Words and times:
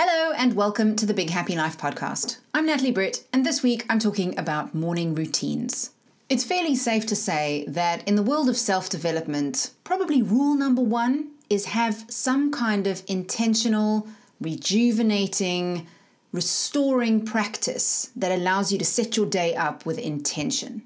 Hello, 0.00 0.32
and 0.36 0.54
welcome 0.54 0.94
to 0.94 1.06
the 1.06 1.12
Big 1.12 1.30
Happy 1.30 1.56
Life 1.56 1.76
podcast. 1.76 2.38
I'm 2.54 2.66
Natalie 2.66 2.92
Britt, 2.92 3.24
and 3.32 3.44
this 3.44 3.64
week 3.64 3.84
I'm 3.90 3.98
talking 3.98 4.38
about 4.38 4.72
morning 4.72 5.12
routines. 5.12 5.90
It's 6.28 6.44
fairly 6.44 6.76
safe 6.76 7.04
to 7.06 7.16
say 7.16 7.64
that 7.66 8.06
in 8.06 8.14
the 8.14 8.22
world 8.22 8.48
of 8.48 8.56
self 8.56 8.88
development, 8.88 9.72
probably 9.82 10.22
rule 10.22 10.54
number 10.54 10.82
one 10.82 11.32
is 11.50 11.64
have 11.64 12.04
some 12.08 12.52
kind 12.52 12.86
of 12.86 13.02
intentional, 13.08 14.06
rejuvenating, 14.40 15.88
restoring 16.30 17.24
practice 17.24 18.12
that 18.14 18.30
allows 18.30 18.70
you 18.70 18.78
to 18.78 18.84
set 18.84 19.16
your 19.16 19.26
day 19.26 19.56
up 19.56 19.84
with 19.84 19.98
intention. 19.98 20.82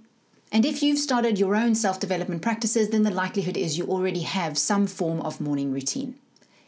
And 0.51 0.65
if 0.65 0.83
you've 0.83 0.99
started 0.99 1.39
your 1.39 1.55
own 1.55 1.75
self 1.75 2.01
development 2.01 2.41
practices, 2.41 2.89
then 2.89 3.03
the 3.03 3.11
likelihood 3.11 3.59
is 3.59 3.77
you 3.77 3.85
already 3.89 4.23
have 4.23 4.57
some 4.57 4.87
form 4.87 5.21
of 5.21 5.39
morning 5.39 5.71
routine. 5.71 6.15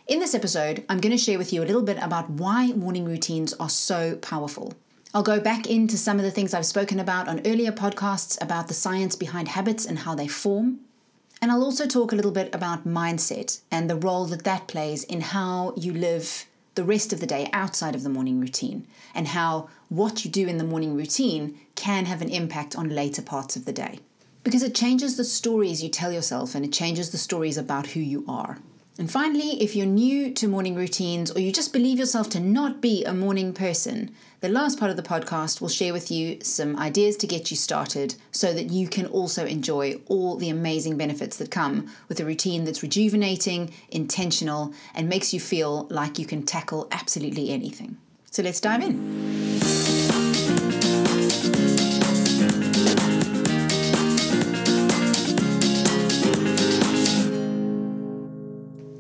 In 0.07 0.19
this 0.19 0.35
episode, 0.35 0.85
I'm 0.87 1.01
going 1.01 1.17
to 1.17 1.23
share 1.23 1.39
with 1.39 1.51
you 1.51 1.63
a 1.63 1.65
little 1.65 1.81
bit 1.81 1.97
about 1.99 2.29
why 2.29 2.73
morning 2.73 3.07
routines 3.07 3.55
are 3.55 3.71
so 3.71 4.17
powerful. 4.17 4.75
I'll 5.15 5.23
go 5.23 5.41
back 5.41 5.67
into 5.67 5.97
some 5.97 6.19
of 6.19 6.27
the 6.27 6.31
things 6.31 6.53
I've 6.53 6.67
spoken 6.67 7.01
about 7.01 7.27
on 7.27 7.41
earlier 7.47 7.73
podcasts 7.73 8.37
about 8.43 8.69
the 8.69 8.75
science 8.75 9.17
behind 9.17 9.49
habits 9.49 9.87
and 9.87 10.01
how 10.01 10.15
they 10.15 10.29
form. 10.29 10.81
And 11.41 11.51
I'll 11.51 11.65
also 11.65 11.87
talk 11.87 12.13
a 12.13 12.17
little 12.17 12.33
bit 12.33 12.55
about 12.55 12.87
mindset 12.87 13.63
and 13.71 13.89
the 13.89 13.97
role 13.97 14.27
that 14.27 14.45
that 14.45 14.69
plays 14.69 15.05
in 15.05 15.23
how 15.23 15.73
you 15.75 15.95
live 15.95 16.45
the 16.75 16.85
rest 16.85 17.15
of 17.15 17.21
the 17.21 17.27
day 17.27 17.49
outside 17.55 17.95
of 17.95 18.03
the 18.03 18.11
morning 18.11 18.41
routine, 18.41 18.87
and 19.15 19.29
how 19.29 19.71
what 19.89 20.23
you 20.23 20.31
do 20.31 20.47
in 20.47 20.59
the 20.59 20.65
morning 20.65 20.95
routine 20.95 21.59
can 21.77 22.05
have 22.05 22.21
an 22.21 22.29
impact 22.29 22.77
on 22.77 22.91
later 22.91 23.23
parts 23.23 23.57
of 23.57 23.65
the 23.65 23.73
day. 23.73 24.01
Because 24.43 24.63
it 24.63 24.75
changes 24.75 25.17
the 25.17 25.25
stories 25.25 25.83
you 25.83 25.89
tell 25.89 26.13
yourself 26.13 26.55
and 26.55 26.63
it 26.63 26.75
changes 26.75 27.11
the 27.11 27.17
stories 27.17 27.57
about 27.57 27.87
who 27.87 28.01
you 28.01 28.23
are. 28.29 28.59
And 28.97 29.11
finally, 29.11 29.61
if 29.61 29.75
you're 29.75 29.87
new 29.87 30.33
to 30.35 30.47
morning 30.47 30.77
routines 30.77 31.33
or 31.33 31.41
you 31.41 31.51
just 31.51 31.73
believe 31.73 31.99
yourself 31.99 32.29
to 32.31 32.41
not 32.41 32.81
be 32.81 33.05
a 33.05 33.13
morning 33.13 33.53
person, 33.53 34.15
the 34.41 34.49
last 34.49 34.79
part 34.79 34.91
of 34.91 34.97
the 34.97 35.03
podcast 35.03 35.61
will 35.61 35.69
share 35.69 35.93
with 35.93 36.13
you 36.13 36.39
some 36.43 36.79
ideas 36.79 37.17
to 37.17 37.27
get 37.27 37.51
you 37.51 37.57
started 37.57 38.15
so 38.31 38.53
that 38.53 38.71
you 38.71 38.87
can 38.87 39.07
also 39.07 39.47
enjoy 39.47 40.01
all 40.07 40.37
the 40.37 40.49
amazing 40.49 40.97
benefits 40.97 41.37
that 41.39 41.51
come 41.51 41.91
with 42.09 42.21
a 42.21 42.25
routine 42.25 42.63
that's 42.63 42.85
rejuvenating, 42.85 43.75
intentional, 43.91 44.73
and 44.95 45.09
makes 45.09 45.35
you 45.35 45.41
feel 45.41 45.89
like 45.91 46.21
you 46.21 46.27
can 46.27 46.45
tackle 46.45 46.87
absolutely 46.93 47.51
anything. 47.51 47.97
So 48.31 48.45
let's 48.45 48.61
dive 48.61 48.83
in. 48.83 49.84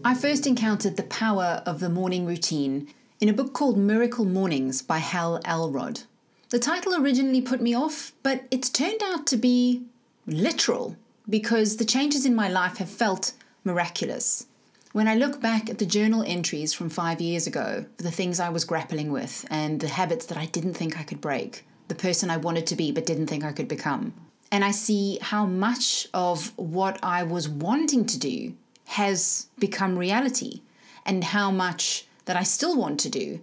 I 0.06 0.12
first 0.12 0.46
encountered 0.46 0.98
the 0.98 1.04
power 1.04 1.62
of 1.64 1.80
the 1.80 1.88
morning 1.88 2.26
routine 2.26 2.88
in 3.22 3.30
a 3.30 3.32
book 3.32 3.54
called 3.54 3.78
Miracle 3.78 4.26
Mornings 4.26 4.82
by 4.82 4.98
Hal 4.98 5.40
Elrod. 5.46 6.02
The 6.50 6.58
title 6.58 6.94
originally 6.94 7.40
put 7.40 7.62
me 7.62 7.74
off, 7.74 8.12
but 8.22 8.44
it's 8.50 8.68
turned 8.68 9.02
out 9.02 9.26
to 9.28 9.38
be 9.38 9.86
literal 10.26 10.96
because 11.26 11.78
the 11.78 11.86
changes 11.86 12.26
in 12.26 12.34
my 12.34 12.50
life 12.50 12.76
have 12.76 12.90
felt 12.90 13.32
miraculous. 13.64 14.46
When 14.92 15.08
I 15.08 15.14
look 15.14 15.40
back 15.40 15.70
at 15.70 15.78
the 15.78 15.86
journal 15.86 16.22
entries 16.26 16.74
from 16.74 16.90
five 16.90 17.22
years 17.22 17.46
ago, 17.46 17.86
the 17.96 18.10
things 18.10 18.38
I 18.38 18.50
was 18.50 18.66
grappling 18.66 19.10
with 19.10 19.46
and 19.48 19.80
the 19.80 19.88
habits 19.88 20.26
that 20.26 20.36
I 20.36 20.44
didn't 20.44 20.74
think 20.74 21.00
I 21.00 21.04
could 21.04 21.22
break, 21.22 21.64
the 21.88 21.94
person 21.94 22.28
I 22.28 22.36
wanted 22.36 22.66
to 22.66 22.76
be 22.76 22.92
but 22.92 23.06
didn't 23.06 23.28
think 23.28 23.42
I 23.42 23.52
could 23.52 23.68
become, 23.68 24.12
and 24.52 24.66
I 24.66 24.70
see 24.70 25.18
how 25.22 25.46
much 25.46 26.08
of 26.12 26.52
what 26.58 26.98
I 27.02 27.22
was 27.22 27.48
wanting 27.48 28.04
to 28.04 28.18
do 28.18 28.52
has 28.84 29.48
become 29.58 29.98
reality 29.98 30.62
and 31.04 31.24
how 31.24 31.50
much 31.50 32.06
that 32.24 32.36
I 32.36 32.42
still 32.42 32.76
want 32.76 33.00
to 33.00 33.10
do 33.10 33.40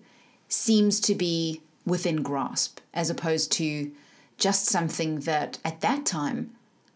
seems 0.48 1.00
to 1.02 1.16
be 1.16 1.62
within 1.86 2.22
grasp 2.22 2.80
as 2.94 3.10
opposed 3.10 3.52
to 3.54 3.92
just 4.38 4.66
something 4.66 5.22
that 5.22 5.60
at 5.64 5.82
that 5.82 6.06
time 6.06 6.52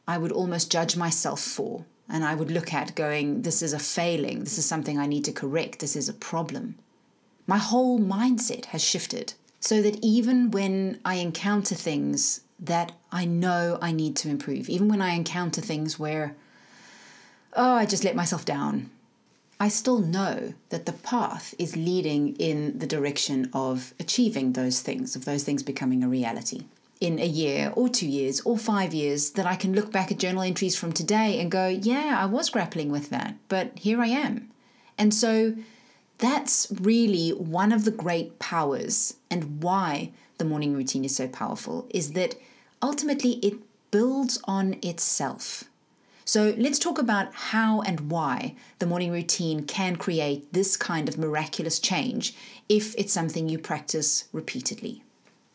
I 0.07 0.17
would 0.17 0.31
almost 0.31 0.71
judge 0.71 0.95
myself 0.95 1.39
for. 1.39 1.85
And 2.07 2.23
I 2.23 2.35
would 2.35 2.51
look 2.51 2.71
at 2.73 2.95
going, 2.95 3.41
this 3.41 3.63
is 3.63 3.73
a 3.73 3.79
failing, 3.79 4.43
this 4.43 4.59
is 4.59 4.65
something 4.65 4.99
I 4.99 5.07
need 5.07 5.25
to 5.25 5.31
correct, 5.31 5.79
this 5.79 5.95
is 5.95 6.07
a 6.07 6.13
problem. 6.13 6.75
My 7.47 7.57
whole 7.57 7.99
mindset 7.99 8.65
has 8.65 8.83
shifted 8.83 9.33
so 9.59 9.81
that 9.81 9.97
even 10.03 10.51
when 10.51 10.99
I 11.03 11.15
encounter 11.15 11.73
things 11.73 12.41
that 12.59 12.91
I 13.11 13.25
know 13.25 13.79
I 13.81 13.91
need 13.91 14.15
to 14.17 14.29
improve, 14.29 14.69
even 14.69 14.87
when 14.87 15.01
I 15.01 15.13
encounter 15.13 15.61
things 15.61 15.97
where 15.97 16.35
oh, 17.55 17.73
I 17.73 17.85
just 17.85 18.03
let 18.03 18.15
myself 18.15 18.45
down. 18.45 18.89
I 19.59 19.69
still 19.69 19.99
know 19.99 20.53
that 20.69 20.85
the 20.85 20.91
path 20.91 21.55
is 21.57 21.77
leading 21.77 22.35
in 22.35 22.77
the 22.77 22.87
direction 22.87 23.49
of 23.53 23.93
achieving 23.99 24.53
those 24.53 24.81
things, 24.81 25.15
of 25.15 25.23
those 25.25 25.43
things 25.43 25.63
becoming 25.63 26.03
a 26.03 26.09
reality. 26.09 26.65
In 26.99 27.19
a 27.19 27.25
year 27.25 27.71
or 27.75 27.87
two 27.87 28.07
years 28.07 28.41
or 28.41 28.57
five 28.57 28.93
years, 28.93 29.31
that 29.31 29.45
I 29.45 29.55
can 29.55 29.73
look 29.73 29.91
back 29.91 30.11
at 30.11 30.19
journal 30.19 30.43
entries 30.43 30.77
from 30.77 30.91
today 30.91 31.39
and 31.39 31.49
go, 31.49 31.67
yeah, 31.67 32.17
I 32.19 32.25
was 32.25 32.49
grappling 32.49 32.89
with 32.89 33.09
that, 33.09 33.35
but 33.47 33.79
here 33.79 34.01
I 34.01 34.07
am. 34.07 34.51
And 34.97 35.13
so 35.13 35.55
that's 36.17 36.67
really 36.81 37.31
one 37.31 37.71
of 37.71 37.85
the 37.85 37.91
great 37.91 38.39
powers 38.39 39.15
and 39.29 39.61
why 39.61 40.11
the 40.37 40.45
morning 40.45 40.73
routine 40.73 41.05
is 41.05 41.15
so 41.15 41.27
powerful 41.27 41.87
is 41.89 42.13
that 42.13 42.35
ultimately 42.81 43.33
it 43.41 43.55
builds 43.91 44.39
on 44.45 44.77
itself. 44.81 45.65
So 46.27 46.55
let's 46.57 46.79
talk 46.79 46.97
about 46.97 47.31
how 47.35 47.81
and 47.81 48.09
why 48.09 48.55
the 48.79 48.87
morning 48.87 49.11
routine 49.11 49.63
can 49.63 49.95
create 49.95 50.51
this 50.51 50.75
kind 50.75 51.07
of 51.07 51.19
miraculous 51.19 51.77
change 51.77 52.33
if 52.67 52.95
it's 52.97 53.13
something 53.13 53.47
you 53.47 53.59
practice 53.59 54.23
repeatedly. 54.33 55.03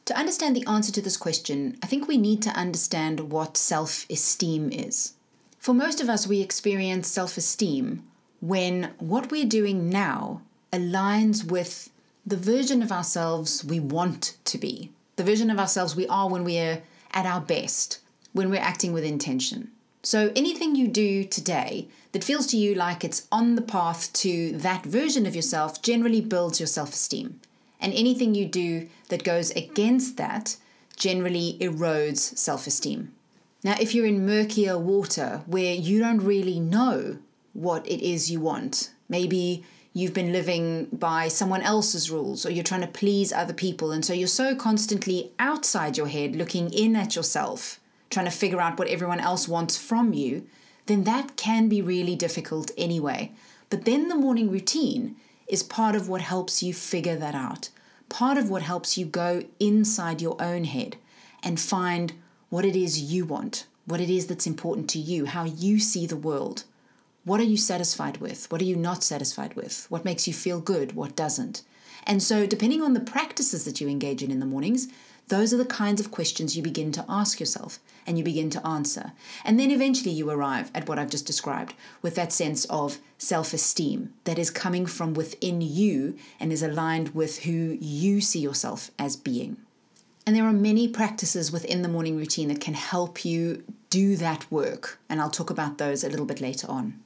To 0.05 0.17
understand 0.17 0.55
the 0.55 0.65
answer 0.67 0.93
to 0.93 1.03
this 1.03 1.17
question, 1.17 1.77
I 1.83 1.89
think 1.89 2.07
we 2.07 2.17
need 2.17 2.41
to 2.43 2.51
understand 2.51 3.33
what 3.33 3.57
self 3.57 4.07
esteem 4.09 4.71
is. 4.71 5.15
For 5.59 5.75
most 5.75 6.01
of 6.01 6.09
us, 6.09 6.29
we 6.29 6.41
experience 6.41 7.09
self 7.09 7.37
esteem 7.37 8.05
when 8.41 8.93
what 8.99 9.33
we're 9.33 9.47
doing 9.47 9.91
now 9.91 10.43
aligns 10.73 11.45
with 11.45 11.91
the 12.25 12.37
version 12.37 12.81
of 12.81 12.93
ourselves 12.93 13.65
we 13.65 13.81
want 13.81 14.37
to 14.45 14.57
be, 14.57 14.93
the 15.17 15.25
version 15.25 15.51
of 15.51 15.59
ourselves 15.59 15.97
we 15.97 16.07
are 16.07 16.29
when 16.29 16.45
we're 16.45 16.83
at 17.13 17.27
our 17.27 17.41
best, 17.41 17.99
when 18.33 18.51
we're 18.51 18.61
acting 18.61 18.93
with 18.93 19.03
intention. 19.03 19.73
So 20.03 20.33
anything 20.35 20.77
you 20.77 20.89
do 20.89 21.25
today 21.25 21.89
that 22.13 22.25
feels 22.25 22.47
to 22.49 22.57
you 22.57 22.75
like 22.75 23.05
it's 23.05 23.29
on 23.31 23.55
the 23.55 23.63
path 23.63 24.11
to 24.15 24.53
that 24.53 24.85
version 24.85 25.27
of 25.27 25.37
yourself 25.37 25.83
generally 25.83 26.23
builds 26.23 26.59
your 26.59 26.67
self 26.67 26.95
esteem. 26.95 27.41
And 27.81 27.93
anything 27.93 28.35
you 28.35 28.47
do 28.47 28.89
that 29.09 29.25
goes 29.25 29.51
against 29.51 30.17
that 30.17 30.57
generally 30.97 31.59
erodes 31.61 32.19
self 32.39 32.67
esteem. 32.67 33.13
Now, 33.63 33.77
if 33.79 33.95
you're 33.95 34.07
in 34.07 34.25
murkier 34.25 34.79
water 34.79 35.43
where 35.45 35.75
you 35.75 35.99
don't 35.99 36.21
really 36.21 36.61
know 36.61 37.19
what 37.53 37.87
it 37.87 38.01
is 38.03 38.31
you 38.31 38.41
want, 38.41 38.93
maybe 39.07 39.65
you've 39.93 40.15
been 40.15 40.33
living 40.33 40.87
by 40.93 41.29
someone 41.29 41.61
else's 41.61 42.11
rules 42.11 42.47
or 42.47 42.51
you're 42.51 42.65
trying 42.65 42.81
to 42.81 42.87
please 42.87 43.35
other 43.35 43.53
people, 43.53 43.93
and 43.93 44.03
so 44.03 44.15
you're 44.15 44.29
so 44.29 44.55
constantly 44.55 45.33
outside 45.39 45.99
your 45.99 46.07
head 46.07 46.37
looking 46.37 46.73
in 46.73 46.97
at 46.97 47.15
yourself 47.15 47.81
trying 48.11 48.27
to 48.27 48.31
figure 48.33 48.61
out 48.61 48.79
what 48.79 48.89
everyone 48.89 49.21
else 49.21 49.49
wants 49.49 49.77
from 49.77 50.13
you, 50.13 50.47
then 50.87 51.05
that 51.05 51.37
can 51.37 51.69
be 51.69 51.81
really 51.81 52.17
difficult 52.17 52.71
anyway. 52.77 53.33
But 53.71 53.85
then 53.85 54.09
the 54.09 54.17
morning 54.17 54.51
routine 54.51 55.17
is 55.47 55.63
part 55.63 55.95
of 55.95 56.09
what 56.09 56.21
helps 56.21 56.63
you 56.63 56.75
figure 56.75 57.17
that 57.17 57.35
out, 57.35 57.71
part 58.09 58.37
of 58.37 58.51
what 58.51 58.63
helps 58.63 58.99
you 58.99 59.07
go 59.07 59.45
inside 59.59 60.21
your 60.21 60.41
own 60.43 60.65
head 60.65 60.97
and 61.43 61.59
find 61.59 62.13
what 62.49 62.65
it 62.65 62.75
is 62.75 63.01
you 63.01 63.25
want, 63.25 63.67
what 63.87 64.01
it 64.01 64.11
is 64.11 64.27
that's 64.27 64.47
important 64.47 64.91
to 64.91 64.99
you, 64.99 65.27
how 65.27 65.45
you 65.45 65.79
see 65.79 66.07
the 66.07 66.17
world. 66.17 66.65
What 67.25 67.41
are 67.41 67.45
you 67.45 67.57
satisfied 67.57 68.17
with? 68.17 68.51
What 68.51 68.61
are 68.61 68.65
you 68.65 68.77
not 68.77 69.05
satisfied 69.05 69.55
with? 69.55 69.87
What 69.89 70.05
makes 70.05 70.27
you 70.27 70.35
feel 70.35 70.61
good? 70.61 70.95
What 70.95 71.15
doesn't? 71.15 71.63
And 72.05 72.23
so, 72.23 72.47
depending 72.47 72.83
on 72.83 72.95
the 72.95 73.01
practices 73.01 73.65
that 73.67 73.81
you 73.81 73.89
engage 73.89 74.23
in 74.23 74.31
in 74.31 74.41
the 74.41 74.47
mornings, 74.47 74.89
those 75.31 75.55
are 75.55 75.57
the 75.57 75.65
kinds 75.65 76.01
of 76.01 76.11
questions 76.11 76.57
you 76.57 76.63
begin 76.63 76.91
to 76.93 77.05
ask 77.09 77.39
yourself 77.39 77.79
and 78.07 78.19
you 78.19 78.25
begin 78.25 78.51
to 78.51 78.67
answer. 78.67 79.13
And 79.45 79.59
then 79.59 79.71
eventually 79.71 80.11
you 80.11 80.29
arrive 80.29 80.71
at 80.75 80.89
what 80.89 80.99
I've 80.99 81.09
just 81.09 81.27
described 81.27 81.73
with 82.03 82.17
that 82.17 82.33
sense 82.33 82.65
of 82.67 82.99
self 83.17 83.55
esteem 83.55 84.13
that 84.25 84.39
is 84.39 84.51
coming 84.51 84.87
from 84.87 85.15
within 85.15 85.61
you 85.61 86.17
and 86.41 86.53
is 86.53 86.63
aligned 86.63 87.15
with 87.15 87.45
who 87.45 87.79
you 87.81 88.21
see 88.21 88.41
yourself 88.41 88.91
as 88.99 89.17
being. 89.17 89.57
And 90.27 90.35
there 90.35 90.45
are 90.45 90.53
many 90.53 90.89
practices 90.89 91.51
within 91.53 91.83
the 91.83 91.89
morning 91.89 92.17
routine 92.17 92.49
that 92.49 92.61
can 92.61 92.75
help 92.75 93.25
you 93.25 93.65
do 93.89 94.17
that 94.17 94.51
work. 94.51 94.99
And 95.09 95.21
I'll 95.21 95.31
talk 95.31 95.51
about 95.51 95.79
those 95.79 96.03
a 96.03 96.09
little 96.09 96.27
bit 96.27 96.41
later 96.41 96.69
on. 96.69 97.01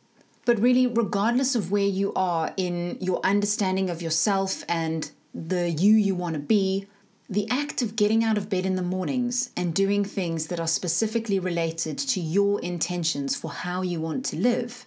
But 0.47 0.59
really, 0.59 0.87
regardless 0.87 1.55
of 1.55 1.71
where 1.71 1.87
you 1.87 2.12
are 2.15 2.53
in 2.56 2.97
your 3.00 3.21
understanding 3.25 3.88
of 3.88 4.03
yourself 4.03 4.65
and 4.69 5.11
the 5.35 5.71
you 5.71 5.94
you 5.94 6.15
want 6.15 6.35
to 6.35 6.41
be, 6.41 6.87
the 7.29 7.49
act 7.50 7.81
of 7.81 7.97
getting 7.97 8.23
out 8.23 8.37
of 8.37 8.50
bed 8.50 8.67
in 8.67 8.76
the 8.76 8.82
mornings 8.82 9.50
and 9.56 9.75
doing 9.75 10.05
things 10.05 10.49
that 10.49 10.61
are 10.61 10.67
specifically 10.67 11.38
related 11.38 11.97
to 11.97 12.21
your 12.21 12.61
intentions 12.61 13.35
for 13.35 13.50
how 13.50 13.81
you 13.81 13.99
want 13.99 14.26
to 14.26 14.37
live 14.37 14.85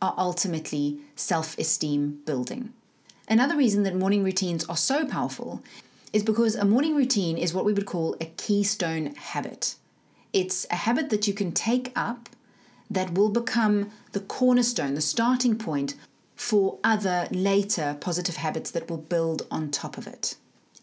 are 0.00 0.14
ultimately 0.16 1.00
self 1.16 1.58
esteem 1.58 2.20
building. 2.24 2.72
Another 3.28 3.56
reason 3.56 3.82
that 3.82 3.94
morning 3.94 4.22
routines 4.22 4.64
are 4.66 4.76
so 4.76 5.04
powerful 5.04 5.62
is 6.12 6.22
because 6.22 6.54
a 6.54 6.64
morning 6.64 6.94
routine 6.94 7.36
is 7.36 7.52
what 7.52 7.64
we 7.64 7.72
would 7.72 7.86
call 7.86 8.16
a 8.20 8.26
keystone 8.36 9.14
habit. 9.16 9.74
It's 10.32 10.66
a 10.70 10.76
habit 10.76 11.10
that 11.10 11.26
you 11.26 11.34
can 11.34 11.52
take 11.52 11.92
up 11.96 12.28
that 12.88 13.14
will 13.14 13.30
become 13.30 13.90
the 14.12 14.20
cornerstone, 14.20 14.94
the 14.94 15.00
starting 15.00 15.56
point 15.56 15.94
for 16.36 16.78
other 16.82 17.28
later 17.30 17.96
positive 18.00 18.36
habits 18.36 18.70
that 18.70 18.88
will 18.88 18.98
build 18.98 19.46
on 19.50 19.70
top 19.70 19.98
of 19.98 20.06
it. 20.06 20.36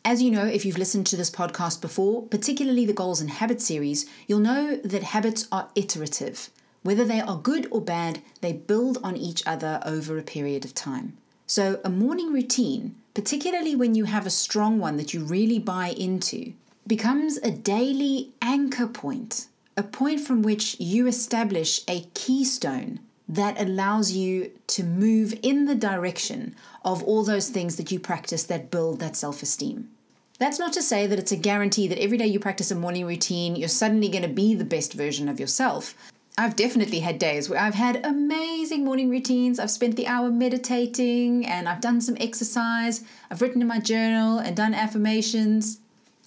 As 0.09 0.21
you 0.21 0.31
know, 0.31 0.45
if 0.45 0.63
you've 0.63 0.77
listened 0.77 1.05
to 1.07 1.17
this 1.17 1.29
podcast 1.29 1.81
before, 1.81 2.21
particularly 2.21 2.85
the 2.85 2.93
Goals 2.93 3.19
and 3.19 3.29
Habits 3.29 3.65
series, 3.65 4.05
you'll 4.25 4.39
know 4.39 4.77
that 4.77 5.03
habits 5.03 5.49
are 5.51 5.67
iterative. 5.75 6.49
Whether 6.81 7.03
they 7.03 7.19
are 7.19 7.35
good 7.35 7.67
or 7.71 7.81
bad, 7.81 8.21
they 8.39 8.53
build 8.53 8.99
on 9.03 9.17
each 9.17 9.45
other 9.45 9.81
over 9.85 10.17
a 10.17 10.23
period 10.23 10.63
of 10.63 10.73
time. 10.73 11.17
So, 11.45 11.81
a 11.83 11.89
morning 11.89 12.31
routine, 12.31 12.95
particularly 13.13 13.75
when 13.75 13.95
you 13.95 14.05
have 14.05 14.25
a 14.25 14.29
strong 14.29 14.79
one 14.79 14.95
that 14.95 15.13
you 15.13 15.25
really 15.25 15.59
buy 15.59 15.89
into, 15.89 16.53
becomes 16.87 17.35
a 17.39 17.51
daily 17.51 18.31
anchor 18.41 18.87
point, 18.87 19.47
a 19.75 19.83
point 19.83 20.21
from 20.21 20.41
which 20.41 20.79
you 20.79 21.05
establish 21.07 21.81
a 21.85 22.07
keystone 22.13 23.01
that 23.27 23.59
allows 23.59 24.13
you 24.13 24.51
to 24.67 24.85
move 24.85 25.37
in 25.43 25.65
the 25.65 25.75
direction 25.75 26.55
of 26.85 27.03
all 27.03 27.25
those 27.25 27.49
things 27.49 27.75
that 27.75 27.91
you 27.91 27.99
practice 27.99 28.43
that 28.43 28.71
build 28.71 29.01
that 29.01 29.17
self 29.17 29.43
esteem. 29.43 29.89
That's 30.39 30.59
not 30.59 30.73
to 30.73 30.81
say 30.81 31.07
that 31.07 31.17
it's 31.17 31.31
a 31.31 31.37
guarantee 31.37 31.87
that 31.87 32.01
every 32.01 32.17
day 32.17 32.27
you 32.27 32.39
practice 32.39 32.69
a 32.69 32.75
morning 32.75 33.05
routine, 33.05 33.55
you're 33.55 33.69
suddenly 33.69 34.07
going 34.07 34.21
to 34.21 34.29
be 34.29 34.53
the 34.53 34.65
best 34.65 34.93
version 34.93 35.27
of 35.27 35.39
yourself. 35.39 35.95
I've 36.37 36.55
definitely 36.55 36.99
had 36.99 37.17
days 37.17 37.49
where 37.49 37.59
I've 37.59 37.73
had 37.73 38.05
amazing 38.05 38.85
morning 38.85 39.09
routines. 39.09 39.59
I've 39.59 39.71
spent 39.71 39.95
the 39.95 40.05
hour 40.05 40.29
meditating 40.29 41.47
and 41.47 41.67
I've 41.67 41.81
done 41.81 41.99
some 41.99 42.15
exercise. 42.19 43.03
I've 43.31 43.41
written 43.41 43.61
in 43.63 43.67
my 43.67 43.79
journal 43.79 44.37
and 44.37 44.55
done 44.55 44.75
affirmations. 44.75 45.79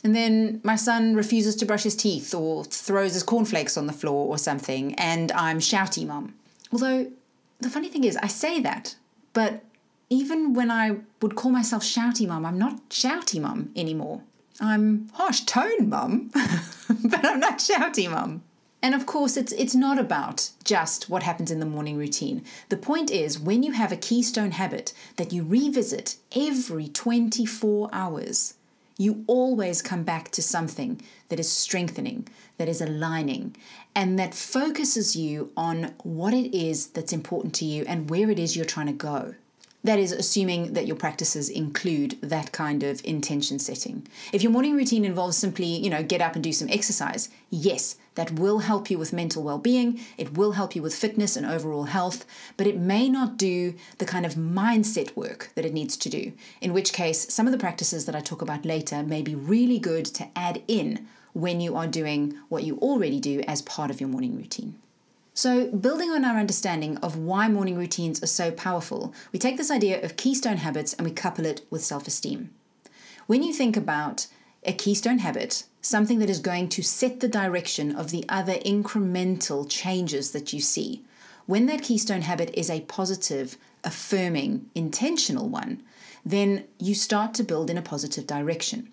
And 0.03 0.17
then 0.17 0.61
my 0.65 0.75
son 0.75 1.15
refuses 1.15 1.55
to 1.57 1.67
brush 1.67 1.85
his 1.85 1.95
teeth 1.95 2.35
or 2.35 2.65
throws 2.65 3.15
his 3.15 3.23
cornflakes 3.23 3.77
on 3.77 3.87
the 3.87 3.93
floor 3.93 4.27
or 4.27 4.39
something, 4.39 4.95
and 4.95 5.31
I'm 5.33 5.59
shouty 5.59 6.07
mum. 6.07 6.35
Although 6.73 7.13
the 7.61 7.69
funny 7.69 7.89
thing 7.89 8.05
is, 8.05 8.17
I 8.17 8.27
say 8.27 8.61
that, 8.61 8.97
but 9.35 9.63
even 10.11 10.55
when 10.55 10.71
I 10.71 10.97
would 11.23 11.37
call 11.37 11.53
myself 11.53 11.85
shouty 11.85 12.27
mum, 12.27 12.45
I'm 12.45 12.59
not 12.59 12.91
shouty 12.91 13.41
mum 13.41 13.71
anymore. 13.77 14.23
I'm 14.61 15.09
harsh 15.15 15.43
tone 15.43 15.89
mum, 15.89 16.31
but 17.05 17.25
I'm 17.25 17.41
not 17.41 17.59
shouty 17.59 18.11
mum. 18.11 18.43
And 18.83 18.95
of 18.95 19.07
course, 19.07 19.37
it's 19.37 19.53
it's 19.53 19.75
not 19.75 19.99
about 19.99 20.51
just 20.65 21.09
what 21.09 21.23
happens 21.23 21.51
in 21.51 21.61
the 21.61 21.67
morning 21.67 21.97
routine. 21.97 22.45
The 22.71 22.77
point 22.77 23.11
is 23.11 23.39
when 23.39 23.63
you 23.63 23.73
have 23.73 23.93
a 23.93 23.97
keystone 23.97 24.53
habit 24.53 24.93
that 25.17 25.33
you 25.33 25.45
revisit 25.45 26.17
every 26.35 26.89
24 26.89 27.91
hours, 27.93 28.55
you 28.97 29.25
always 29.27 29.81
come 29.81 30.03
back 30.03 30.31
to 30.33 30.43
something 30.43 31.01
that 31.29 31.39
is 31.39 31.51
strengthening, 31.51 32.27
that 32.59 32.69
is 32.69 32.81
aligning, 32.81 33.55
and 33.95 34.19
that 34.19 34.35
focuses 34.35 35.15
you 35.15 35.53
on 35.57 35.95
what 36.03 36.35
it 36.35 36.57
is 36.57 36.89
that's 36.89 37.13
important 37.13 37.55
to 37.57 37.65
you 37.65 37.85
and 37.87 38.11
where 38.11 38.31
it 38.31 38.39
is 38.39 38.57
you're 38.57 38.65
trying 38.65 38.87
to 38.87 38.93
go. 38.93 39.35
That 39.83 39.99
is 39.99 40.13
assuming 40.13 40.75
that 40.75 40.87
your 40.87 40.97
practices 40.97 41.49
include 41.49 42.19
that 42.21 42.53
kind 42.53 42.83
of 42.83 43.01
intention 43.03 43.59
setting. 43.59 44.07
If 44.31 44.43
your 44.43 44.53
morning 44.53 44.77
routine 44.77 45.07
involves 45.07 45.39
simply, 45.39 45.65
you 45.65 45.89
know, 45.89 46.03
get 46.03 46.21
up 46.21 46.35
and 46.35 46.45
do 46.45 46.53
some 46.53 46.69
exercise, 46.69 47.31
yes, 47.49 47.97
that 48.15 48.33
will 48.33 48.59
help 48.59 48.91
you 48.91 48.99
with 48.99 49.15
mental 49.15 49.43
well-being, 49.43 49.99
it 50.19 50.37
will 50.37 50.53
help 50.53 50.77
you 50.77 50.83
with 50.83 50.95
fitness 50.95 51.35
and 51.35 51.47
overall 51.47 51.85
health, 51.85 52.27
but 52.59 52.67
it 52.67 52.77
may 52.77 53.09
not 53.09 53.39
do 53.39 53.75
the 53.97 54.05
kind 54.05 54.27
of 54.27 54.35
mindset 54.35 55.17
work 55.17 55.51
that 55.55 55.65
it 55.65 55.73
needs 55.73 55.97
to 55.97 56.11
do. 56.11 56.33
In 56.61 56.75
which 56.75 56.93
case, 56.93 57.33
some 57.33 57.47
of 57.47 57.53
the 57.53 57.59
practices 57.59 58.05
that 58.05 58.15
I 58.15 58.21
talk 58.21 58.43
about 58.43 58.67
later 58.67 59.03
may 59.03 59.23
be 59.23 59.35
really 59.35 59.79
good 59.79 60.05
to 60.07 60.29
add 60.37 60.63
in 60.69 61.07
when 61.33 61.61
you 61.63 61.75
are 61.77 61.87
doing 61.87 62.37
what 62.51 62.65
you 62.65 62.77
already 62.79 63.21
do 63.21 63.41
as 63.47 63.63
part 63.63 63.91
of 63.91 64.01
your 64.01 64.11
morning 64.11 64.37
routine. 64.37 64.75
So, 65.33 65.71
building 65.71 66.11
on 66.11 66.25
our 66.25 66.39
understanding 66.39 66.97
of 66.99 67.17
why 67.17 67.49
morning 67.49 67.77
routines 67.77 68.23
are 68.23 68.27
so 68.27 68.51
powerful, 68.51 69.15
we 69.33 69.39
take 69.39 69.57
this 69.57 69.71
idea 69.71 70.03
of 70.03 70.17
keystone 70.17 70.59
habits 70.59 70.93
and 70.95 71.07
we 71.07 71.13
couple 71.13 71.47
it 71.47 71.63
with 71.71 71.85
self 71.85 72.07
esteem. 72.07 72.51
When 73.27 73.43
you 73.43 73.53
think 73.53 73.77
about 73.77 74.27
a 74.65 74.73
keystone 74.73 75.19
habit, 75.19 75.65
something 75.81 76.19
that 76.19 76.29
is 76.29 76.41
going 76.41 76.69
to 76.71 76.83
set 76.83 77.21
the 77.21 77.29
direction 77.29 77.95
of 77.95 78.11
the 78.11 78.25
other 78.29 78.55
incremental 78.55 79.67
changes 79.69 80.33
that 80.33 80.53
you 80.53 80.61
see, 80.61 81.05
when 81.47 81.67
that 81.67 81.83
keystone 81.83 82.23
habit 82.23 82.51
is 82.55 82.69
a 82.69 82.83
positive, 82.83 83.57
affirming, 83.85 84.69
intentional 84.75 85.49
one, 85.49 85.83
then 86.25 86.65
you 86.79 86.95
start 86.95 87.35
to 87.35 87.45
build 87.45 87.71
in 87.71 87.79
a 87.79 87.83
positive 87.83 88.27
direction. 88.27 88.93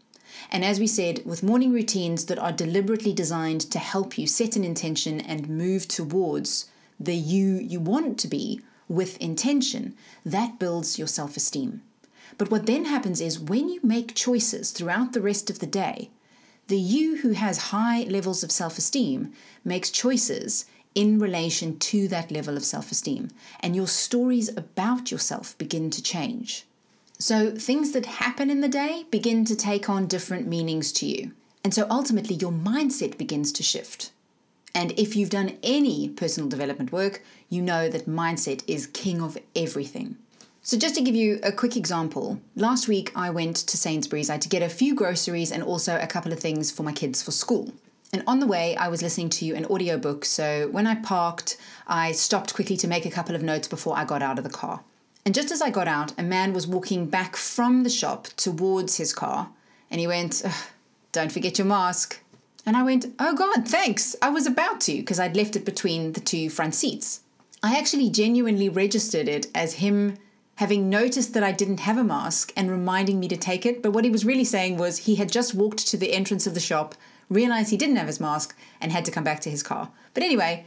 And 0.51 0.63
as 0.63 0.79
we 0.79 0.87
said, 0.87 1.25
with 1.25 1.43
morning 1.43 1.71
routines 1.71 2.25
that 2.25 2.39
are 2.39 2.51
deliberately 2.51 3.13
designed 3.13 3.61
to 3.71 3.79
help 3.79 4.17
you 4.17 4.27
set 4.27 4.55
an 4.55 4.63
intention 4.63 5.19
and 5.19 5.49
move 5.49 5.87
towards 5.87 6.69
the 6.99 7.15
you 7.15 7.55
you 7.55 7.79
want 7.79 8.19
to 8.19 8.27
be 8.27 8.61
with 8.87 9.17
intention, 9.17 9.95
that 10.25 10.59
builds 10.59 10.97
your 10.97 11.07
self 11.07 11.37
esteem. 11.37 11.81
But 12.37 12.51
what 12.51 12.65
then 12.65 12.85
happens 12.85 13.19
is 13.19 13.39
when 13.39 13.69
you 13.69 13.79
make 13.83 14.15
choices 14.15 14.71
throughout 14.71 15.13
the 15.13 15.21
rest 15.21 15.49
of 15.49 15.59
the 15.59 15.67
day, 15.67 16.09
the 16.67 16.77
you 16.77 17.17
who 17.17 17.31
has 17.31 17.69
high 17.69 18.03
levels 18.03 18.43
of 18.43 18.51
self 18.51 18.77
esteem 18.77 19.33
makes 19.63 19.89
choices 19.89 20.65
in 20.93 21.19
relation 21.19 21.79
to 21.79 22.07
that 22.09 22.31
level 22.31 22.57
of 22.57 22.65
self 22.65 22.91
esteem, 22.91 23.29
and 23.59 23.75
your 23.75 23.87
stories 23.87 24.49
about 24.55 25.11
yourself 25.11 25.57
begin 25.57 25.89
to 25.89 26.03
change. 26.03 26.66
So 27.19 27.51
things 27.51 27.93
that 27.93 28.05
happen 28.05 28.49
in 28.49 28.61
the 28.61 28.67
day 28.67 29.05
begin 29.09 29.43
to 29.45 29.55
take 29.55 29.89
on 29.89 30.05
different 30.05 30.47
meanings 30.47 30.91
to 30.93 31.07
you. 31.07 31.31
And 31.63 31.73
so 31.73 31.87
ultimately, 31.89 32.35
your 32.35 32.51
mindset 32.51 33.17
begins 33.17 33.51
to 33.53 33.63
shift. 33.63 34.11
And 34.75 34.91
if 34.99 35.15
you've 35.15 35.31
done 35.31 35.57
any 35.63 36.09
personal 36.09 36.47
development 36.47 36.91
work, 36.91 37.23
you 37.49 37.63
know 37.63 37.89
that 37.89 38.07
mindset 38.07 38.63
is 38.67 38.85
king 38.85 39.21
of 39.21 39.37
everything. 39.55 40.17
So, 40.61 40.77
just 40.77 40.95
to 40.95 41.01
give 41.01 41.15
you 41.15 41.39
a 41.43 41.51
quick 41.51 41.75
example, 41.75 42.39
last 42.55 42.87
week 42.87 43.11
I 43.15 43.31
went 43.31 43.55
to 43.55 43.77
Sainsbury's. 43.77 44.29
I 44.29 44.33
had 44.33 44.41
to 44.43 44.49
get 44.49 44.61
a 44.61 44.69
few 44.69 44.93
groceries 44.93 45.51
and 45.51 45.63
also 45.63 45.97
a 45.97 46.07
couple 46.07 46.31
of 46.31 46.39
things 46.39 46.69
for 46.71 46.83
my 46.83 46.91
kids 46.91 47.23
for 47.23 47.31
school. 47.31 47.71
And 48.13 48.23
on 48.27 48.39
the 48.39 48.47
way, 48.47 48.75
I 48.75 48.89
was 48.89 49.01
listening 49.01 49.29
to 49.29 49.53
an 49.53 49.65
audiobook. 49.65 50.25
So, 50.25 50.67
when 50.67 50.85
I 50.85 50.95
parked, 50.95 51.57
I 51.87 52.11
stopped 52.11 52.53
quickly 52.53 52.77
to 52.77 52.87
make 52.87 53.05
a 53.05 53.11
couple 53.11 53.33
of 53.33 53.41
notes 53.41 53.67
before 53.67 53.97
I 53.97 54.05
got 54.05 54.21
out 54.21 54.37
of 54.37 54.43
the 54.43 54.49
car. 54.51 54.83
And 55.27 55.35
just 55.35 55.51
as 55.51 55.61
I 55.61 55.71
got 55.71 55.89
out, 55.89 56.17
a 56.17 56.23
man 56.23 56.53
was 56.53 56.67
walking 56.67 57.05
back 57.05 57.35
from 57.35 57.83
the 57.83 57.89
shop 57.89 58.27
towards 58.37 58.95
his 58.95 59.11
car, 59.11 59.49
and 59.91 59.99
he 59.99 60.07
went, 60.07 60.41
Don't 61.11 61.33
forget 61.33 61.57
your 61.57 61.67
mask. 61.67 62.21
And 62.65 62.77
I 62.77 62.83
went, 62.83 63.07
Oh 63.19 63.35
God, 63.35 63.67
thanks. 63.67 64.15
I 64.21 64.29
was 64.29 64.47
about 64.47 64.79
to, 64.87 64.95
because 64.95 65.19
I'd 65.19 65.35
left 65.35 65.57
it 65.57 65.65
between 65.65 66.13
the 66.13 66.21
two 66.21 66.49
front 66.49 66.75
seats. 66.75 67.23
I 67.61 67.77
actually 67.77 68.09
genuinely 68.09 68.69
registered 68.69 69.27
it 69.27 69.47
as 69.53 69.73
him 69.73 70.17
having 70.55 70.89
noticed 70.89 71.33
that 71.33 71.43
I 71.43 71.51
didn't 71.51 71.81
have 71.81 71.97
a 71.97 72.05
mask 72.05 72.53
and 72.55 72.71
reminding 72.71 73.19
me 73.19 73.27
to 73.27 73.35
take 73.35 73.65
it. 73.65 73.83
But 73.83 73.91
what 73.91 74.05
he 74.05 74.09
was 74.09 74.23
really 74.23 74.45
saying 74.45 74.77
was 74.77 74.99
he 74.99 75.15
had 75.15 75.29
just 75.29 75.53
walked 75.53 75.87
to 75.87 75.97
the 75.97 76.13
entrance 76.13 76.47
of 76.47 76.53
the 76.53 76.61
shop, 76.61 76.95
realized 77.29 77.69
he 77.69 77.75
didn't 77.75 77.97
have 77.97 78.07
his 78.07 78.21
mask, 78.21 78.57
and 78.79 78.93
had 78.93 79.03
to 79.03 79.11
come 79.11 79.25
back 79.25 79.41
to 79.41 79.49
his 79.49 79.61
car. 79.61 79.91
But 80.13 80.23
anyway, 80.23 80.65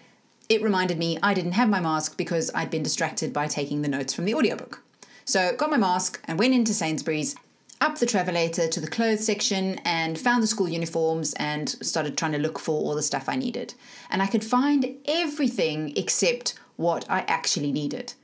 it 0.50 0.62
reminded 0.62 0.98
me 0.98 1.16
I 1.22 1.32
didn't 1.32 1.52
have 1.52 1.68
my 1.68 1.80
mask 1.80 2.16
because 2.16 2.50
I'd 2.54 2.70
been 2.70 2.82
distracted 2.82 3.32
by 3.32 3.46
taking 3.46 3.80
the 3.80 3.88
notes 3.88 4.12
from 4.12 4.24
the 4.24 4.34
audiobook. 4.34 4.82
So, 5.24 5.54
got 5.56 5.70
my 5.70 5.76
mask 5.76 6.20
and 6.24 6.40
went 6.40 6.54
into 6.54 6.74
Sainsbury's, 6.74 7.36
up 7.80 7.98
the 7.98 8.04
travelator 8.04 8.68
to 8.68 8.80
the 8.80 8.88
clothes 8.88 9.24
section, 9.24 9.76
and 9.84 10.18
found 10.18 10.42
the 10.42 10.48
school 10.48 10.68
uniforms 10.68 11.34
and 11.34 11.68
started 11.68 12.18
trying 12.18 12.32
to 12.32 12.38
look 12.38 12.58
for 12.58 12.72
all 12.72 12.96
the 12.96 13.02
stuff 13.02 13.28
I 13.28 13.36
needed. 13.36 13.74
And 14.10 14.20
I 14.20 14.26
could 14.26 14.44
find 14.44 14.96
everything 15.06 15.96
except 15.96 16.58
what 16.76 17.08
I 17.08 17.20
actually 17.20 17.70
needed. 17.70 18.14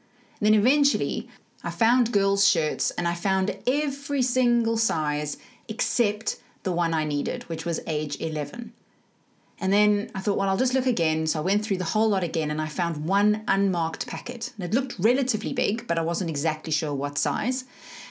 And 0.40 0.46
then 0.46 0.54
eventually, 0.54 1.28
I 1.62 1.70
found 1.70 2.12
girls' 2.12 2.48
shirts 2.48 2.90
and 2.92 3.06
I 3.06 3.14
found 3.14 3.56
every 3.68 4.22
single 4.22 4.76
size 4.76 5.38
except 5.68 6.40
the 6.64 6.72
one 6.72 6.92
I 6.92 7.04
needed, 7.04 7.44
which 7.44 7.64
was 7.64 7.80
age 7.86 8.20
11. 8.20 8.72
And 9.58 9.72
then 9.72 10.10
I 10.14 10.20
thought, 10.20 10.36
well, 10.36 10.48
I'll 10.48 10.56
just 10.56 10.74
look 10.74 10.86
again. 10.86 11.26
So 11.26 11.38
I 11.40 11.42
went 11.42 11.64
through 11.64 11.78
the 11.78 11.84
whole 11.84 12.10
lot 12.10 12.22
again 12.22 12.50
and 12.50 12.60
I 12.60 12.68
found 12.68 13.06
one 13.06 13.42
unmarked 13.48 14.06
packet. 14.06 14.52
And 14.56 14.64
it 14.66 14.74
looked 14.74 14.98
relatively 14.98 15.52
big, 15.52 15.86
but 15.86 15.98
I 15.98 16.02
wasn't 16.02 16.30
exactly 16.30 16.72
sure 16.72 16.92
what 16.92 17.16
size. 17.16 17.64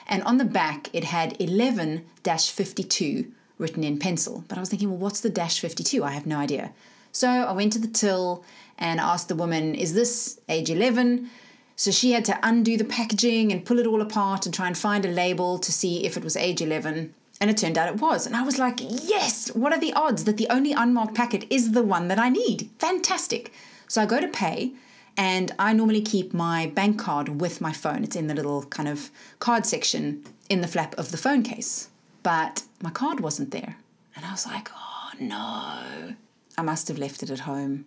And 0.08 0.24
on 0.24 0.38
the 0.38 0.46
back, 0.46 0.90
it 0.94 1.04
had 1.04 1.40
11 1.40 2.06
52 2.24 3.32
written 3.58 3.84
in 3.84 4.00
pencil. 4.00 4.44
But 4.48 4.58
I 4.58 4.62
was 4.62 4.70
thinking, 4.70 4.90
well, 4.90 4.98
what's 4.98 5.22
the 5.22 5.30
dash 5.30 5.60
52? 5.60 6.04
I 6.04 6.12
have 6.12 6.26
no 6.26 6.38
idea. 6.38 6.72
So 7.12 7.30
I 7.30 7.52
went 7.54 7.74
to 7.74 7.80
the 7.80 7.88
till 7.88 8.44
and 8.78 9.00
asked 9.00 9.30
the 9.30 9.36
woman, 9.36 9.76
is 9.76 9.94
this 9.94 10.40
age 10.50 10.70
11? 10.70 11.30
So 11.76 11.92
she 11.92 12.12
had 12.12 12.26
to 12.26 12.40
undo 12.42 12.78
the 12.78 12.86
packaging 12.86 13.52
and 13.52 13.66
pull 13.66 13.80
it 13.80 13.88
all 13.88 14.02
apart 14.02 14.46
and 14.46 14.54
try 14.54 14.68
and 14.68 14.78
find 14.78 15.06
a 15.06 15.10
label 15.10 15.58
to 15.60 15.72
see 15.72 16.06
if 16.06 16.18
it 16.18 16.24
was 16.24 16.36
age 16.36 16.62
11. 16.62 17.14
And 17.42 17.50
it 17.50 17.58
turned 17.58 17.78
out 17.78 17.90
it 17.90 18.02
was. 18.02 18.26
And 18.26 18.36
I 18.36 18.44
was 18.44 18.58
like, 18.58 18.80
yes, 18.82 19.50
what 19.54 19.74
are 19.74 19.80
the 19.80 19.94
odds 19.94 20.24
that 20.24 20.38
the 20.38 20.48
only 20.50 20.72
unmarked 20.72 21.16
packet 21.16 21.46
is 21.50 21.72
the 21.74 21.84
one 21.84 22.08
that 22.08 22.18
I 22.20 22.30
need? 22.30 22.70
Fantastic. 22.80 23.52
So 23.88 24.02
I 24.02 24.06
go 24.06 24.20
to 24.22 24.28
pay, 24.28 24.74
And 25.18 25.54
I 25.58 25.74
normally 25.74 26.02
keep 26.02 26.34
my 26.34 26.68
bank 26.68 27.00
card 27.00 27.40
with 27.42 27.62
my 27.62 27.72
phone. 27.72 28.04
It's 28.04 28.16
in 28.16 28.28
the 28.28 28.34
little 28.34 28.64
kind 28.64 28.90
of 28.90 29.12
card 29.40 29.66
section 29.66 30.24
in 30.50 30.62
the 30.62 30.68
flap 30.68 30.94
of 30.98 31.12
the 31.12 31.18
phone 31.18 31.44
case. 31.44 31.90
But 32.24 32.64
my 32.82 32.90
card 32.90 33.20
wasn't 33.20 33.52
there. 33.52 33.78
And 34.16 34.26
I 34.26 34.32
was 34.32 34.46
like, 34.46 34.70
oh 34.76 35.12
no. 35.20 36.16
I 36.58 36.62
must 36.62 36.88
have 36.88 36.98
left 36.98 37.24
it 37.24 37.30
at 37.30 37.40
home. 37.42 37.86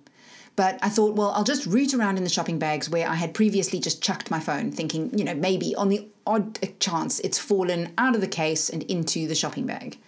But 0.58 0.80
I 0.82 0.88
thought, 0.88 1.14
well, 1.14 1.30
I'll 1.30 1.44
just 1.44 1.66
root 1.66 1.94
around 1.94 2.16
in 2.16 2.24
the 2.24 2.28
shopping 2.28 2.58
bags 2.58 2.90
where 2.90 3.08
I 3.08 3.14
had 3.14 3.32
previously 3.32 3.78
just 3.78 4.02
chucked 4.02 4.28
my 4.28 4.40
phone, 4.40 4.72
thinking, 4.72 5.16
you 5.16 5.24
know, 5.24 5.34
maybe 5.34 5.72
on 5.76 5.88
the 5.88 6.08
odd 6.26 6.58
chance 6.80 7.20
it's 7.20 7.38
fallen 7.38 7.92
out 7.96 8.16
of 8.16 8.20
the 8.20 8.26
case 8.26 8.68
and 8.68 8.82
into 8.90 9.28
the 9.28 9.36
shopping 9.36 9.66
bag. 9.66 9.98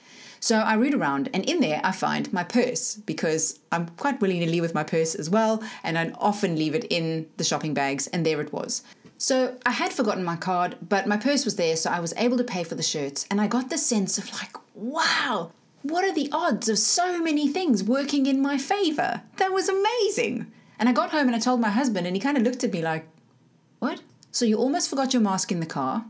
So 0.40 0.56
I 0.56 0.74
root 0.74 0.92
around, 0.92 1.30
and 1.32 1.48
in 1.48 1.60
there 1.60 1.80
I 1.84 1.92
find 1.92 2.32
my 2.32 2.42
purse 2.42 2.96
because 2.96 3.60
I'm 3.70 3.90
quite 3.90 4.20
willy 4.20 4.40
nilly 4.40 4.60
with 4.60 4.74
my 4.74 4.82
purse 4.82 5.14
as 5.14 5.30
well, 5.30 5.62
and 5.84 5.96
I 5.96 6.10
often 6.18 6.56
leave 6.56 6.74
it 6.74 6.86
in 6.90 7.28
the 7.36 7.44
shopping 7.44 7.72
bags, 7.72 8.08
and 8.08 8.26
there 8.26 8.40
it 8.40 8.52
was. 8.52 8.82
So 9.18 9.56
I 9.64 9.70
had 9.70 9.92
forgotten 9.92 10.24
my 10.24 10.34
card, 10.34 10.74
but 10.88 11.06
my 11.06 11.16
purse 11.16 11.44
was 11.44 11.54
there, 11.54 11.76
so 11.76 11.90
I 11.90 12.00
was 12.00 12.12
able 12.16 12.38
to 12.38 12.42
pay 12.42 12.64
for 12.64 12.74
the 12.74 12.82
shirts, 12.82 13.24
and 13.30 13.40
I 13.40 13.46
got 13.46 13.70
the 13.70 13.78
sense 13.78 14.18
of 14.18 14.32
like, 14.32 14.56
wow, 14.74 15.52
what 15.82 16.04
are 16.04 16.14
the 16.14 16.28
odds 16.32 16.68
of 16.68 16.78
so 16.78 17.20
many 17.22 17.48
things 17.48 17.82
working 17.82 18.26
in 18.26 18.42
my 18.42 18.58
favor? 18.58 19.22
That 19.36 19.52
was 19.52 19.68
amazing. 19.68 20.50
And 20.78 20.88
I 20.88 20.92
got 20.92 21.10
home 21.10 21.26
and 21.26 21.36
I 21.36 21.38
told 21.38 21.60
my 21.60 21.70
husband, 21.70 22.06
and 22.06 22.16
he 22.16 22.20
kind 22.20 22.36
of 22.36 22.42
looked 22.42 22.64
at 22.64 22.72
me 22.72 22.82
like, 22.82 23.06
what? 23.78 24.02
So 24.30 24.44
you 24.44 24.56
almost 24.56 24.88
forgot 24.88 25.12
your 25.12 25.22
mask 25.22 25.50
in 25.50 25.60
the 25.60 25.66
car, 25.66 26.04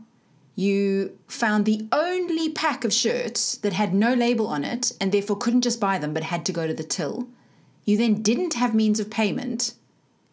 you 0.55 1.17
found 1.27 1.65
the 1.65 1.87
only 1.91 2.49
pack 2.49 2.83
of 2.83 2.93
shirts 2.93 3.55
that 3.57 3.73
had 3.73 3.93
no 3.93 4.13
label 4.13 4.47
on 4.47 4.63
it 4.63 4.91
and 4.99 5.11
therefore 5.11 5.37
couldn't 5.37 5.61
just 5.61 5.79
buy 5.79 5.97
them 5.97 6.13
but 6.13 6.23
had 6.23 6.45
to 6.45 6.51
go 6.51 6.67
to 6.67 6.73
the 6.73 6.83
till. 6.83 7.27
You 7.85 7.97
then 7.97 8.21
didn't 8.21 8.53
have 8.53 8.75
means 8.75 8.99
of 8.99 9.09
payment 9.09 9.73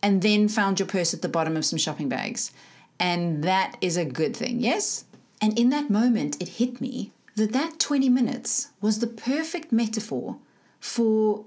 and 0.02 0.22
then 0.22 0.48
found 0.48 0.78
your 0.78 0.88
purse 0.88 1.14
at 1.14 1.22
the 1.22 1.28
bottom 1.28 1.56
of 1.56 1.64
some 1.64 1.78
shopping 1.78 2.08
bags. 2.08 2.52
And 3.00 3.42
that 3.44 3.76
is 3.80 3.96
a 3.96 4.04
good 4.04 4.36
thing, 4.36 4.60
yes? 4.60 5.04
And 5.40 5.58
in 5.58 5.70
that 5.70 5.88
moment, 5.88 6.40
it 6.42 6.48
hit 6.48 6.80
me 6.80 7.12
that 7.38 7.52
that 7.52 7.78
20 7.78 8.08
minutes 8.08 8.68
was 8.80 8.98
the 8.98 9.06
perfect 9.06 9.72
metaphor 9.72 10.36
for 10.78 11.46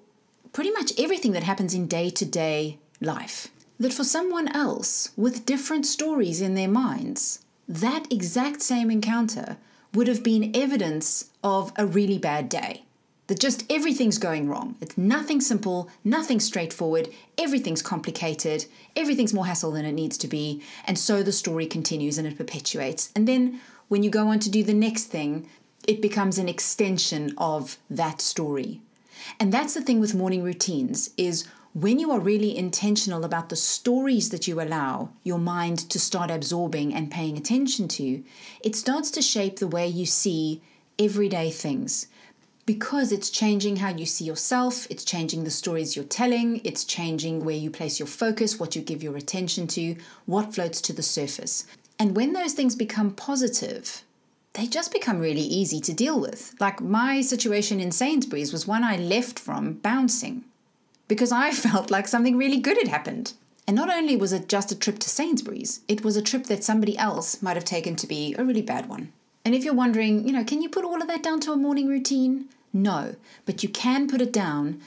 pretty 0.53 0.71
much 0.71 0.91
everything 0.99 1.31
that 1.33 1.43
happens 1.43 1.73
in 1.73 1.87
day 1.87 2.09
to 2.09 2.25
day 2.25 2.79
life. 2.99 3.49
That 3.79 3.93
for 3.93 4.03
someone 4.03 4.47
else 4.49 5.11
with 5.15 5.45
different 5.45 5.85
stories 5.85 6.41
in 6.41 6.55
their 6.55 6.67
minds, 6.67 7.43
that 7.67 8.11
exact 8.11 8.61
same 8.61 8.91
encounter 8.91 9.57
would 9.93 10.07
have 10.07 10.23
been 10.23 10.55
evidence 10.55 11.29
of 11.43 11.71
a 11.75 11.85
really 11.85 12.17
bad 12.17 12.47
day. 12.49 12.83
That 13.27 13.39
just 13.39 13.63
everything's 13.71 14.17
going 14.17 14.49
wrong. 14.49 14.75
It's 14.81 14.97
nothing 14.97 15.41
simple, 15.41 15.89
nothing 16.03 16.39
straightforward, 16.39 17.09
everything's 17.37 17.81
complicated, 17.81 18.65
everything's 18.95 19.33
more 19.33 19.45
hassle 19.45 19.71
than 19.71 19.85
it 19.85 19.93
needs 19.93 20.17
to 20.19 20.27
be. 20.27 20.61
And 20.85 20.97
so 20.97 21.23
the 21.23 21.31
story 21.31 21.65
continues 21.65 22.17
and 22.17 22.27
it 22.27 22.37
perpetuates. 22.37 23.09
And 23.15 23.27
then 23.27 23.61
when 23.87 24.03
you 24.03 24.09
go 24.09 24.27
on 24.27 24.39
to 24.39 24.49
do 24.49 24.63
the 24.63 24.73
next 24.73 25.05
thing, 25.05 25.47
it 25.87 26.01
becomes 26.01 26.37
an 26.37 26.49
extension 26.49 27.33
of 27.37 27.77
that 27.89 28.21
story. 28.21 28.81
And 29.39 29.51
that's 29.51 29.73
the 29.73 29.81
thing 29.81 29.99
with 29.99 30.15
morning 30.15 30.43
routines 30.43 31.11
is 31.17 31.45
when 31.73 31.99
you 31.99 32.11
are 32.11 32.19
really 32.19 32.57
intentional 32.57 33.23
about 33.23 33.49
the 33.49 33.55
stories 33.55 34.29
that 34.29 34.47
you 34.47 34.59
allow 34.59 35.09
your 35.23 35.39
mind 35.39 35.79
to 35.89 35.99
start 35.99 36.29
absorbing 36.29 36.93
and 36.93 37.09
paying 37.09 37.37
attention 37.37 37.87
to, 37.87 38.23
it 38.63 38.75
starts 38.75 39.09
to 39.11 39.21
shape 39.21 39.59
the 39.59 39.67
way 39.67 39.87
you 39.87 40.05
see 40.05 40.61
everyday 40.99 41.49
things. 41.49 42.07
Because 42.65 43.11
it's 43.11 43.29
changing 43.29 43.77
how 43.77 43.89
you 43.89 44.05
see 44.05 44.25
yourself, 44.25 44.85
it's 44.89 45.03
changing 45.03 45.43
the 45.43 45.49
stories 45.49 45.95
you're 45.95 46.05
telling, 46.05 46.61
it's 46.63 46.83
changing 46.83 47.43
where 47.43 47.55
you 47.55 47.71
place 47.71 47.99
your 47.99 48.07
focus, 48.07 48.59
what 48.59 48.75
you 48.75 48.81
give 48.81 49.01
your 49.01 49.17
attention 49.17 49.65
to, 49.67 49.95
what 50.25 50.53
floats 50.53 50.79
to 50.81 50.93
the 50.93 51.01
surface. 51.01 51.65
And 51.97 52.15
when 52.15 52.33
those 52.33 52.53
things 52.53 52.75
become 52.75 53.11
positive, 53.11 54.03
they 54.53 54.67
just 54.67 54.91
become 54.91 55.19
really 55.19 55.41
easy 55.41 55.79
to 55.81 55.93
deal 55.93 56.19
with. 56.19 56.53
Like 56.59 56.81
my 56.81 57.21
situation 57.21 57.79
in 57.79 57.91
Sainsbury's 57.91 58.51
was 58.51 58.67
one 58.67 58.83
I 58.83 58.97
left 58.97 59.39
from 59.39 59.73
bouncing 59.73 60.43
because 61.07 61.31
I 61.31 61.51
felt 61.65 61.91
like 61.91 62.07
something 62.07 62.37
really 62.37 62.59
good 62.59 62.77
had 62.77 62.87
happened. 62.87 63.33
And 63.67 63.75
not 63.75 63.89
only 63.89 64.17
was 64.17 64.33
it 64.33 64.49
just 64.49 64.71
a 64.71 64.75
trip 64.77 64.99
to 64.99 65.09
Sainsbury's, 65.09 65.81
it 65.87 66.03
was 66.03 66.17
a 66.17 66.21
trip 66.21 66.45
that 66.45 66.63
somebody 66.63 66.97
else 66.97 67.41
might 67.41 67.55
have 67.55 67.65
taken 67.65 67.95
to 67.97 68.07
be 68.07 68.35
a 68.37 68.43
really 68.43 68.61
bad 68.61 68.89
one. 68.89 69.13
And 69.45 69.55
if 69.55 69.63
you're 69.63 69.73
wondering, 69.73 70.27
you 70.27 70.33
know, 70.33 70.43
can 70.43 70.61
you 70.61 70.69
put 70.69 70.83
all 70.83 71.01
of 71.01 71.07
that 71.07 71.23
down 71.23 71.39
to 71.41 71.53
a 71.53 71.57
morning 71.57 71.87
routine? 71.87 72.49
No, 72.73 73.15
but 73.45 73.63
you 73.63 73.69
can 73.69 74.07
put 74.07 74.21
it 74.21 74.33
down 74.33 74.81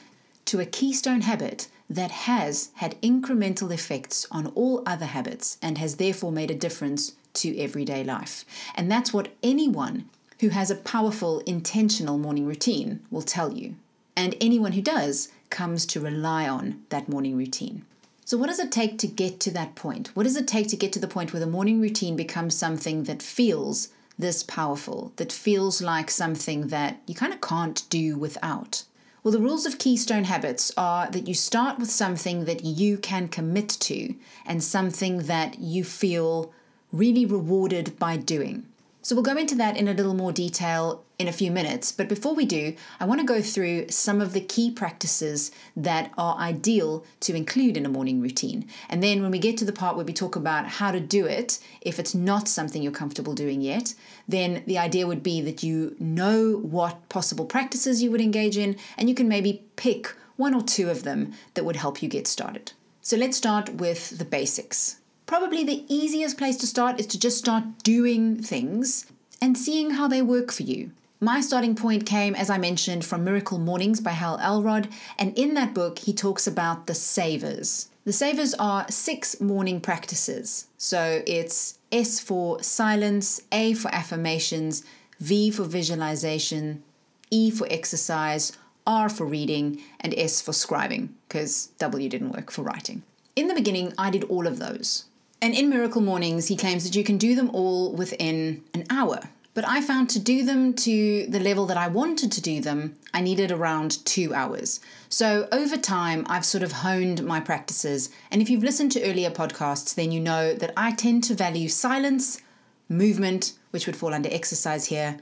to 0.46 0.60
a 0.60 0.66
keystone 0.66 1.22
habit 1.22 1.68
that 1.88 2.10
has 2.10 2.70
had 2.76 3.00
incremental 3.00 3.70
effects 3.72 4.26
on 4.30 4.48
all 4.48 4.82
other 4.86 5.06
habits 5.06 5.58
and 5.62 5.78
has 5.78 5.96
therefore 5.96 6.32
made 6.32 6.50
a 6.50 6.54
difference 6.54 7.12
to 7.34 7.58
everyday 7.58 8.02
life. 8.02 8.44
And 8.74 8.90
that's 8.90 9.12
what 9.12 9.34
anyone 9.42 10.08
who 10.40 10.48
has 10.50 10.70
a 10.70 10.76
powerful, 10.76 11.40
intentional 11.40 12.18
morning 12.18 12.46
routine 12.46 13.00
will 13.10 13.22
tell 13.22 13.52
you. 13.52 13.76
And 14.16 14.36
anyone 14.40 14.72
who 14.72 14.82
does 14.82 15.28
comes 15.50 15.86
to 15.86 16.00
rely 16.00 16.48
on 16.48 16.82
that 16.88 17.08
morning 17.08 17.36
routine. 17.36 17.84
So, 18.24 18.38
what 18.38 18.46
does 18.46 18.58
it 18.58 18.72
take 18.72 18.98
to 18.98 19.06
get 19.06 19.38
to 19.40 19.50
that 19.52 19.74
point? 19.74 20.08
What 20.14 20.22
does 20.22 20.36
it 20.36 20.48
take 20.48 20.68
to 20.68 20.76
get 20.76 20.92
to 20.94 20.98
the 20.98 21.08
point 21.08 21.32
where 21.32 21.40
the 21.40 21.46
morning 21.46 21.80
routine 21.80 22.16
becomes 22.16 22.56
something 22.56 23.04
that 23.04 23.22
feels 23.22 23.88
this 24.18 24.42
powerful, 24.42 25.12
that 25.16 25.32
feels 25.32 25.82
like 25.82 26.10
something 26.10 26.68
that 26.68 27.00
you 27.06 27.14
kind 27.14 27.34
of 27.34 27.40
can't 27.40 27.82
do 27.90 28.16
without? 28.16 28.84
Well, 29.22 29.32
the 29.32 29.40
rules 29.40 29.66
of 29.66 29.78
Keystone 29.78 30.24
Habits 30.24 30.72
are 30.76 31.10
that 31.10 31.26
you 31.26 31.34
start 31.34 31.78
with 31.78 31.90
something 31.90 32.44
that 32.44 32.64
you 32.64 32.98
can 32.98 33.28
commit 33.28 33.70
to 33.80 34.14
and 34.44 34.62
something 34.62 35.22
that 35.22 35.58
you 35.58 35.82
feel 35.82 36.52
really 36.94 37.26
rewarded 37.26 37.98
by 37.98 38.16
doing. 38.16 38.66
So 39.02 39.14
we'll 39.14 39.22
go 39.22 39.36
into 39.36 39.54
that 39.56 39.76
in 39.76 39.86
a 39.86 39.92
little 39.92 40.14
more 40.14 40.32
detail 40.32 41.04
in 41.18 41.28
a 41.28 41.32
few 41.32 41.50
minutes. 41.50 41.92
But 41.92 42.08
before 42.08 42.34
we 42.34 42.46
do, 42.46 42.74
I 42.98 43.04
want 43.04 43.20
to 43.20 43.26
go 43.26 43.42
through 43.42 43.90
some 43.90 44.22
of 44.22 44.32
the 44.32 44.40
key 44.40 44.70
practices 44.70 45.50
that 45.76 46.10
are 46.16 46.38
ideal 46.38 47.04
to 47.20 47.34
include 47.34 47.76
in 47.76 47.84
a 47.84 47.90
morning 47.90 48.22
routine. 48.22 48.66
And 48.88 49.02
then 49.02 49.20
when 49.20 49.30
we 49.30 49.38
get 49.38 49.58
to 49.58 49.66
the 49.66 49.74
part 49.74 49.96
where 49.96 50.06
we 50.06 50.14
talk 50.14 50.36
about 50.36 50.66
how 50.66 50.90
to 50.90 51.00
do 51.00 51.26
it, 51.26 51.58
if 51.82 51.98
it's 51.98 52.14
not 52.14 52.48
something 52.48 52.82
you're 52.82 52.92
comfortable 52.92 53.34
doing 53.34 53.60
yet, 53.60 53.94
then 54.26 54.62
the 54.66 54.78
idea 54.78 55.06
would 55.06 55.22
be 55.22 55.42
that 55.42 55.62
you 55.62 55.96
know 55.98 56.56
what 56.56 57.06
possible 57.10 57.44
practices 57.44 58.02
you 58.02 58.10
would 58.10 58.22
engage 58.22 58.56
in, 58.56 58.76
and 58.96 59.10
you 59.10 59.14
can 59.14 59.28
maybe 59.28 59.64
pick 59.76 60.14
one 60.36 60.54
or 60.54 60.62
two 60.62 60.88
of 60.88 61.02
them 61.02 61.34
that 61.52 61.64
would 61.66 61.76
help 61.76 62.02
you 62.02 62.08
get 62.08 62.26
started. 62.26 62.72
So 63.02 63.18
let's 63.18 63.36
start 63.36 63.68
with 63.74 64.16
the 64.16 64.24
basics. 64.24 64.96
Probably 65.26 65.64
the 65.64 65.84
easiest 65.88 66.36
place 66.36 66.56
to 66.58 66.66
start 66.66 67.00
is 67.00 67.06
to 67.06 67.18
just 67.18 67.38
start 67.38 67.64
doing 67.82 68.42
things 68.42 69.06
and 69.40 69.56
seeing 69.56 69.92
how 69.92 70.06
they 70.06 70.20
work 70.20 70.52
for 70.52 70.64
you. 70.64 70.90
My 71.18 71.40
starting 71.40 71.74
point 71.74 72.04
came, 72.04 72.34
as 72.34 72.50
I 72.50 72.58
mentioned, 72.58 73.06
from 73.06 73.24
Miracle 73.24 73.58
Mornings 73.58 74.00
by 74.00 74.10
Hal 74.10 74.38
Elrod, 74.38 74.88
and 75.18 75.36
in 75.38 75.54
that 75.54 75.72
book, 75.72 76.00
he 76.00 76.12
talks 76.12 76.46
about 76.46 76.86
the 76.86 76.94
savers. 76.94 77.88
The 78.04 78.12
savers 78.12 78.52
are 78.54 78.84
six 78.90 79.40
morning 79.40 79.80
practices. 79.80 80.66
So 80.76 81.22
it's 81.26 81.78
S 81.90 82.20
for 82.20 82.62
silence, 82.62 83.40
A 83.50 83.72
for 83.72 83.88
affirmations, 83.94 84.84
V 85.20 85.50
for 85.50 85.64
visualization, 85.64 86.82
E 87.30 87.50
for 87.50 87.66
exercise, 87.70 88.52
R 88.86 89.08
for 89.08 89.24
reading, 89.24 89.80
and 90.00 90.12
S 90.18 90.42
for 90.42 90.52
scribing, 90.52 91.08
because 91.26 91.68
W 91.78 92.10
didn't 92.10 92.32
work 92.32 92.50
for 92.50 92.60
writing. 92.60 93.02
In 93.34 93.48
the 93.48 93.54
beginning, 93.54 93.94
I 93.96 94.10
did 94.10 94.24
all 94.24 94.46
of 94.46 94.58
those. 94.58 95.06
And 95.44 95.54
in 95.54 95.68
Miracle 95.68 96.00
Mornings, 96.00 96.48
he 96.48 96.56
claims 96.56 96.84
that 96.84 96.96
you 96.96 97.04
can 97.04 97.18
do 97.18 97.34
them 97.34 97.50
all 97.50 97.92
within 97.92 98.64
an 98.72 98.86
hour. 98.88 99.28
But 99.52 99.68
I 99.68 99.82
found 99.82 100.08
to 100.10 100.18
do 100.18 100.42
them 100.42 100.72
to 100.72 101.26
the 101.26 101.38
level 101.38 101.66
that 101.66 101.76
I 101.76 101.86
wanted 101.86 102.32
to 102.32 102.40
do 102.40 102.62
them, 102.62 102.96
I 103.12 103.20
needed 103.20 103.52
around 103.52 104.02
two 104.06 104.32
hours. 104.32 104.80
So 105.10 105.46
over 105.52 105.76
time, 105.76 106.24
I've 106.30 106.46
sort 106.46 106.62
of 106.62 106.72
honed 106.72 107.22
my 107.26 107.40
practices. 107.40 108.08
And 108.30 108.40
if 108.40 108.48
you've 108.48 108.64
listened 108.64 108.92
to 108.92 109.02
earlier 109.02 109.30
podcasts, 109.30 109.94
then 109.94 110.12
you 110.12 110.18
know 110.18 110.54
that 110.54 110.72
I 110.78 110.92
tend 110.92 111.24
to 111.24 111.34
value 111.34 111.68
silence, 111.68 112.40
movement, 112.88 113.52
which 113.70 113.84
would 113.84 113.96
fall 113.96 114.14
under 114.14 114.30
exercise 114.32 114.86
here, 114.86 115.18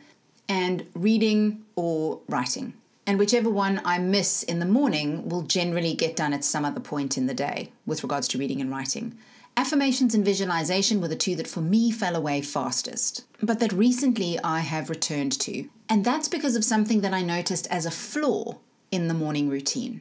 and 0.48 0.86
reading 0.94 1.64
or 1.74 2.20
writing. 2.28 2.74
And 3.08 3.18
whichever 3.18 3.50
one 3.50 3.80
I 3.84 3.98
miss 3.98 4.44
in 4.44 4.60
the 4.60 4.66
morning 4.66 5.28
will 5.28 5.42
generally 5.42 5.94
get 5.94 6.14
done 6.14 6.32
at 6.32 6.44
some 6.44 6.64
other 6.64 6.78
point 6.78 7.18
in 7.18 7.26
the 7.26 7.34
day 7.34 7.72
with 7.86 8.04
regards 8.04 8.28
to 8.28 8.38
reading 8.38 8.60
and 8.60 8.70
writing. 8.70 9.18
Affirmations 9.54 10.14
and 10.14 10.24
visualization 10.24 11.00
were 11.00 11.08
the 11.08 11.16
two 11.16 11.36
that 11.36 11.46
for 11.46 11.60
me 11.60 11.90
fell 11.90 12.16
away 12.16 12.40
fastest, 12.40 13.24
but 13.42 13.60
that 13.60 13.72
recently 13.72 14.38
I 14.42 14.60
have 14.60 14.88
returned 14.88 15.38
to. 15.40 15.68
And 15.90 16.04
that's 16.04 16.28
because 16.28 16.56
of 16.56 16.64
something 16.64 17.02
that 17.02 17.12
I 17.12 17.20
noticed 17.22 17.66
as 17.66 17.84
a 17.84 17.90
flaw 17.90 18.56
in 18.90 19.08
the 19.08 19.14
morning 19.14 19.50
routine, 19.50 20.00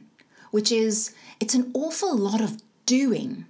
which 0.52 0.72
is 0.72 1.14
it's 1.38 1.54
an 1.54 1.70
awful 1.74 2.16
lot 2.16 2.40
of 2.40 2.62
doing. 2.86 3.44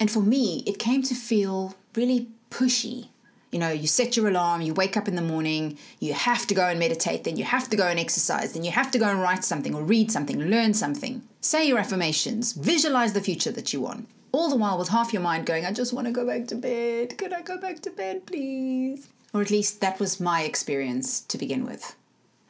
And 0.00 0.10
for 0.10 0.20
me, 0.20 0.64
it 0.66 0.80
came 0.80 1.02
to 1.04 1.14
feel 1.14 1.76
really 1.94 2.28
pushy. 2.50 3.08
You 3.52 3.60
know, 3.60 3.70
you 3.70 3.86
set 3.86 4.16
your 4.16 4.26
alarm, 4.26 4.60
you 4.60 4.74
wake 4.74 4.96
up 4.96 5.06
in 5.06 5.14
the 5.14 5.22
morning, 5.22 5.78
you 6.00 6.14
have 6.14 6.48
to 6.48 6.54
go 6.54 6.66
and 6.66 6.80
meditate, 6.80 7.22
then 7.22 7.36
you 7.36 7.44
have 7.44 7.70
to 7.70 7.76
go 7.76 7.86
and 7.86 8.00
exercise, 8.00 8.54
then 8.54 8.64
you 8.64 8.72
have 8.72 8.90
to 8.90 8.98
go 8.98 9.06
and 9.06 9.22
write 9.22 9.44
something 9.44 9.72
or 9.72 9.84
read 9.84 10.10
something, 10.10 10.50
learn 10.50 10.74
something, 10.74 11.22
say 11.40 11.68
your 11.68 11.78
affirmations, 11.78 12.52
visualize 12.52 13.12
the 13.12 13.20
future 13.20 13.52
that 13.52 13.72
you 13.72 13.80
want. 13.80 14.08
All 14.34 14.50
the 14.50 14.56
while 14.56 14.76
with 14.76 14.88
half 14.88 15.12
your 15.12 15.22
mind 15.22 15.46
going, 15.46 15.64
I 15.64 15.70
just 15.70 15.92
want 15.92 16.08
to 16.08 16.12
go 16.12 16.26
back 16.26 16.48
to 16.48 16.56
bed. 16.56 17.16
Can 17.18 17.32
I 17.32 17.40
go 17.40 17.56
back 17.56 17.78
to 17.82 17.90
bed, 17.90 18.26
please? 18.26 19.06
Or 19.32 19.40
at 19.40 19.50
least 19.52 19.80
that 19.80 20.00
was 20.00 20.18
my 20.18 20.42
experience 20.42 21.20
to 21.20 21.38
begin 21.38 21.64
with. 21.64 21.94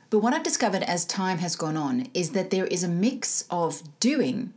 But 0.08 0.20
what 0.20 0.32
I've 0.32 0.42
discovered 0.42 0.82
as 0.84 1.04
time 1.04 1.38
has 1.40 1.56
gone 1.56 1.76
on 1.76 2.08
is 2.14 2.30
that 2.30 2.48
there 2.48 2.64
is 2.64 2.84
a 2.84 2.88
mix 2.88 3.44
of 3.50 3.82
doing 4.00 4.54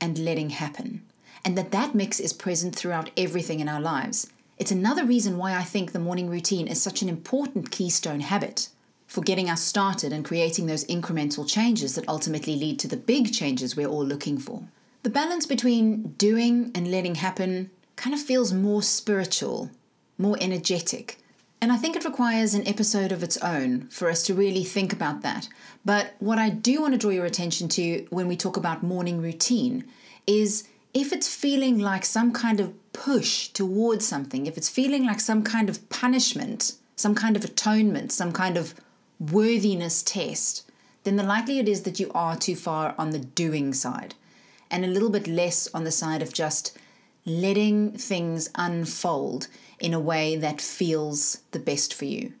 and 0.00 0.16
letting 0.20 0.50
happen, 0.50 1.02
and 1.44 1.58
that 1.58 1.72
that 1.72 1.96
mix 1.96 2.20
is 2.20 2.32
present 2.32 2.76
throughout 2.76 3.10
everything 3.16 3.58
in 3.58 3.68
our 3.68 3.80
lives. 3.80 4.30
It's 4.56 4.70
another 4.70 5.04
reason 5.04 5.38
why 5.38 5.56
I 5.56 5.64
think 5.64 5.90
the 5.90 5.98
morning 5.98 6.30
routine 6.30 6.68
is 6.68 6.80
such 6.80 7.02
an 7.02 7.08
important 7.08 7.72
keystone 7.72 8.20
habit 8.20 8.68
for 9.08 9.22
getting 9.22 9.50
us 9.50 9.62
started 9.62 10.12
and 10.12 10.24
creating 10.24 10.66
those 10.66 10.84
incremental 10.84 11.44
changes 11.44 11.96
that 11.96 12.08
ultimately 12.08 12.54
lead 12.54 12.78
to 12.78 12.86
the 12.86 12.96
big 12.96 13.32
changes 13.32 13.74
we're 13.74 13.88
all 13.88 14.06
looking 14.06 14.38
for. 14.38 14.62
The 15.02 15.10
balance 15.10 15.46
between 15.46 16.14
doing 16.16 16.70
and 16.76 16.88
letting 16.88 17.16
happen 17.16 17.70
kind 17.96 18.14
of 18.14 18.20
feels 18.20 18.52
more 18.52 18.84
spiritual, 18.84 19.72
more 20.16 20.36
energetic, 20.40 21.18
and 21.60 21.72
I 21.72 21.76
think 21.76 21.96
it 21.96 22.04
requires 22.04 22.54
an 22.54 22.66
episode 22.68 23.10
of 23.10 23.20
its 23.20 23.36
own 23.38 23.88
for 23.88 24.08
us 24.08 24.22
to 24.24 24.34
really 24.34 24.62
think 24.62 24.92
about 24.92 25.22
that. 25.22 25.48
But 25.84 26.14
what 26.20 26.38
I 26.38 26.50
do 26.50 26.80
want 26.80 26.94
to 26.94 26.98
draw 26.98 27.10
your 27.10 27.24
attention 27.24 27.68
to 27.70 28.06
when 28.10 28.28
we 28.28 28.36
talk 28.36 28.56
about 28.56 28.84
morning 28.84 29.20
routine 29.20 29.84
is 30.24 30.68
if 30.94 31.12
it's 31.12 31.34
feeling 31.34 31.80
like 31.80 32.04
some 32.04 32.32
kind 32.32 32.60
of 32.60 32.72
push 32.92 33.48
towards 33.48 34.06
something, 34.06 34.46
if 34.46 34.56
it's 34.56 34.68
feeling 34.68 35.04
like 35.04 35.18
some 35.18 35.42
kind 35.42 35.68
of 35.68 35.88
punishment, 35.88 36.74
some 36.94 37.16
kind 37.16 37.36
of 37.36 37.44
atonement, 37.44 38.12
some 38.12 38.32
kind 38.32 38.56
of 38.56 38.74
worthiness 39.18 40.00
test, 40.04 40.70
then 41.02 41.16
the 41.16 41.24
likelihood 41.24 41.68
is 41.68 41.82
that 41.82 41.98
you 41.98 42.08
are 42.14 42.36
too 42.36 42.54
far 42.54 42.94
on 42.96 43.10
the 43.10 43.18
doing 43.18 43.72
side 43.74 44.14
and 44.72 44.84
a 44.84 44.88
little 44.88 45.10
bit 45.10 45.28
less 45.28 45.68
on 45.72 45.84
the 45.84 45.92
side 45.92 46.22
of 46.22 46.32
just 46.32 46.76
letting 47.24 47.92
things 47.92 48.50
unfold 48.56 49.46
in 49.78 49.94
a 49.94 50.00
way 50.00 50.34
that 50.34 50.60
feels 50.60 51.42
the 51.52 51.58
best 51.58 51.94
for 51.94 52.06
you. 52.06 52.32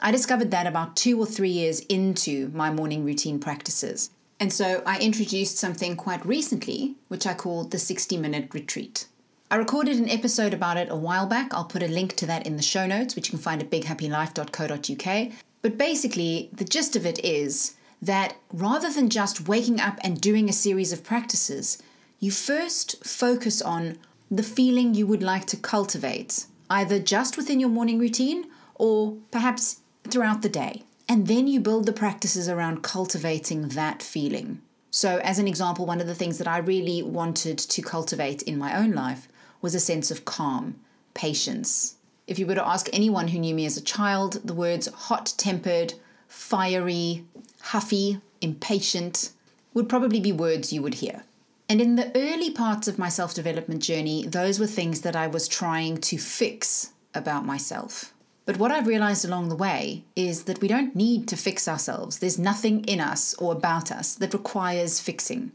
I 0.00 0.10
discovered 0.10 0.50
that 0.52 0.66
about 0.66 0.96
two 0.96 1.18
or 1.18 1.26
three 1.26 1.50
years 1.50 1.80
into 1.80 2.50
my 2.54 2.70
morning 2.70 3.04
routine 3.04 3.38
practices. 3.38 4.10
And 4.38 4.52
so 4.52 4.82
I 4.86 4.98
introduced 4.98 5.56
something 5.56 5.96
quite 5.96 6.24
recently, 6.24 6.96
which 7.08 7.26
I 7.26 7.34
called 7.34 7.70
the 7.70 7.78
60 7.78 8.16
minute 8.16 8.52
retreat. 8.52 9.06
I 9.50 9.56
recorded 9.56 9.96
an 9.98 10.08
episode 10.08 10.52
about 10.52 10.76
it 10.76 10.90
a 10.90 10.96
while 10.96 11.26
back. 11.26 11.54
I'll 11.54 11.64
put 11.64 11.82
a 11.82 11.88
link 11.88 12.16
to 12.16 12.26
that 12.26 12.46
in 12.46 12.56
the 12.56 12.62
show 12.62 12.86
notes, 12.86 13.14
which 13.14 13.28
you 13.28 13.30
can 13.30 13.38
find 13.38 13.62
at 13.62 13.70
bighappylife.co.uk. 13.70 15.32
But 15.62 15.78
basically, 15.78 16.50
the 16.52 16.64
gist 16.64 16.96
of 16.96 17.06
it 17.06 17.24
is 17.24 17.74
that 18.02 18.36
rather 18.52 18.92
than 18.92 19.08
just 19.08 19.48
waking 19.48 19.80
up 19.80 19.98
and 20.02 20.20
doing 20.20 20.48
a 20.48 20.52
series 20.52 20.92
of 20.92 21.04
practices, 21.04 21.82
you 22.20 22.30
first 22.30 23.04
focus 23.04 23.60
on 23.60 23.98
the 24.30 24.42
feeling 24.42 24.94
you 24.94 25.06
would 25.06 25.22
like 25.22 25.46
to 25.46 25.56
cultivate 25.56 26.46
either 26.68 26.98
just 26.98 27.36
within 27.36 27.60
your 27.60 27.68
morning 27.68 27.98
routine 27.98 28.44
or 28.74 29.16
perhaps 29.30 29.80
throughout 30.08 30.42
the 30.42 30.48
day. 30.48 30.82
And 31.08 31.28
then 31.28 31.46
you 31.46 31.60
build 31.60 31.86
the 31.86 31.92
practices 31.92 32.48
around 32.48 32.82
cultivating 32.82 33.68
that 33.68 34.02
feeling. 34.02 34.60
So, 34.90 35.18
as 35.18 35.38
an 35.38 35.46
example, 35.46 35.86
one 35.86 36.00
of 36.00 36.06
the 36.06 36.14
things 36.14 36.38
that 36.38 36.48
I 36.48 36.58
really 36.58 37.02
wanted 37.02 37.58
to 37.58 37.82
cultivate 37.82 38.42
in 38.42 38.58
my 38.58 38.76
own 38.76 38.92
life 38.92 39.28
was 39.60 39.74
a 39.74 39.80
sense 39.80 40.10
of 40.10 40.24
calm, 40.24 40.80
patience. 41.14 41.96
If 42.26 42.38
you 42.38 42.46
were 42.46 42.54
to 42.56 42.66
ask 42.66 42.88
anyone 42.92 43.28
who 43.28 43.38
knew 43.38 43.54
me 43.54 43.66
as 43.66 43.76
a 43.76 43.82
child, 43.82 44.40
the 44.44 44.54
words 44.54 44.88
hot 44.88 45.34
tempered, 45.36 45.94
fiery, 46.28 47.24
huffy, 47.60 48.20
impatient 48.40 49.32
would 49.74 49.88
probably 49.88 50.20
be 50.20 50.32
words 50.32 50.72
you 50.72 50.82
would 50.82 50.94
hear. 50.94 51.24
And 51.68 51.80
in 51.80 51.96
the 51.96 52.12
early 52.16 52.50
parts 52.50 52.86
of 52.86 52.98
my 52.98 53.08
self 53.08 53.34
development 53.34 53.82
journey, 53.82 54.26
those 54.26 54.60
were 54.60 54.66
things 54.66 55.00
that 55.00 55.16
I 55.16 55.26
was 55.26 55.48
trying 55.48 55.98
to 55.98 56.18
fix 56.18 56.92
about 57.14 57.44
myself. 57.44 58.12
But 58.44 58.58
what 58.58 58.70
I've 58.70 58.86
realized 58.86 59.24
along 59.24 59.48
the 59.48 59.56
way 59.56 60.04
is 60.14 60.44
that 60.44 60.60
we 60.60 60.68
don't 60.68 60.94
need 60.94 61.26
to 61.28 61.36
fix 61.36 61.66
ourselves. 61.66 62.20
There's 62.20 62.38
nothing 62.38 62.84
in 62.84 63.00
us 63.00 63.34
or 63.34 63.52
about 63.52 63.90
us 63.90 64.14
that 64.14 64.32
requires 64.32 65.00
fixing. 65.00 65.50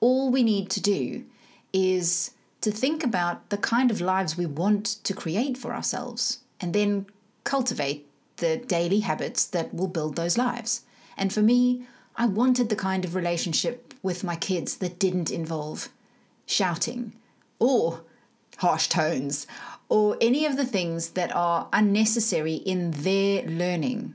All 0.00 0.30
we 0.30 0.42
need 0.42 0.70
to 0.70 0.80
do 0.80 1.24
is 1.74 2.30
to 2.62 2.70
think 2.70 3.04
about 3.04 3.50
the 3.50 3.58
kind 3.58 3.90
of 3.90 4.00
lives 4.00 4.38
we 4.38 4.46
want 4.46 4.86
to 5.04 5.12
create 5.12 5.58
for 5.58 5.74
ourselves 5.74 6.38
and 6.58 6.72
then 6.72 7.06
cultivate 7.44 8.05
the 8.36 8.58
daily 8.58 9.00
habits 9.00 9.46
that 9.46 9.72
will 9.74 9.88
build 9.88 10.16
those 10.16 10.38
lives. 10.38 10.82
And 11.16 11.32
for 11.32 11.42
me, 11.42 11.86
I 12.16 12.26
wanted 12.26 12.68
the 12.68 12.76
kind 12.76 13.04
of 13.04 13.14
relationship 13.14 13.94
with 14.02 14.24
my 14.24 14.36
kids 14.36 14.76
that 14.78 14.98
didn't 14.98 15.30
involve 15.30 15.88
shouting 16.46 17.12
or 17.58 18.02
harsh 18.58 18.88
tones 18.88 19.46
or 19.88 20.16
any 20.20 20.46
of 20.46 20.56
the 20.56 20.64
things 20.64 21.10
that 21.10 21.34
are 21.34 21.68
unnecessary 21.72 22.54
in 22.54 22.90
their 22.92 23.42
learning 23.42 24.14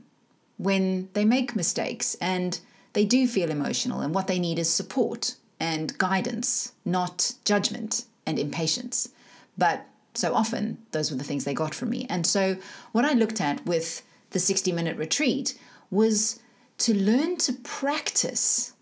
when 0.56 1.08
they 1.12 1.24
make 1.24 1.56
mistakes 1.56 2.16
and 2.20 2.60
they 2.92 3.04
do 3.04 3.26
feel 3.26 3.50
emotional 3.50 4.00
and 4.00 4.14
what 4.14 4.26
they 4.26 4.38
need 4.38 4.58
is 4.58 4.72
support 4.72 5.36
and 5.58 5.96
guidance, 5.98 6.72
not 6.84 7.32
judgment 7.44 8.04
and 8.26 8.38
impatience. 8.38 9.08
But 9.56 9.86
so 10.14 10.34
often, 10.34 10.78
those 10.90 11.10
were 11.10 11.16
the 11.16 11.24
things 11.24 11.44
they 11.44 11.54
got 11.54 11.74
from 11.74 11.90
me. 11.90 12.06
And 12.10 12.26
so, 12.26 12.56
what 12.92 13.04
I 13.04 13.12
looked 13.12 13.40
at 13.40 13.64
with 13.64 14.02
the 14.32 14.38
60 14.38 14.72
minute 14.72 14.96
retreat 14.96 15.58
was 15.90 16.40
to 16.78 16.94
learn 16.94 17.36
to 17.36 17.52
practice 17.52 18.72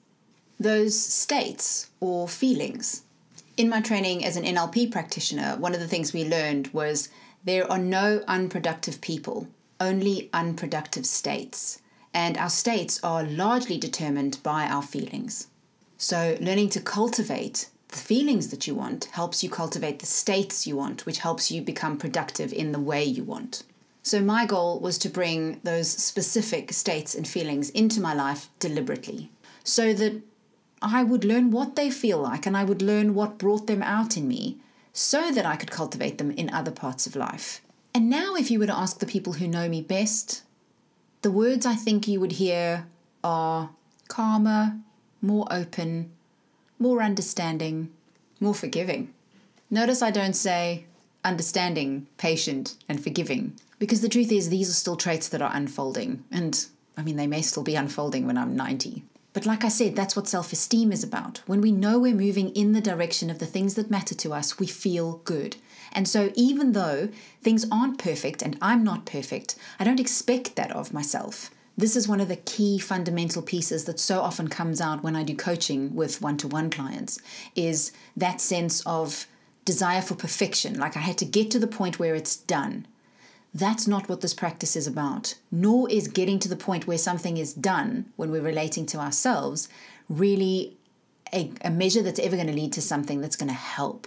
those 0.59 0.99
states 0.99 1.91
or 2.01 2.29
feelings. 2.29 3.03
In 3.57 3.69
my 3.69 3.81
training 3.81 4.25
as 4.25 4.37
an 4.37 4.45
NLP 4.45 4.91
practitioner, 4.91 5.57
one 5.59 5.75
of 5.75 5.81
the 5.81 5.89
things 5.89 6.13
we 6.13 6.25
learned 6.25 6.69
was 6.69 7.09
there 7.45 7.71
are 7.71 7.79
no 7.79 8.23
unproductive 8.27 9.01
people, 9.01 9.49
only 9.81 10.31
unproductive 10.33 11.07
states. 11.07 11.81
And 12.13 12.37
our 12.37 12.51
states 12.51 13.01
are 13.03 13.23
largely 13.23 13.79
determined 13.79 14.39
by 14.43 14.67
our 14.67 14.83
feelings. 14.83 15.49
So, 15.97 16.37
learning 16.41 16.71
to 16.71 16.81
cultivate 16.81 17.69
the 17.89 17.97
feelings 17.97 18.49
that 18.49 18.67
you 18.67 18.75
want 18.75 19.07
helps 19.07 19.43
you 19.43 19.51
cultivate 19.51 19.99
the 19.99 20.07
states 20.07 20.67
you 20.67 20.77
want, 20.77 21.07
which 21.07 21.19
helps 21.19 21.51
you 21.51 21.63
become 21.63 21.99
productive 21.99 22.53
in 22.53 22.73
the 22.73 22.81
way 22.81 23.05
you 23.05 23.25
want. 23.25 23.63
So, 24.03 24.21
my 24.23 24.47
goal 24.47 24.81
was 24.81 24.97
to 24.99 25.11
bring 25.11 25.61
those 25.63 25.91
specific 25.91 26.73
states 26.73 27.15
and 27.15 27.29
feelings 27.29 27.71
into 27.71 28.01
my 28.01 28.15
life 28.15 28.49
deliberately 28.59 29.31
so 29.63 29.93
that 29.93 30.23
I 30.81 31.03
would 31.03 31.25
learn 31.25 31.51
what 31.51 31.77
they 31.77 31.91
feel 31.91 32.19
like 32.19 32.47
and 32.47 32.57
I 32.57 32.65
would 32.65 32.81
learn 32.81 33.15
what 33.15 33.39
brought 33.39 33.67
them 33.67 33.83
out 33.83 34.17
in 34.17 34.27
me 34.27 34.57
so 34.93 35.31
that 35.31 35.45
I 35.45 35.57
could 35.57 35.71
cultivate 35.71 36.19
them 36.19 36.31
in 36.31 36.51
other 36.51 36.71
parts 36.71 37.07
of 37.07 37.15
life. 37.15 37.61
And 37.95 38.09
now, 38.09 38.35
if 38.35 38.51
you 38.51 38.59
were 38.59 38.67
to 38.67 38.77
ask 38.77 38.99
the 38.99 39.07
people 39.07 39.35
who 39.35 39.47
know 39.47 39.69
me 39.69 39.83
best, 39.83 40.43
the 41.23 41.31
words 41.31 41.67
I 41.67 41.75
think 41.75 42.09
you 42.09 42.21
would 42.21 42.33
hear 42.33 42.87
are 43.23 43.71
calmer, 44.09 44.79
more 45.21 45.47
open, 45.51 46.11
more 46.79 47.03
understanding, 47.03 47.91
more 48.41 48.55
forgiving. 48.55 49.13
Notice 49.71 50.03
I 50.03 50.11
don't 50.11 50.35
say 50.35 50.87
understanding, 51.25 52.07
patient, 52.17 52.77
and 52.89 53.03
forgiving, 53.03 53.55
because 53.79 54.01
the 54.01 54.09
truth 54.09 54.31
is, 54.31 54.49
these 54.49 54.69
are 54.69 54.75
still 54.75 54.97
traits 54.97 55.29
that 55.29 55.43
are 55.43 55.55
unfolding. 55.55 56.25
And 56.31 56.67
I 56.97 57.03
mean, 57.03 57.17
they 57.17 57.27
may 57.27 57.43
still 57.43 57.63
be 57.63 57.77
unfolding 57.77 58.27
when 58.27 58.39
I'm 58.39 58.57
90. 58.57 59.03
But 59.33 59.47
like 59.47 59.65
I 59.65 59.69
said, 59.69 59.95
that's 59.95 60.17
what 60.17 60.29
self 60.29 60.53
esteem 60.53 60.93
is 60.93 61.05
about. 61.05 61.43
When 61.47 61.61
we 61.61 61.73
know 61.73 61.99
we're 61.99 62.15
moving 62.15 62.51
in 62.51 62.73
the 62.73 62.81
direction 62.81 63.31
of 63.31 63.39
the 63.39 63.47
things 63.47 63.75
that 63.75 63.91
matter 63.91 64.15
to 64.17 64.33
us, 64.33 64.59
we 64.59 64.67
feel 64.67 65.21
good. 65.25 65.57
And 65.93 66.09
so, 66.09 66.31
even 66.35 66.73
though 66.73 67.09
things 67.43 67.67
aren't 67.71 67.99
perfect 67.99 68.43
and 68.43 68.59
I'm 68.61 68.83
not 68.83 69.07
perfect, 69.07 69.57
I 69.79 69.85
don't 69.85 70.01
expect 70.01 70.57
that 70.57 70.73
of 70.73 70.93
myself. 70.93 71.51
This 71.77 71.97
is 71.97 72.09
one 72.09 72.21
of 72.21 72.29
the 72.29 72.37
key 72.37 72.79
fundamental 72.79 73.41
pieces 73.41 73.85
that 73.85 73.99
so 73.99 74.21
often 74.21 74.49
comes 74.49 74.81
out 74.81 75.03
when 75.03 75.17
I 75.17 75.23
do 75.23 75.35
coaching 75.35 75.95
with 75.95 76.21
one 76.21 76.37
to 76.39 76.49
one 76.49 76.69
clients 76.69 77.19
is 77.55 77.93
that 78.17 78.41
sense 78.41 78.83
of 78.85 79.27
desire 79.65 80.03
for 80.03 80.15
perfection. 80.15 80.79
Like 80.79 80.97
I 80.97 81.01
had 81.01 81.19
to 81.19 81.25
get 81.25 81.51
to 81.53 81.59
the 81.59 81.67
point 81.67 81.99
where 81.99 82.15
it's 82.15 82.37
done. 82.37 82.87
That's 83.53 83.89
not 83.89 84.09
what 84.09 84.21
this 84.21 84.35
practice 84.35 84.77
is 84.77 84.87
about, 84.87 85.35
nor 85.51 85.91
is 85.91 86.07
getting 86.07 86.39
to 86.41 86.49
the 86.49 86.57
point 86.57 86.87
where 86.87 86.99
something 86.99 87.37
is 87.37 87.53
done 87.53 88.07
when 88.17 88.31
we're 88.31 88.41
relating 88.41 88.87
to 88.87 88.99
ourselves 88.99 89.69
really 90.09 90.77
a, 91.33 91.51
a 91.63 91.71
measure 91.71 92.03
that's 92.03 92.21
ever 92.21 92.37
going 92.37 92.49
to 92.49 92.53
lead 92.53 92.73
to 92.75 92.83
something 92.83 93.21
that's 93.21 93.37
going 93.37 93.49
to 93.49 93.55
help. 93.55 94.07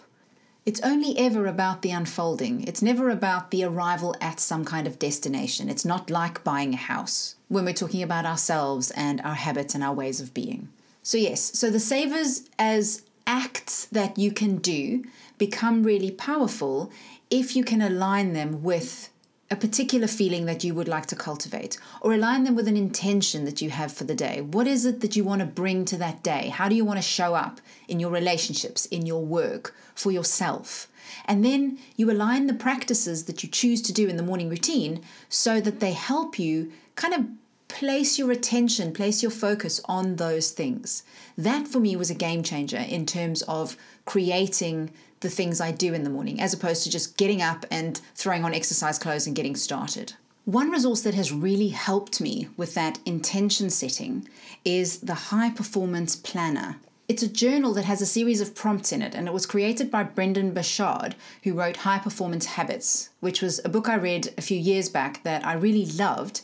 It's 0.65 0.81
only 0.81 1.17
ever 1.17 1.45
about 1.45 1.81
the 1.81 1.91
unfolding. 1.91 2.63
It's 2.63 2.81
never 2.81 3.09
about 3.09 3.51
the 3.51 3.65
arrival 3.65 4.15
at 4.21 4.39
some 4.39 4.63
kind 4.63 4.87
of 4.87 4.97
destination. 4.97 5.69
It's 5.69 5.83
not 5.83 6.09
like 6.09 6.43
buying 6.45 6.73
a 6.73 6.77
house 6.77 7.35
when 7.49 7.65
we're 7.65 7.73
talking 7.73 8.01
about 8.01 8.25
ourselves 8.25 8.89
and 8.91 9.19
our 9.21 9.35
habits 9.35 9.75
and 9.75 9.83
our 9.83 9.93
ways 9.93 10.21
of 10.21 10.33
being. 10.33 10.69
So, 11.01 11.17
yes, 11.17 11.41
so 11.59 11.69
the 11.69 11.81
savers 11.81 12.49
as 12.57 13.01
acts 13.25 13.86
that 13.86 14.17
you 14.17 14.31
can 14.31 14.57
do 14.57 15.03
become 15.38 15.83
really 15.83 16.12
powerful 16.12 16.91
if 17.29 17.55
you 17.55 17.63
can 17.63 17.81
align 17.81 18.33
them 18.33 18.63
with 18.63 19.09
a 19.51 19.55
particular 19.55 20.07
feeling 20.07 20.45
that 20.45 20.63
you 20.63 20.73
would 20.73 20.88
like 20.88 21.05
to 21.05 21.15
cultivate, 21.15 21.77
or 22.01 22.13
align 22.13 22.43
them 22.43 22.55
with 22.55 22.67
an 22.67 22.75
intention 22.75 23.45
that 23.45 23.62
you 23.62 23.69
have 23.69 23.91
for 23.91 24.03
the 24.03 24.15
day. 24.15 24.41
What 24.41 24.65
is 24.65 24.83
it 24.83 25.01
that 25.01 25.15
you 25.15 25.23
want 25.23 25.41
to 25.41 25.45
bring 25.45 25.86
to 25.86 25.97
that 25.97 26.23
day? 26.23 26.49
How 26.49 26.67
do 26.67 26.75
you 26.75 26.83
want 26.83 26.97
to 26.97 27.07
show 27.07 27.36
up 27.36 27.62
in 27.88 27.99
your 27.99 28.09
relationships, 28.09 28.88
in 28.88 29.05
your 29.05 29.23
work, 29.23 29.75
for 29.93 30.12
yourself? 30.12 30.88
And 31.25 31.45
then 31.45 31.77
you 31.95 32.09
align 32.09 32.47
the 32.47 32.53
practices 32.53 33.25
that 33.25 33.43
you 33.43 33.49
choose 33.49 33.81
to 33.83 33.93
do 33.93 34.07
in 34.07 34.17
the 34.17 34.23
morning 34.23 34.49
routine 34.49 35.03
so 35.29 35.62
that 35.62 35.79
they 35.79 35.93
help 35.93 36.39
you 36.39 36.71
kind 36.95 37.13
of 37.13 37.25
place 37.73 38.19
your 38.19 38.29
attention, 38.29 38.93
place 38.93 39.23
your 39.23 39.31
focus 39.31 39.81
on 39.86 40.17
those 40.17 40.51
things. 40.51 41.01
That 41.36 41.67
for 41.67 41.79
me 41.79 41.95
was 41.95 42.12
a 42.12 42.15
game 42.15 42.43
changer 42.43 42.77
in 42.77 43.07
terms 43.07 43.41
of 43.43 43.75
creating 44.05 44.91
the 45.21 45.29
things 45.29 45.59
I 45.59 45.71
do 45.71 45.91
in 45.91 46.03
the 46.03 46.09
morning, 46.12 46.39
as 46.39 46.53
opposed 46.53 46.83
to 46.83 46.91
just 46.91 47.17
getting 47.17 47.41
up 47.41 47.65
and 47.71 47.99
throwing 48.13 48.45
on 48.45 48.53
exercise 48.53 48.99
clothes 48.99 49.25
and 49.25 49.36
getting 49.36 49.55
started. 49.55 50.13
One 50.45 50.69
resource 50.69 51.01
that 51.01 51.15
has 51.15 51.31
really 51.31 51.69
helped 51.69 52.21
me 52.21 52.47
with 52.57 52.75
that 52.75 52.99
intention 53.05 53.71
setting 53.71 54.27
is 54.63 54.99
the 54.99 55.15
High 55.15 55.49
Performance 55.49 56.15
Planner. 56.15 56.75
It's 57.09 57.23
a 57.23 57.27
journal 57.27 57.73
that 57.73 57.86
has 57.86 58.01
a 58.01 58.05
series 58.05 58.39
of 58.39 58.55
prompts 58.55 58.91
in 58.91 59.01
it, 59.01 59.13
and 59.13 59.27
it 59.27 59.33
was 59.33 59.45
created 59.45 59.91
by 59.91 60.03
Brendon 60.03 60.53
Burchard, 60.53 61.15
who 61.43 61.53
wrote 61.53 61.77
High 61.77 61.99
Performance 61.99 62.45
Habits, 62.45 63.09
which 63.19 63.41
was 63.41 63.59
a 63.65 63.69
book 63.69 63.89
I 63.89 63.95
read 63.95 64.33
a 64.38 64.41
few 64.41 64.57
years 64.57 64.89
back 64.89 65.21
that 65.23 65.45
I 65.45 65.53
really 65.53 65.86
loved. 65.86 66.41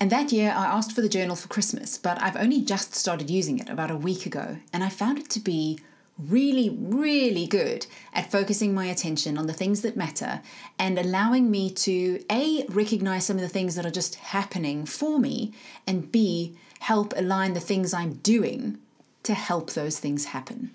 And 0.00 0.10
that 0.12 0.30
year 0.30 0.52
I 0.56 0.66
asked 0.66 0.92
for 0.92 1.00
the 1.00 1.08
journal 1.08 1.34
for 1.34 1.48
Christmas, 1.48 1.98
but 1.98 2.22
I've 2.22 2.36
only 2.36 2.60
just 2.60 2.94
started 2.94 3.28
using 3.28 3.58
it 3.58 3.68
about 3.68 3.90
a 3.90 3.96
week 3.96 4.26
ago, 4.26 4.58
and 4.72 4.84
I 4.84 4.88
found 4.88 5.18
it 5.18 5.28
to 5.30 5.40
be 5.40 5.80
really, 6.18 6.70
really 6.70 7.46
good 7.46 7.86
at 8.12 8.30
focusing 8.30 8.74
my 8.74 8.86
attention 8.86 9.38
on 9.38 9.46
the 9.46 9.52
things 9.52 9.82
that 9.82 9.96
matter 9.96 10.40
and 10.78 10.98
allowing 10.98 11.50
me 11.50 11.70
to 11.70 12.22
A, 12.30 12.64
recognize 12.68 13.26
some 13.26 13.36
of 13.36 13.42
the 13.42 13.48
things 13.48 13.74
that 13.76 13.86
are 13.86 13.90
just 13.90 14.16
happening 14.16 14.84
for 14.84 15.18
me, 15.18 15.52
and 15.86 16.10
B, 16.10 16.56
help 16.80 17.12
align 17.16 17.54
the 17.54 17.60
things 17.60 17.92
I'm 17.92 18.14
doing 18.14 18.78
to 19.24 19.34
help 19.34 19.70
those 19.70 19.98
things 19.98 20.26
happen. 20.26 20.70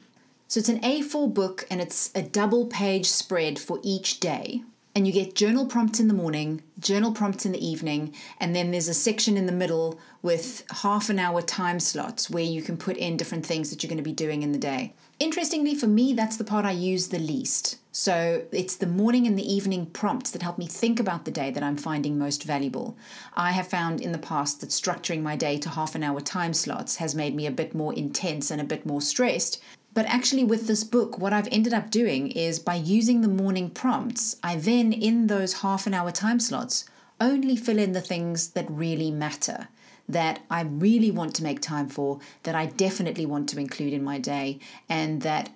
So 0.47 0.59
it's 0.59 0.69
an 0.69 0.81
A4 0.81 1.33
book 1.33 1.65
and 1.71 1.81
it's 1.81 2.11
a 2.13 2.21
double 2.21 2.67
page 2.67 3.07
spread 3.07 3.57
for 3.57 3.79
each 3.83 4.19
day 4.19 4.63
and 4.95 5.07
you 5.07 5.13
get 5.13 5.35
journal 5.35 5.65
prompts 5.65 5.99
in 5.99 6.07
the 6.07 6.13
morning, 6.13 6.61
journal 6.79 7.11
prompts 7.11 7.45
in 7.45 7.51
the 7.51 7.65
evening, 7.65 8.13
and 8.39 8.55
then 8.55 8.71
there's 8.71 8.87
a 8.87 8.93
section 8.93 9.37
in 9.37 9.47
the 9.47 9.51
middle 9.51 9.99
with 10.21 10.63
half 10.81 11.09
an 11.09 11.17
hour 11.17 11.41
time 11.41 11.79
slots 11.79 12.29
where 12.29 12.43
you 12.43 12.61
can 12.61 12.77
put 12.77 12.97
in 12.97 13.17
different 13.17 13.45
things 13.45 13.69
that 13.69 13.81
you're 13.81 13.89
going 13.89 13.97
to 13.97 14.03
be 14.03 14.11
doing 14.11 14.43
in 14.43 14.51
the 14.51 14.59
day. 14.59 14.93
Interestingly, 15.19 15.73
for 15.73 15.87
me, 15.87 16.13
that's 16.13 16.37
the 16.37 16.43
part 16.43 16.65
I 16.65 16.71
use 16.71 17.07
the 17.07 17.19
least. 17.19 17.77
So 17.91 18.43
it's 18.51 18.75
the 18.75 18.87
morning 18.87 19.27
and 19.27 19.37
the 19.37 19.53
evening 19.53 19.85
prompts 19.87 20.31
that 20.31 20.41
help 20.41 20.57
me 20.57 20.67
think 20.67 20.99
about 20.99 21.25
the 21.25 21.31
day 21.31 21.51
that 21.51 21.63
I'm 21.63 21.77
finding 21.77 22.17
most 22.17 22.43
valuable. 22.43 22.97
I 23.35 23.51
have 23.51 23.67
found 23.67 24.01
in 24.01 24.11
the 24.11 24.17
past 24.17 24.61
that 24.61 24.69
structuring 24.69 25.21
my 25.21 25.35
day 25.35 25.57
to 25.59 25.69
half 25.69 25.93
an 25.95 26.03
hour 26.03 26.19
time 26.19 26.53
slots 26.53 26.97
has 26.97 27.15
made 27.15 27.35
me 27.35 27.45
a 27.45 27.51
bit 27.51 27.75
more 27.75 27.93
intense 27.93 28.49
and 28.49 28.59
a 28.59 28.65
bit 28.65 28.85
more 28.85 29.01
stressed. 29.01 29.61
But 29.93 30.05
actually, 30.07 30.43
with 30.43 30.65
this 30.67 30.83
book, 30.83 31.19
what 31.19 31.33
I've 31.33 31.47
ended 31.51 31.73
up 31.73 31.91
doing 31.91 32.31
is 32.31 32.57
by 32.57 32.75
using 32.75 33.21
the 33.21 33.27
morning 33.27 33.69
prompts, 33.69 34.37
I 34.43 34.55
then, 34.55 34.91
in 34.91 35.27
those 35.27 35.61
half 35.61 35.85
an 35.85 35.93
hour 35.93 36.11
time 36.11 36.39
slots, 36.39 36.85
only 37.21 37.55
fill 37.55 37.77
in 37.77 37.91
the 37.91 38.01
things 38.01 38.49
that 38.49 38.65
really 38.69 39.11
matter, 39.11 39.67
that 40.09 40.41
I 40.49 40.61
really 40.61 41.11
want 41.11 41.35
to 41.35 41.43
make 41.43 41.61
time 41.61 41.89
for, 41.89 42.19
that 42.41 42.55
I 42.55 42.65
definitely 42.65 43.25
want 43.25 43.47
to 43.49 43.59
include 43.59 43.93
in 43.93 44.03
my 44.03 44.17
day, 44.17 44.59
and 44.89 45.21
that 45.21 45.51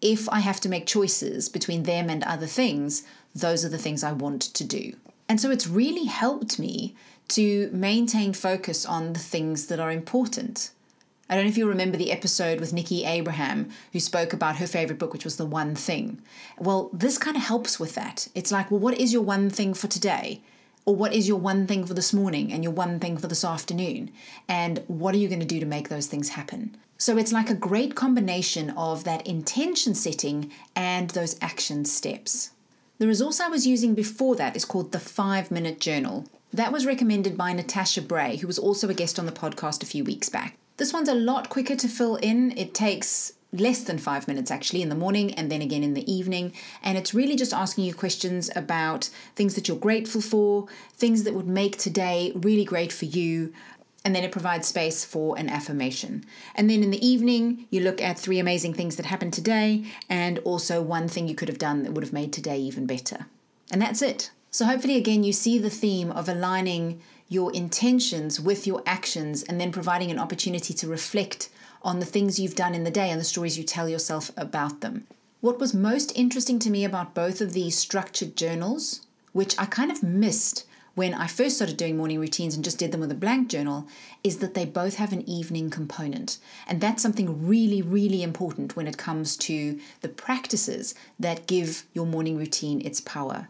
if 0.00 0.28
I 0.28 0.40
have 0.40 0.60
to 0.60 0.68
make 0.68 0.86
choices 0.86 1.48
between 1.48 1.82
them 1.82 2.08
and 2.08 2.22
other 2.22 2.46
things, 2.46 3.02
those 3.34 3.64
are 3.64 3.68
the 3.68 3.78
things 3.78 4.04
I 4.04 4.12
want 4.12 4.42
to 4.42 4.64
do. 4.64 4.94
And 5.28 5.40
so 5.40 5.50
it's 5.50 5.66
really 5.66 6.06
helped 6.06 6.58
me 6.58 6.94
to 7.28 7.70
maintain 7.72 8.32
focus 8.32 8.86
on 8.86 9.12
the 9.12 9.20
things 9.20 9.66
that 9.66 9.78
are 9.78 9.92
important. 9.92 10.70
I 11.30 11.36
don't 11.36 11.44
know 11.44 11.50
if 11.50 11.56
you 11.56 11.68
remember 11.68 11.96
the 11.96 12.10
episode 12.10 12.58
with 12.58 12.72
Nikki 12.72 13.04
Abraham, 13.04 13.70
who 13.92 14.00
spoke 14.00 14.32
about 14.32 14.56
her 14.56 14.66
favorite 14.66 14.98
book, 14.98 15.12
which 15.12 15.24
was 15.24 15.36
The 15.36 15.46
One 15.46 15.76
Thing. 15.76 16.20
Well, 16.58 16.90
this 16.92 17.18
kind 17.18 17.36
of 17.36 17.44
helps 17.44 17.78
with 17.78 17.94
that. 17.94 18.26
It's 18.34 18.50
like, 18.50 18.68
well, 18.68 18.80
what 18.80 18.98
is 18.98 19.12
your 19.12 19.22
one 19.22 19.48
thing 19.48 19.72
for 19.72 19.86
today? 19.86 20.42
Or 20.84 20.96
what 20.96 21.14
is 21.14 21.28
your 21.28 21.36
one 21.36 21.68
thing 21.68 21.84
for 21.86 21.94
this 21.94 22.12
morning 22.12 22.52
and 22.52 22.64
your 22.64 22.72
one 22.72 22.98
thing 22.98 23.16
for 23.16 23.28
this 23.28 23.44
afternoon? 23.44 24.10
And 24.48 24.82
what 24.88 25.14
are 25.14 25.18
you 25.18 25.28
going 25.28 25.38
to 25.38 25.46
do 25.46 25.60
to 25.60 25.66
make 25.66 25.88
those 25.88 26.08
things 26.08 26.30
happen? 26.30 26.76
So 26.98 27.16
it's 27.16 27.32
like 27.32 27.48
a 27.48 27.54
great 27.54 27.94
combination 27.94 28.70
of 28.70 29.04
that 29.04 29.24
intention 29.24 29.94
setting 29.94 30.50
and 30.74 31.10
those 31.10 31.36
action 31.40 31.84
steps. 31.84 32.50
The 32.98 33.06
resource 33.06 33.38
I 33.38 33.46
was 33.46 33.68
using 33.68 33.94
before 33.94 34.34
that 34.34 34.56
is 34.56 34.64
called 34.64 34.90
the 34.90 34.98
Five 34.98 35.52
Minute 35.52 35.78
Journal. 35.78 36.26
That 36.52 36.72
was 36.72 36.86
recommended 36.86 37.36
by 37.36 37.52
Natasha 37.52 38.02
Bray, 38.02 38.38
who 38.38 38.48
was 38.48 38.58
also 38.58 38.88
a 38.88 38.94
guest 38.94 39.16
on 39.16 39.26
the 39.26 39.32
podcast 39.32 39.84
a 39.84 39.86
few 39.86 40.02
weeks 40.02 40.28
back. 40.28 40.56
This 40.80 40.94
one's 40.94 41.10
a 41.10 41.14
lot 41.14 41.50
quicker 41.50 41.76
to 41.76 41.88
fill 41.88 42.16
in. 42.16 42.56
It 42.56 42.72
takes 42.72 43.34
less 43.52 43.84
than 43.84 43.98
five 43.98 44.26
minutes 44.26 44.50
actually 44.50 44.80
in 44.80 44.88
the 44.88 44.94
morning 44.94 45.34
and 45.34 45.52
then 45.52 45.60
again 45.60 45.82
in 45.82 45.92
the 45.92 46.10
evening. 46.10 46.54
And 46.82 46.96
it's 46.96 47.12
really 47.12 47.36
just 47.36 47.52
asking 47.52 47.84
you 47.84 47.92
questions 47.92 48.48
about 48.56 49.10
things 49.36 49.56
that 49.56 49.68
you're 49.68 49.76
grateful 49.76 50.22
for, 50.22 50.68
things 50.94 51.24
that 51.24 51.34
would 51.34 51.46
make 51.46 51.76
today 51.76 52.32
really 52.34 52.64
great 52.64 52.94
for 52.94 53.04
you. 53.04 53.52
And 54.06 54.16
then 54.16 54.24
it 54.24 54.32
provides 54.32 54.68
space 54.68 55.04
for 55.04 55.38
an 55.38 55.50
affirmation. 55.50 56.24
And 56.54 56.70
then 56.70 56.82
in 56.82 56.90
the 56.90 57.06
evening, 57.06 57.66
you 57.68 57.82
look 57.82 58.00
at 58.00 58.18
three 58.18 58.38
amazing 58.38 58.72
things 58.72 58.96
that 58.96 59.04
happened 59.04 59.34
today 59.34 59.84
and 60.08 60.38
also 60.38 60.80
one 60.80 61.08
thing 61.08 61.28
you 61.28 61.34
could 61.34 61.48
have 61.48 61.58
done 61.58 61.82
that 61.82 61.92
would 61.92 62.04
have 62.04 62.14
made 62.14 62.32
today 62.32 62.58
even 62.58 62.86
better. 62.86 63.26
And 63.70 63.82
that's 63.82 64.00
it. 64.00 64.30
So 64.50 64.64
hopefully, 64.64 64.96
again, 64.96 65.24
you 65.24 65.34
see 65.34 65.58
the 65.58 65.68
theme 65.68 66.10
of 66.10 66.26
aligning 66.26 67.02
your 67.30 67.50
intentions 67.52 68.40
with 68.40 68.66
your 68.66 68.82
actions 68.84 69.42
and 69.44 69.58
then 69.58 69.72
providing 69.72 70.10
an 70.10 70.18
opportunity 70.18 70.74
to 70.74 70.88
reflect 70.88 71.48
on 71.80 72.00
the 72.00 72.04
things 72.04 72.38
you've 72.38 72.56
done 72.56 72.74
in 72.74 72.84
the 72.84 72.90
day 72.90 73.08
and 73.08 73.20
the 73.20 73.24
stories 73.24 73.56
you 73.56 73.64
tell 73.64 73.88
yourself 73.88 74.30
about 74.36 74.82
them. 74.82 75.06
What 75.40 75.58
was 75.58 75.72
most 75.72 76.12
interesting 76.14 76.58
to 76.58 76.70
me 76.70 76.84
about 76.84 77.14
both 77.14 77.40
of 77.40 77.54
these 77.54 77.78
structured 77.78 78.36
journals, 78.36 79.06
which 79.32 79.58
I 79.58 79.64
kind 79.64 79.90
of 79.90 80.02
missed 80.02 80.66
when 80.96 81.14
I 81.14 81.28
first 81.28 81.56
started 81.56 81.76
doing 81.76 81.96
morning 81.96 82.18
routines 82.18 82.56
and 82.56 82.64
just 82.64 82.78
did 82.78 82.90
them 82.90 83.00
with 83.00 83.12
a 83.12 83.14
blank 83.14 83.48
journal, 83.48 83.86
is 84.24 84.38
that 84.38 84.54
they 84.54 84.64
both 84.64 84.96
have 84.96 85.12
an 85.12 85.26
evening 85.28 85.70
component. 85.70 86.38
And 86.66 86.80
that's 86.80 87.02
something 87.02 87.46
really, 87.46 87.80
really 87.80 88.24
important 88.24 88.74
when 88.74 88.88
it 88.88 88.98
comes 88.98 89.36
to 89.38 89.78
the 90.00 90.08
practices 90.08 90.96
that 91.18 91.46
give 91.46 91.84
your 91.94 92.06
morning 92.06 92.36
routine 92.36 92.84
its 92.84 93.00
power. 93.00 93.48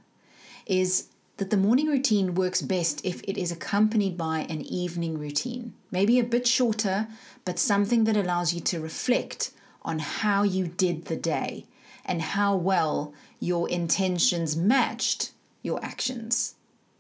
Is 0.67 1.07
that 1.41 1.49
the 1.49 1.57
morning 1.57 1.87
routine 1.87 2.35
works 2.35 2.61
best 2.61 3.03
if 3.03 3.23
it 3.23 3.39
is 3.39 3.51
accompanied 3.51 4.15
by 4.15 4.41
an 4.51 4.61
evening 4.61 5.19
routine. 5.19 5.73
Maybe 5.91 6.19
a 6.19 6.23
bit 6.23 6.47
shorter, 6.47 7.09
but 7.47 7.59
something 7.59 8.05
that 8.05 8.17
allows 8.17 8.53
you 8.53 8.61
to 8.61 8.79
reflect 8.79 9.51
on 9.81 10.01
how 10.01 10.43
you 10.43 10.67
did 10.67 11.07
the 11.07 11.17
day 11.17 11.65
and 12.05 12.21
how 12.21 12.57
well 12.57 13.15
your 13.41 13.71
intentions 13.71 14.55
matched 14.55 15.33
your 15.63 15.83
actions. 15.83 16.57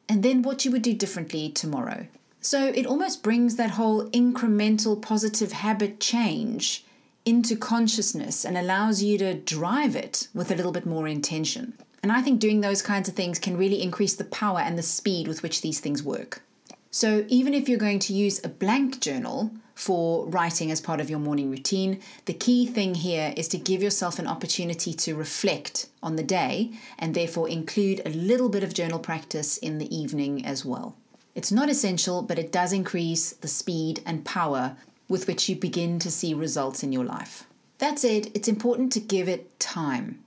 And 0.08 0.22
then 0.22 0.40
what 0.40 0.64
you 0.64 0.70
would 0.70 0.80
do 0.80 0.94
differently 0.94 1.50
tomorrow. 1.50 2.06
So 2.40 2.68
it 2.68 2.86
almost 2.86 3.22
brings 3.22 3.56
that 3.56 3.72
whole 3.72 4.08
incremental 4.08 5.02
positive 5.02 5.52
habit 5.52 6.00
change 6.00 6.86
into 7.24 7.56
consciousness 7.56 8.44
and 8.44 8.56
allows 8.56 9.02
you 9.02 9.18
to 9.18 9.34
drive 9.34 9.94
it 9.94 10.28
with 10.34 10.50
a 10.50 10.54
little 10.54 10.72
bit 10.72 10.86
more 10.86 11.06
intention. 11.06 11.74
And 12.02 12.10
I 12.10 12.22
think 12.22 12.40
doing 12.40 12.60
those 12.60 12.82
kinds 12.82 13.08
of 13.08 13.14
things 13.14 13.38
can 13.38 13.56
really 13.56 13.82
increase 13.82 14.14
the 14.14 14.24
power 14.24 14.60
and 14.60 14.78
the 14.78 14.82
speed 14.82 15.28
with 15.28 15.42
which 15.42 15.60
these 15.60 15.80
things 15.80 16.02
work. 16.02 16.42
So, 16.90 17.24
even 17.28 17.54
if 17.54 17.68
you're 17.68 17.78
going 17.78 18.00
to 18.00 18.12
use 18.12 18.40
a 18.42 18.48
blank 18.48 19.00
journal 19.00 19.52
for 19.74 20.26
writing 20.26 20.70
as 20.70 20.80
part 20.80 21.00
of 21.00 21.08
your 21.08 21.20
morning 21.20 21.50
routine, 21.50 22.00
the 22.24 22.34
key 22.34 22.66
thing 22.66 22.96
here 22.96 23.32
is 23.36 23.46
to 23.48 23.58
give 23.58 23.82
yourself 23.82 24.18
an 24.18 24.26
opportunity 24.26 24.92
to 24.94 25.14
reflect 25.14 25.86
on 26.02 26.16
the 26.16 26.22
day 26.22 26.72
and 26.98 27.14
therefore 27.14 27.48
include 27.48 28.02
a 28.04 28.10
little 28.10 28.48
bit 28.48 28.64
of 28.64 28.74
journal 28.74 28.98
practice 28.98 29.56
in 29.58 29.78
the 29.78 29.94
evening 29.94 30.44
as 30.44 30.64
well. 30.64 30.96
It's 31.34 31.52
not 31.52 31.70
essential, 31.70 32.22
but 32.22 32.38
it 32.40 32.50
does 32.50 32.72
increase 32.72 33.32
the 33.34 33.48
speed 33.48 34.02
and 34.04 34.24
power 34.24 34.76
with 35.10 35.26
which 35.26 35.48
you 35.48 35.56
begin 35.56 35.98
to 35.98 36.10
see 36.10 36.32
results 36.32 36.82
in 36.82 36.92
your 36.92 37.04
life. 37.04 37.46
That 37.78 37.98
said, 37.98 38.30
it's 38.32 38.48
important 38.48 38.92
to 38.92 39.00
give 39.00 39.28
it 39.28 39.58
time. 39.58 40.22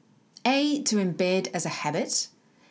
A, 0.46 0.84
to 0.84 0.98
embed 0.98 1.48
as 1.54 1.66
a 1.66 1.70
habit. 1.70 2.28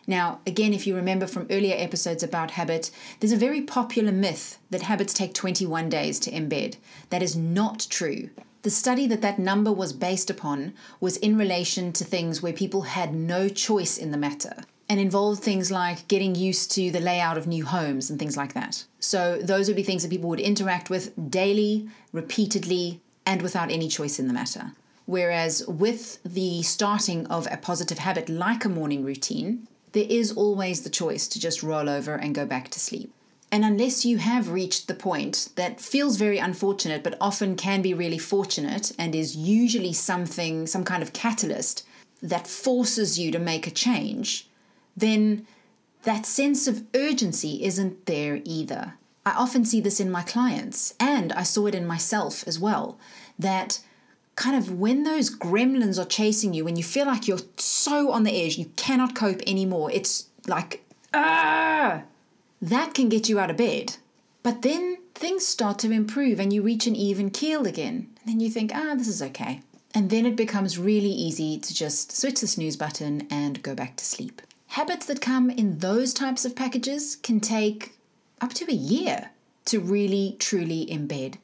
Now, 0.06 0.40
again, 0.46 0.74
if 0.74 0.86
you 0.86 0.94
remember 0.94 1.26
from 1.26 1.46
earlier 1.50 1.74
episodes 1.76 2.22
about 2.22 2.52
habit, 2.52 2.90
there's 3.18 3.32
a 3.32 3.36
very 3.36 3.62
popular 3.62 4.12
myth 4.12 4.58
that 4.70 4.82
habits 4.82 5.14
take 5.14 5.32
21 5.32 5.88
days 5.88 6.20
to 6.20 6.30
embed. 6.30 6.76
That 7.10 7.22
is 7.22 7.34
not 7.34 7.86
true. 7.88 8.28
The 8.62 8.70
study 8.70 9.06
that 9.06 9.22
that 9.22 9.38
number 9.38 9.72
was 9.72 9.92
based 9.92 10.28
upon 10.28 10.74
was 11.00 11.16
in 11.16 11.38
relation 11.38 11.92
to 11.94 12.04
things 12.04 12.42
where 12.42 12.52
people 12.52 12.82
had 12.82 13.14
no 13.14 13.48
choice 13.48 13.96
in 13.96 14.10
the 14.10 14.18
matter 14.18 14.64
and 14.92 15.00
involved 15.00 15.42
things 15.42 15.70
like 15.70 16.06
getting 16.06 16.34
used 16.34 16.70
to 16.70 16.90
the 16.90 17.00
layout 17.00 17.38
of 17.38 17.46
new 17.46 17.64
homes 17.64 18.10
and 18.10 18.18
things 18.18 18.36
like 18.36 18.52
that. 18.52 18.84
So, 19.00 19.38
those 19.38 19.66
would 19.66 19.76
be 19.76 19.82
things 19.82 20.02
that 20.02 20.10
people 20.10 20.28
would 20.28 20.38
interact 20.38 20.90
with 20.90 21.14
daily, 21.30 21.88
repeatedly, 22.12 23.00
and 23.24 23.40
without 23.40 23.70
any 23.70 23.88
choice 23.88 24.18
in 24.18 24.26
the 24.26 24.34
matter. 24.34 24.72
Whereas 25.06 25.66
with 25.66 26.22
the 26.24 26.62
starting 26.62 27.26
of 27.28 27.48
a 27.50 27.56
positive 27.56 28.00
habit 28.00 28.28
like 28.28 28.66
a 28.66 28.68
morning 28.68 29.02
routine, 29.02 29.66
there 29.92 30.04
is 30.10 30.30
always 30.30 30.82
the 30.82 30.90
choice 30.90 31.26
to 31.28 31.40
just 31.40 31.62
roll 31.62 31.88
over 31.88 32.14
and 32.14 32.34
go 32.34 32.44
back 32.44 32.68
to 32.72 32.78
sleep. 32.78 33.14
And 33.50 33.64
unless 33.64 34.04
you 34.04 34.18
have 34.18 34.50
reached 34.50 34.88
the 34.88 34.94
point 34.94 35.48
that 35.56 35.80
feels 35.80 36.18
very 36.18 36.36
unfortunate, 36.36 37.02
but 37.02 37.16
often 37.18 37.56
can 37.56 37.80
be 37.80 37.94
really 37.94 38.18
fortunate 38.18 38.92
and 38.98 39.14
is 39.14 39.36
usually 39.36 39.94
something, 39.94 40.66
some 40.66 40.84
kind 40.84 41.02
of 41.02 41.14
catalyst 41.14 41.82
that 42.20 42.46
forces 42.46 43.18
you 43.18 43.32
to 43.32 43.38
make 43.38 43.66
a 43.66 43.70
change, 43.70 44.50
then 44.96 45.46
that 46.02 46.26
sense 46.26 46.66
of 46.66 46.84
urgency 46.94 47.64
isn't 47.64 48.06
there 48.06 48.40
either. 48.44 48.94
I 49.24 49.32
often 49.32 49.64
see 49.64 49.80
this 49.80 50.00
in 50.00 50.10
my 50.10 50.22
clients, 50.22 50.94
and 50.98 51.32
I 51.32 51.44
saw 51.44 51.66
it 51.66 51.74
in 51.74 51.86
myself 51.86 52.46
as 52.46 52.58
well. 52.58 52.98
That 53.38 53.80
kind 54.34 54.56
of 54.56 54.78
when 54.78 55.04
those 55.04 55.34
gremlins 55.34 56.00
are 56.00 56.06
chasing 56.08 56.54
you, 56.54 56.64
when 56.64 56.76
you 56.76 56.82
feel 56.82 57.06
like 57.06 57.28
you're 57.28 57.38
so 57.56 58.10
on 58.10 58.24
the 58.24 58.44
edge, 58.44 58.58
you 58.58 58.66
cannot 58.76 59.14
cope 59.14 59.42
anymore, 59.46 59.90
it's 59.92 60.26
like, 60.46 60.84
ah, 61.14 62.02
that 62.60 62.94
can 62.94 63.08
get 63.08 63.28
you 63.28 63.38
out 63.38 63.50
of 63.50 63.56
bed. 63.56 63.96
But 64.42 64.62
then 64.62 64.98
things 65.14 65.46
start 65.46 65.78
to 65.80 65.90
improve 65.92 66.40
and 66.40 66.52
you 66.52 66.62
reach 66.62 66.86
an 66.86 66.96
even 66.96 67.30
keel 67.30 67.66
again. 67.66 68.08
And 68.20 68.34
then 68.34 68.40
you 68.40 68.50
think, 68.50 68.72
ah, 68.74 68.94
this 68.96 69.08
is 69.08 69.22
okay. 69.22 69.60
And 69.94 70.10
then 70.10 70.26
it 70.26 70.36
becomes 70.36 70.78
really 70.78 71.10
easy 71.10 71.58
to 71.58 71.74
just 71.74 72.16
switch 72.16 72.40
the 72.40 72.46
snooze 72.46 72.76
button 72.76 73.26
and 73.30 73.62
go 73.62 73.74
back 73.74 73.96
to 73.96 74.04
sleep. 74.04 74.42
Habits 74.72 75.04
that 75.04 75.20
come 75.20 75.50
in 75.50 75.80
those 75.80 76.14
types 76.14 76.46
of 76.46 76.56
packages 76.56 77.16
can 77.16 77.40
take 77.40 77.92
up 78.40 78.54
to 78.54 78.64
a 78.70 78.74
year 78.74 79.30
to 79.66 79.78
really 79.78 80.34
truly 80.38 80.86
embed. 80.86 81.34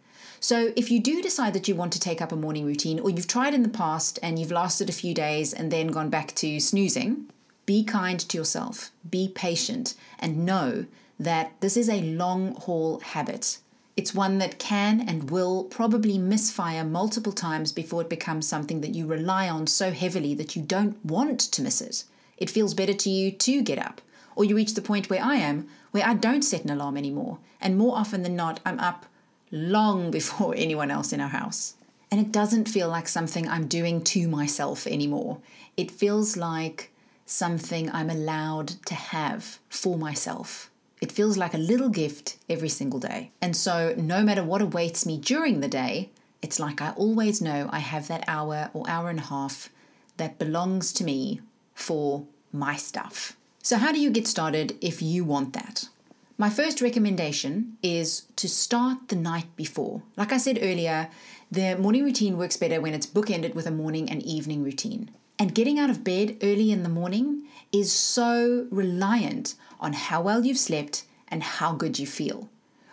So, 0.41 0.73
if 0.77 0.91
you 0.91 0.99
do 0.99 1.21
decide 1.21 1.53
that 1.53 1.69
you 1.69 1.75
want 1.75 1.93
to 1.93 2.01
take 2.01 2.23
up 2.23 2.33
a 2.33 2.37
morning 2.37 2.65
routine, 2.65 2.99
or 2.99 3.11
you've 3.11 3.27
tried 3.27 3.53
in 3.53 3.63
the 3.63 3.69
past 3.69 4.19
and 4.23 4.39
you've 4.39 4.51
lasted 4.51 4.89
a 4.89 4.95
few 4.95 5.13
days 5.13 5.53
and 5.53 5.71
then 5.71 5.89
gone 5.89 6.09
back 6.09 6.35
to 6.37 6.59
snoozing, 6.59 7.29
be 7.67 7.85
kind 7.85 8.19
to 8.19 8.39
yourself, 8.39 8.93
be 9.11 9.29
patient, 9.29 9.93
and 10.19 10.47
know 10.47 10.87
that 11.21 11.53
this 11.61 11.77
is 11.77 11.91
a 11.91 12.01
long 12.01 12.55
haul 12.55 12.99
habit. 13.01 13.59
It's 13.95 14.15
one 14.15 14.39
that 14.39 14.59
can 14.59 15.07
and 15.07 15.31
will 15.31 15.65
probably 15.65 16.17
misfire 16.17 16.83
multiple 16.83 17.33
times 17.33 17.73
before 17.73 18.01
it 18.01 18.09
becomes 18.09 18.49
something 18.49 18.81
that 18.81 18.95
you 18.95 19.07
rely 19.07 19.51
on 19.51 19.67
so 19.67 19.91
heavily 19.91 20.33
that 20.37 20.57
you 20.57 20.63
don't 20.63 21.05
want 21.05 21.41
to 21.41 21.61
miss 21.61 21.83
it. 21.83 22.05
It 22.39 22.51
feels 22.51 22.75
better 22.75 22.95
to 22.95 23.11
you 23.11 23.31
to 23.31 23.63
get 23.63 23.79
up. 23.79 24.01
Or 24.35 24.45
you 24.45 24.57
reach 24.57 24.75
the 24.75 24.83
point 24.83 25.11
where 25.11 25.23
I 25.23 25.35
am, 25.37 25.69
where 25.91 26.07
I 26.07 26.15
don't 26.15 26.43
set 26.43 26.65
an 26.65 26.71
alarm 26.71 26.97
anymore. 26.97 27.39
And 27.61 27.77
more 27.77 27.97
often 27.97 28.23
than 28.23 28.37
not, 28.37 28.61
I'm 28.65 28.79
up 28.79 29.07
long 29.51 30.11
before 30.19 30.55
anyone 30.57 30.91
else 30.91 31.13
in 31.13 31.21
our 31.21 31.29
house. 31.29 31.75
And 32.11 32.21
it 32.21 32.33
doesn't 32.33 32.69
feel 32.69 32.89
like 32.89 33.09
something 33.09 33.49
I'm 33.49 33.67
doing 33.67 34.03
to 34.05 34.29
myself 34.29 34.87
anymore. 34.87 35.39
It 35.77 35.91
feels 35.91 36.37
like 36.37 36.91
something 37.27 37.91
I'm 37.91 38.09
allowed 38.09 38.69
to 38.87 38.95
have 38.95 39.59
for 39.69 39.99
myself. 39.99 40.71
It 41.01 41.13
feels 41.13 41.37
like 41.37 41.55
a 41.55 41.59
little 41.59 41.91
gift 41.91 42.39
every 42.49 42.71
single 42.71 42.99
day. 42.99 43.31
And 43.43 43.55
so, 43.55 43.95
no 43.97 44.23
matter 44.23 44.43
what 44.43 44.63
awaits 44.63 45.05
me 45.05 45.19
during 45.19 45.61
the 45.61 45.69
day, 45.69 46.11
it's 46.41 46.59
like 46.59 46.81
I 46.81 46.91
always 46.93 47.41
know 47.41 47.69
I 47.71 47.81
have 47.81 48.09
that 48.09 48.25
hour 48.27 48.71
or 48.73 48.89
hour 48.89 49.11
and 49.11 49.19
a 49.19 49.23
half 49.25 49.69
that 50.17 50.39
belongs 50.39 50.93
to 50.95 51.05
me 51.05 51.41
for 51.79 52.27
my 52.53 52.77
stuff. 52.77 53.37
So, 53.63 53.77
how 53.77 53.93
do 53.93 54.01
you 54.01 54.11
get 54.11 54.27
started 54.27 54.77
if 54.81 55.01
you 55.03 55.25
want 55.25 55.53
that? 55.53 55.89
My 56.37 56.51
first 56.51 56.81
recommendation 56.81 57.77
is 57.83 58.27
to 58.37 58.49
start 58.49 59.09
the 59.09 59.17
night 59.17 59.57
before. 59.57 60.03
Like 60.17 60.33
I 60.33 60.37
said 60.39 60.59
earlier, 60.63 61.09
the 61.51 61.77
morning 61.77 62.05
routine 62.05 62.39
works 62.39 62.57
better 62.57 62.81
when 62.81 62.95
it's 62.95 63.07
bookended 63.07 63.55
with 63.55 63.67
a 63.67 63.73
morning 63.73 64.09
and 64.11 64.23
evening 64.23 64.63
routine. 64.63 65.11
And 65.39 65.55
getting 65.55 65.79
out 65.79 65.91
of 65.91 66.05
bed 66.05 66.37
early 66.43 66.71
in 66.71 66.83
the 66.83 66.89
morning 66.89 67.45
is 67.73 67.93
so 67.93 68.67
reliant 68.71 69.55
on 69.81 69.93
how 69.93 70.23
well 70.23 70.45
you've 70.45 70.59
slept 70.59 71.05
and 71.29 71.43
how 71.43 71.73
good 71.73 71.99
you 71.99 72.07
feel, 72.07 72.49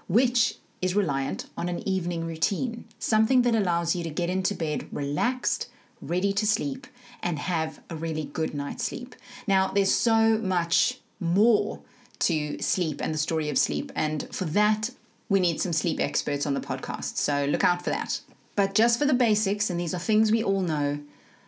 which 0.08 0.56
is 0.82 0.95
reliant 0.95 1.45
on 1.58 1.69
an 1.69 1.88
evening 1.88 2.26
routine, 2.26 2.86
something 3.00 3.41
that 3.43 3.56
allows 3.56 3.95
you 3.95 4.04
to 4.04 4.10
get 4.10 4.30
into 4.30 4.54
bed 4.54 4.88
relaxed, 4.91 5.69
ready 6.02 6.34
to 6.34 6.45
sleep, 6.45 6.88
and 7.25 7.39
have 7.39 7.81
a 7.89 7.95
really 7.95 8.25
good 8.25 8.53
night's 8.53 8.85
sleep. 8.85 9.15
Now, 9.47 9.67
there's 9.67 9.93
so 9.93 10.38
much 10.38 10.99
more 11.19 11.81
to 12.19 12.61
sleep 12.61 13.01
and 13.01 13.13
the 13.13 13.17
story 13.17 13.49
of 13.49 13.57
sleep, 13.57 13.91
and 13.95 14.33
for 14.33 14.45
that, 14.45 14.91
we 15.27 15.41
need 15.41 15.59
some 15.59 15.73
sleep 15.73 15.99
experts 15.99 16.45
on 16.45 16.53
the 16.53 16.61
podcast, 16.61 17.17
so 17.17 17.45
look 17.45 17.65
out 17.65 17.83
for 17.83 17.89
that. 17.89 18.21
But 18.55 18.73
just 18.73 18.97
for 18.97 19.05
the 19.05 19.13
basics, 19.13 19.69
and 19.69 19.77
these 19.77 19.93
are 19.93 19.99
things 19.99 20.31
we 20.31 20.41
all 20.41 20.61
know, 20.61 20.99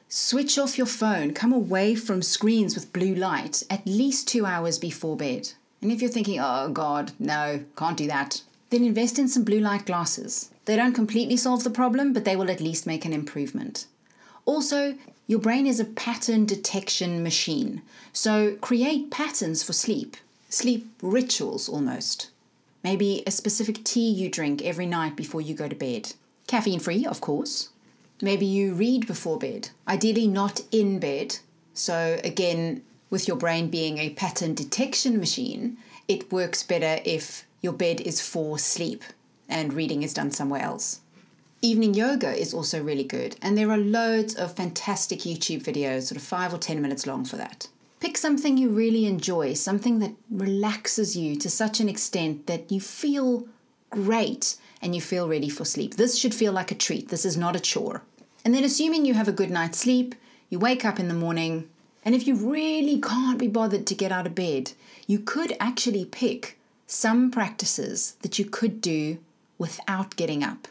Switch 0.10 0.58
off 0.58 0.78
your 0.78 0.88
phone, 0.88 1.34
come 1.34 1.52
away 1.52 1.94
from 1.94 2.22
screens 2.22 2.76
with 2.76 2.94
blue 2.94 3.14
light 3.14 3.64
at 3.70 3.86
least 3.86 4.26
two 4.26 4.46
hours 4.46 4.80
before 4.80 5.18
bed. 5.18 5.52
And 5.82 5.92
if 5.92 6.02
you're 6.02 6.10
thinking, 6.10 6.40
oh 6.40 6.70
God, 6.70 7.12
no, 7.20 7.66
can't 7.76 7.98
do 7.98 8.08
that, 8.08 8.42
then 8.70 8.86
invest 8.86 9.20
in 9.20 9.28
some 9.28 9.44
blue 9.44 9.60
light 9.60 9.86
glasses. 9.86 10.50
They 10.64 10.78
don't 10.78 10.94
completely 10.94 11.36
solve 11.36 11.66
the 11.66 11.70
problem, 11.70 12.14
but 12.14 12.24
they 12.24 12.38
will 12.38 12.50
at 12.50 12.62
least 12.62 12.88
make 12.88 13.04
an 13.04 13.12
improvement. 13.12 13.86
Also, 14.48 14.96
your 15.28 15.40
brain 15.40 15.68
is 15.68 15.78
a 15.78 15.86
pattern 15.86 16.46
detection 16.46 17.22
machine, 17.22 17.82
so 18.14 18.56
create 18.62 19.12
patterns 19.12 19.62
for 19.62 19.74
sleep, 19.74 20.16
sleep 20.48 20.90
rituals 21.02 21.68
almost. 21.68 22.30
Maybe 22.82 23.24
a 23.28 23.32
specific 23.32 23.84
tea 23.84 24.10
you 24.10 24.30
drink 24.30 24.64
every 24.64 24.86
night 24.86 25.18
before 25.18 25.42
you 25.42 25.54
go 25.54 25.68
to 25.68 25.76
bed. 25.76 26.14
Caffeine 26.48 26.80
free, 26.80 27.06
of 27.06 27.20
course. 27.20 27.70
Maybe 28.22 28.46
you 28.46 28.74
read 28.74 29.06
before 29.06 29.38
bed, 29.38 29.70
ideally 29.86 30.28
not 30.28 30.62
in 30.72 30.98
bed. 30.98 31.40
So, 31.74 32.18
again, 32.24 32.84
with 33.10 33.28
your 33.28 33.36
brain 33.36 33.70
being 33.70 33.98
a 33.98 34.12
pattern 34.12 34.54
detection 34.54 35.20
machine, 35.20 35.78
it 36.08 36.32
works 36.32 36.64
better 36.64 37.02
if 37.04 37.46
your 37.62 37.74
bed 37.74 38.00
is 38.00 38.22
for 38.22 38.58
sleep 38.58 39.04
and 39.50 39.74
reading 39.74 40.04
is 40.04 40.14
done 40.14 40.32
somewhere 40.32 40.62
else. 40.62 41.02
Evening 41.62 41.96
yoga 41.96 42.36
is 42.36 42.54
also 42.54 42.84
really 42.84 43.04
good, 43.04 43.36
and 43.42 43.58
there 43.58 43.72
are 43.72 43.78
loads 43.78 44.36
of 44.36 44.54
fantastic 44.54 45.22
YouTube 45.22 45.64
videos, 45.64 46.04
sort 46.04 46.18
of 46.18 46.22
five 46.22 46.54
or 46.54 46.60
ten 46.60 46.80
minutes 46.84 47.08
long, 47.08 47.26
for 47.26 47.36
that. 47.38 47.68
Pick 48.00 48.16
something 48.16 48.58
you 48.58 48.70
really 48.70 49.08
enjoy, 49.08 49.56
something 49.56 49.98
that 49.98 50.14
relaxes 50.30 51.18
you 51.18 51.36
to 51.38 51.50
such 51.50 51.80
an 51.80 51.90
extent 51.90 52.46
that 52.46 52.72
you 52.72 52.80
feel 52.80 53.48
great 53.90 54.56
and 54.84 54.94
you 54.94 55.02
feel 55.02 55.28
ready 55.28 55.50
for 55.50 55.66
sleep. 55.66 55.96
This 55.96 56.16
should 56.16 56.36
feel 56.36 56.54
like 56.54 56.70
a 56.70 56.76
treat. 56.76 57.10
This 57.10 57.26
is 57.26 57.36
not 57.36 57.56
a 57.56 57.60
chore. 57.60 58.04
And 58.46 58.54
then, 58.54 58.64
assuming 58.64 59.06
you 59.06 59.16
have 59.16 59.28
a 59.28 59.32
good 59.32 59.50
night's 59.50 59.80
sleep, 59.80 60.14
you 60.52 60.60
wake 60.60 60.86
up 60.86 61.00
in 61.00 61.08
the 61.08 61.16
morning, 61.16 61.68
and 62.06 62.14
if 62.14 62.28
you 62.28 62.36
really 62.36 63.02
can't 63.02 63.40
be 63.40 63.48
bothered 63.48 63.88
to 63.88 63.96
get 63.96 64.12
out 64.12 64.28
of 64.28 64.36
bed, 64.36 64.74
you 65.08 65.18
could 65.18 65.58
actually 65.60 66.06
pick 66.06 66.60
some 66.86 67.32
practices 67.32 68.16
that 68.22 68.38
you 68.38 68.46
could 68.46 68.80
do 68.80 69.18
without 69.58 70.16
getting 70.16 70.44
up. 70.44 70.68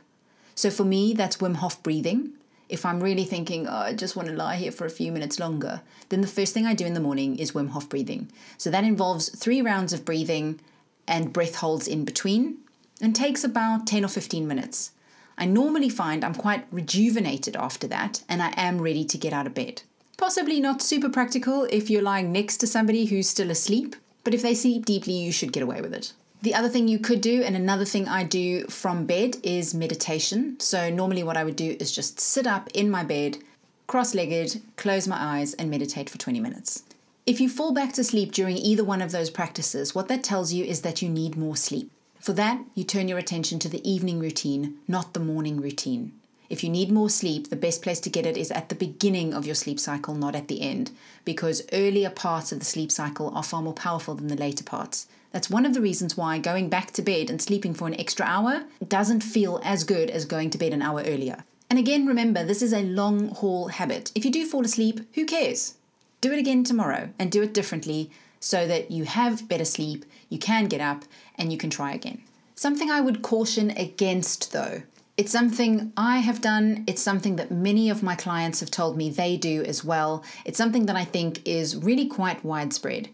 So, 0.56 0.70
for 0.70 0.84
me, 0.84 1.12
that's 1.12 1.36
Wim 1.36 1.56
Hof 1.56 1.82
breathing. 1.82 2.32
If 2.68 2.84
I'm 2.84 3.02
really 3.02 3.24
thinking, 3.24 3.68
oh, 3.68 3.76
I 3.76 3.92
just 3.92 4.16
want 4.16 4.28
to 4.28 4.34
lie 4.34 4.56
here 4.56 4.72
for 4.72 4.86
a 4.86 4.90
few 4.90 5.12
minutes 5.12 5.38
longer, 5.38 5.82
then 6.08 6.22
the 6.22 6.26
first 6.26 6.54
thing 6.54 6.66
I 6.66 6.74
do 6.74 6.86
in 6.86 6.94
the 6.94 7.00
morning 7.00 7.38
is 7.38 7.52
Wim 7.52 7.68
Hof 7.68 7.88
breathing. 7.90 8.32
So, 8.56 8.70
that 8.70 8.82
involves 8.82 9.28
three 9.28 9.60
rounds 9.60 9.92
of 9.92 10.04
breathing 10.04 10.58
and 11.06 11.32
breath 11.32 11.56
holds 11.56 11.86
in 11.86 12.06
between 12.06 12.56
and 13.00 13.14
takes 13.14 13.44
about 13.44 13.86
10 13.86 14.04
or 14.04 14.08
15 14.08 14.48
minutes. 14.48 14.92
I 15.38 15.44
normally 15.44 15.90
find 15.90 16.24
I'm 16.24 16.34
quite 16.34 16.66
rejuvenated 16.70 17.54
after 17.54 17.86
that 17.88 18.24
and 18.26 18.42
I 18.42 18.54
am 18.56 18.80
ready 18.80 19.04
to 19.04 19.18
get 19.18 19.34
out 19.34 19.46
of 19.46 19.54
bed. 19.54 19.82
Possibly 20.16 20.60
not 20.60 20.80
super 20.80 21.10
practical 21.10 21.64
if 21.64 21.90
you're 21.90 22.00
lying 22.00 22.32
next 22.32 22.56
to 22.58 22.66
somebody 22.66 23.04
who's 23.04 23.28
still 23.28 23.50
asleep, 23.50 23.94
but 24.24 24.32
if 24.32 24.40
they 24.40 24.54
sleep 24.54 24.86
deeply, 24.86 25.12
you 25.12 25.30
should 25.30 25.52
get 25.52 25.62
away 25.62 25.82
with 25.82 25.92
it. 25.92 26.14
The 26.42 26.55
other 26.55 26.68
thing 26.68 26.87
you 26.87 26.99
could 26.99 27.20
do, 27.20 27.42
and 27.42 27.57
another 27.57 27.85
thing 27.85 28.07
I 28.07 28.22
do 28.22 28.66
from 28.66 29.07
bed, 29.07 29.37
is 29.42 29.75
meditation. 29.75 30.61
So, 30.61 30.90
normally, 30.90 31.22
what 31.22 31.37
I 31.37 31.44
would 31.44 31.57
do 31.57 31.77
is 31.81 31.92
just 31.92 32.20
sit 32.20 32.46
up 32.46 32.68
in 32.75 32.90
my 32.90 33.03
bed, 33.03 33.38
cross 33.87 34.14
legged, 34.14 34.61
close 34.77 35.09
my 35.09 35.16
eyes, 35.18 35.55
and 35.55 35.70
meditate 35.70 36.11
for 36.11 36.18
20 36.18 36.40
minutes. 36.40 36.83
If 37.25 37.40
you 37.40 37.49
fall 37.49 37.72
back 37.72 37.92
to 37.94 38.05
sleep 38.05 38.33
during 38.33 38.57
either 38.57 38.85
one 38.85 39.03
of 39.03 39.12
those 39.12 39.31
practices, 39.31 39.94
what 39.94 40.09
that 40.09 40.22
tells 40.22 40.53
you 40.53 40.64
is 40.64 40.83
that 40.83 41.03
you 41.03 41.09
need 41.09 41.37
more 41.37 41.57
sleep. 41.57 41.90
For 42.20 42.33
that, 42.35 42.61
you 42.75 42.85
turn 42.85 43.09
your 43.09 43.18
attention 43.18 43.59
to 43.61 43.68
the 43.68 43.88
evening 43.88 44.18
routine, 44.20 44.77
not 44.87 45.14
the 45.14 45.20
morning 45.20 45.61
routine. 45.61 46.12
If 46.49 46.62
you 46.62 46.70
need 46.70 46.92
more 46.92 47.11
sleep, 47.11 47.51
the 47.51 47.57
best 47.57 47.83
place 47.83 47.99
to 48.01 48.11
get 48.11 48.27
it 48.27 48.37
is 48.37 48.53
at 48.53 48.68
the 48.68 48.75
beginning 48.75 49.35
of 49.35 49.46
your 49.46 49.55
sleep 49.55 49.81
cycle, 49.81 50.14
not 50.14 50.37
at 50.37 50.49
the 50.49 50.61
end, 50.61 50.92
because 51.25 51.66
earlier 51.72 52.11
parts 52.11 52.53
of 52.53 52.61
the 52.61 52.64
sleep 52.64 52.92
cycle 52.92 53.35
are 53.35 53.42
far 53.42 53.62
more 53.62 53.72
powerful 53.72 54.14
than 54.14 54.29
the 54.29 54.37
later 54.37 54.62
parts. 54.62 55.09
That's 55.37 55.51
one 55.51 55.66
of 55.66 55.75
the 55.75 55.83
reasons 55.83 56.16
why 56.16 56.38
going 56.38 56.70
back 56.70 56.92
to 56.92 57.03
bed 57.03 57.29
and 57.29 57.42
sleeping 57.42 57.75
for 57.75 57.87
an 57.87 58.01
extra 58.01 58.25
hour 58.25 58.64
doesn't 58.88 59.20
feel 59.20 59.61
as 59.62 59.85
good 59.85 60.09
as 60.09 60.25
going 60.25 60.49
to 60.49 60.57
bed 60.57 60.72
an 60.72 60.81
hour 60.81 61.03
earlier. 61.03 61.44
And 61.68 61.79
again, 61.79 62.07
remember, 62.07 62.42
this 62.42 62.62
is 62.62 62.72
a 62.72 62.81
long 62.81 63.29
haul 63.29 63.68
habit. 63.68 64.12
If 64.14 64.25
you 64.25 64.31
do 64.31 64.46
fall 64.46 64.64
asleep, 64.64 65.01
who 65.14 65.27
cares? 65.27 65.75
Do 66.22 66.33
it 66.33 66.38
again 66.38 66.64
tomorrow 66.64 67.11
and 67.18 67.31
do 67.31 67.42
it 67.42 67.53
differently 67.53 68.11
so 68.40 68.66
that 68.66 68.90
you 68.90 69.05
have 69.05 69.46
better 69.46 69.66
sleep, 69.66 70.07
you 70.31 70.38
can 70.38 70.68
get 70.68 70.81
up, 70.81 71.05
and 71.35 71.53
you 71.53 71.59
can 71.59 71.68
try 71.68 71.92
again. 71.92 72.22
Something 72.55 72.90
I 72.90 73.03
would 73.03 73.20
caution 73.20 73.72
against, 73.72 74.55
though, 74.55 74.85
It's 75.16 75.33
something 75.33 75.92
I 75.96 76.18
have 76.18 76.42
done. 76.42 76.85
It's 76.87 77.01
something 77.01 77.37
that 77.37 77.51
many 77.51 77.88
of 77.88 78.03
my 78.03 78.14
clients 78.14 78.61
have 78.61 78.70
told 78.70 78.99
me 78.99 79.09
they 79.09 79.38
do 79.38 79.62
as 79.64 79.83
well. 79.83 80.22
It's 80.44 80.59
something 80.59 80.85
that 80.87 80.96
I 80.96 81.05
think 81.05 81.40
is 81.46 81.75
really 81.75 82.07
quite 82.07 82.44
widespread. 82.44 83.09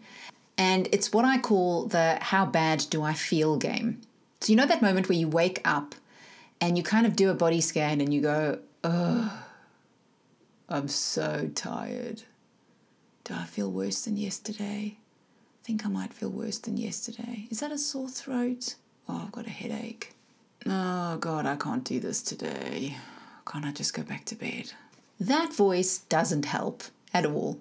And 0.57 0.87
it's 0.91 1.11
what 1.11 1.25
I 1.25 1.39
call 1.39 1.85
the 1.85 2.17
how 2.21 2.45
bad 2.45 2.85
do 2.89 3.01
I 3.01 3.13
feel 3.13 3.57
game. 3.57 4.01
So, 4.41 4.51
you 4.51 4.57
know 4.57 4.65
that 4.65 4.81
moment 4.81 5.09
where 5.09 5.17
you 5.17 5.27
wake 5.27 5.61
up 5.65 5.95
and 6.59 6.77
you 6.77 6.83
kind 6.83 7.05
of 7.05 7.15
do 7.15 7.29
a 7.29 7.33
body 7.33 7.61
scan 7.61 8.01
and 8.01 8.13
you 8.13 8.21
go, 8.21 8.59
ugh, 8.83 9.31
I'm 10.69 10.87
so 10.87 11.49
tired. 11.55 12.23
Do 13.23 13.33
I 13.35 13.45
feel 13.45 13.71
worse 13.71 14.03
than 14.03 14.17
yesterday? 14.17 14.97
I 14.97 15.65
think 15.65 15.85
I 15.85 15.89
might 15.89 16.13
feel 16.13 16.29
worse 16.29 16.57
than 16.57 16.77
yesterday. 16.77 17.47
Is 17.49 17.61
that 17.61 17.71
a 17.71 17.77
sore 17.77 18.09
throat? 18.09 18.75
Oh, 19.07 19.21
I've 19.23 19.31
got 19.31 19.47
a 19.47 19.51
headache. 19.51 20.13
Oh, 20.65 21.17
God, 21.17 21.45
I 21.45 21.55
can't 21.55 21.83
do 21.83 21.99
this 21.99 22.21
today. 22.21 22.97
Can't 23.49 23.65
I 23.65 23.71
just 23.71 23.93
go 23.93 24.03
back 24.03 24.25
to 24.25 24.35
bed? 24.35 24.73
That 25.19 25.53
voice 25.53 25.99
doesn't 25.99 26.45
help 26.45 26.83
at 27.13 27.25
all. 27.25 27.59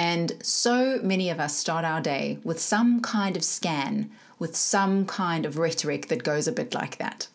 And 0.00 0.32
so 0.42 0.98
many 1.02 1.28
of 1.28 1.38
us 1.38 1.54
start 1.54 1.84
our 1.84 2.00
day 2.00 2.38
with 2.42 2.58
some 2.58 3.02
kind 3.02 3.36
of 3.36 3.44
scan, 3.44 4.10
with 4.38 4.56
some 4.56 5.04
kind 5.04 5.44
of 5.44 5.58
rhetoric 5.58 6.08
that 6.08 6.22
goes 6.22 6.48
a 6.48 6.52
bit 6.52 6.72
like 6.72 6.96
that. 6.96 7.28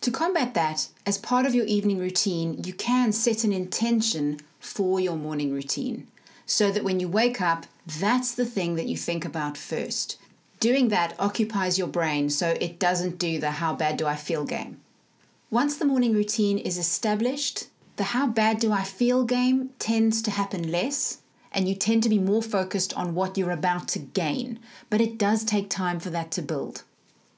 To 0.00 0.10
combat 0.10 0.54
that, 0.54 0.88
as 1.04 1.18
part 1.18 1.44
of 1.44 1.54
your 1.54 1.66
evening 1.66 1.98
routine, 1.98 2.64
you 2.64 2.72
can 2.72 3.12
set 3.12 3.44
an 3.44 3.52
intention 3.52 4.40
for 4.58 4.98
your 4.98 5.16
morning 5.16 5.52
routine 5.52 6.06
so 6.46 6.72
that 6.72 6.82
when 6.82 6.98
you 6.98 7.08
wake 7.08 7.42
up, 7.42 7.66
that's 7.84 8.34
the 8.34 8.46
thing 8.46 8.76
that 8.76 8.86
you 8.86 8.96
think 8.96 9.26
about 9.26 9.58
first. 9.58 10.18
Doing 10.60 10.88
that 10.88 11.14
occupies 11.18 11.76
your 11.76 11.88
brain 11.88 12.30
so 12.30 12.56
it 12.58 12.78
doesn't 12.78 13.18
do 13.18 13.38
the 13.38 13.50
how 13.60 13.74
bad 13.74 13.98
do 13.98 14.06
I 14.06 14.16
feel 14.16 14.46
game. 14.46 14.80
Once 15.50 15.76
the 15.76 15.84
morning 15.84 16.14
routine 16.14 16.56
is 16.56 16.78
established, 16.78 17.66
the 17.96 18.14
how 18.14 18.26
bad 18.26 18.60
do 18.60 18.72
I 18.72 18.84
feel 18.84 19.24
game 19.24 19.72
tends 19.78 20.22
to 20.22 20.30
happen 20.30 20.72
less, 20.72 21.18
and 21.52 21.68
you 21.68 21.74
tend 21.74 22.02
to 22.02 22.08
be 22.08 22.18
more 22.18 22.42
focused 22.42 22.94
on 22.96 23.14
what 23.14 23.36
you're 23.36 23.50
about 23.50 23.88
to 23.88 23.98
gain. 23.98 24.58
But 24.90 25.00
it 25.00 25.18
does 25.18 25.44
take 25.44 25.70
time 25.70 26.00
for 26.00 26.10
that 26.10 26.30
to 26.32 26.42
build. 26.42 26.84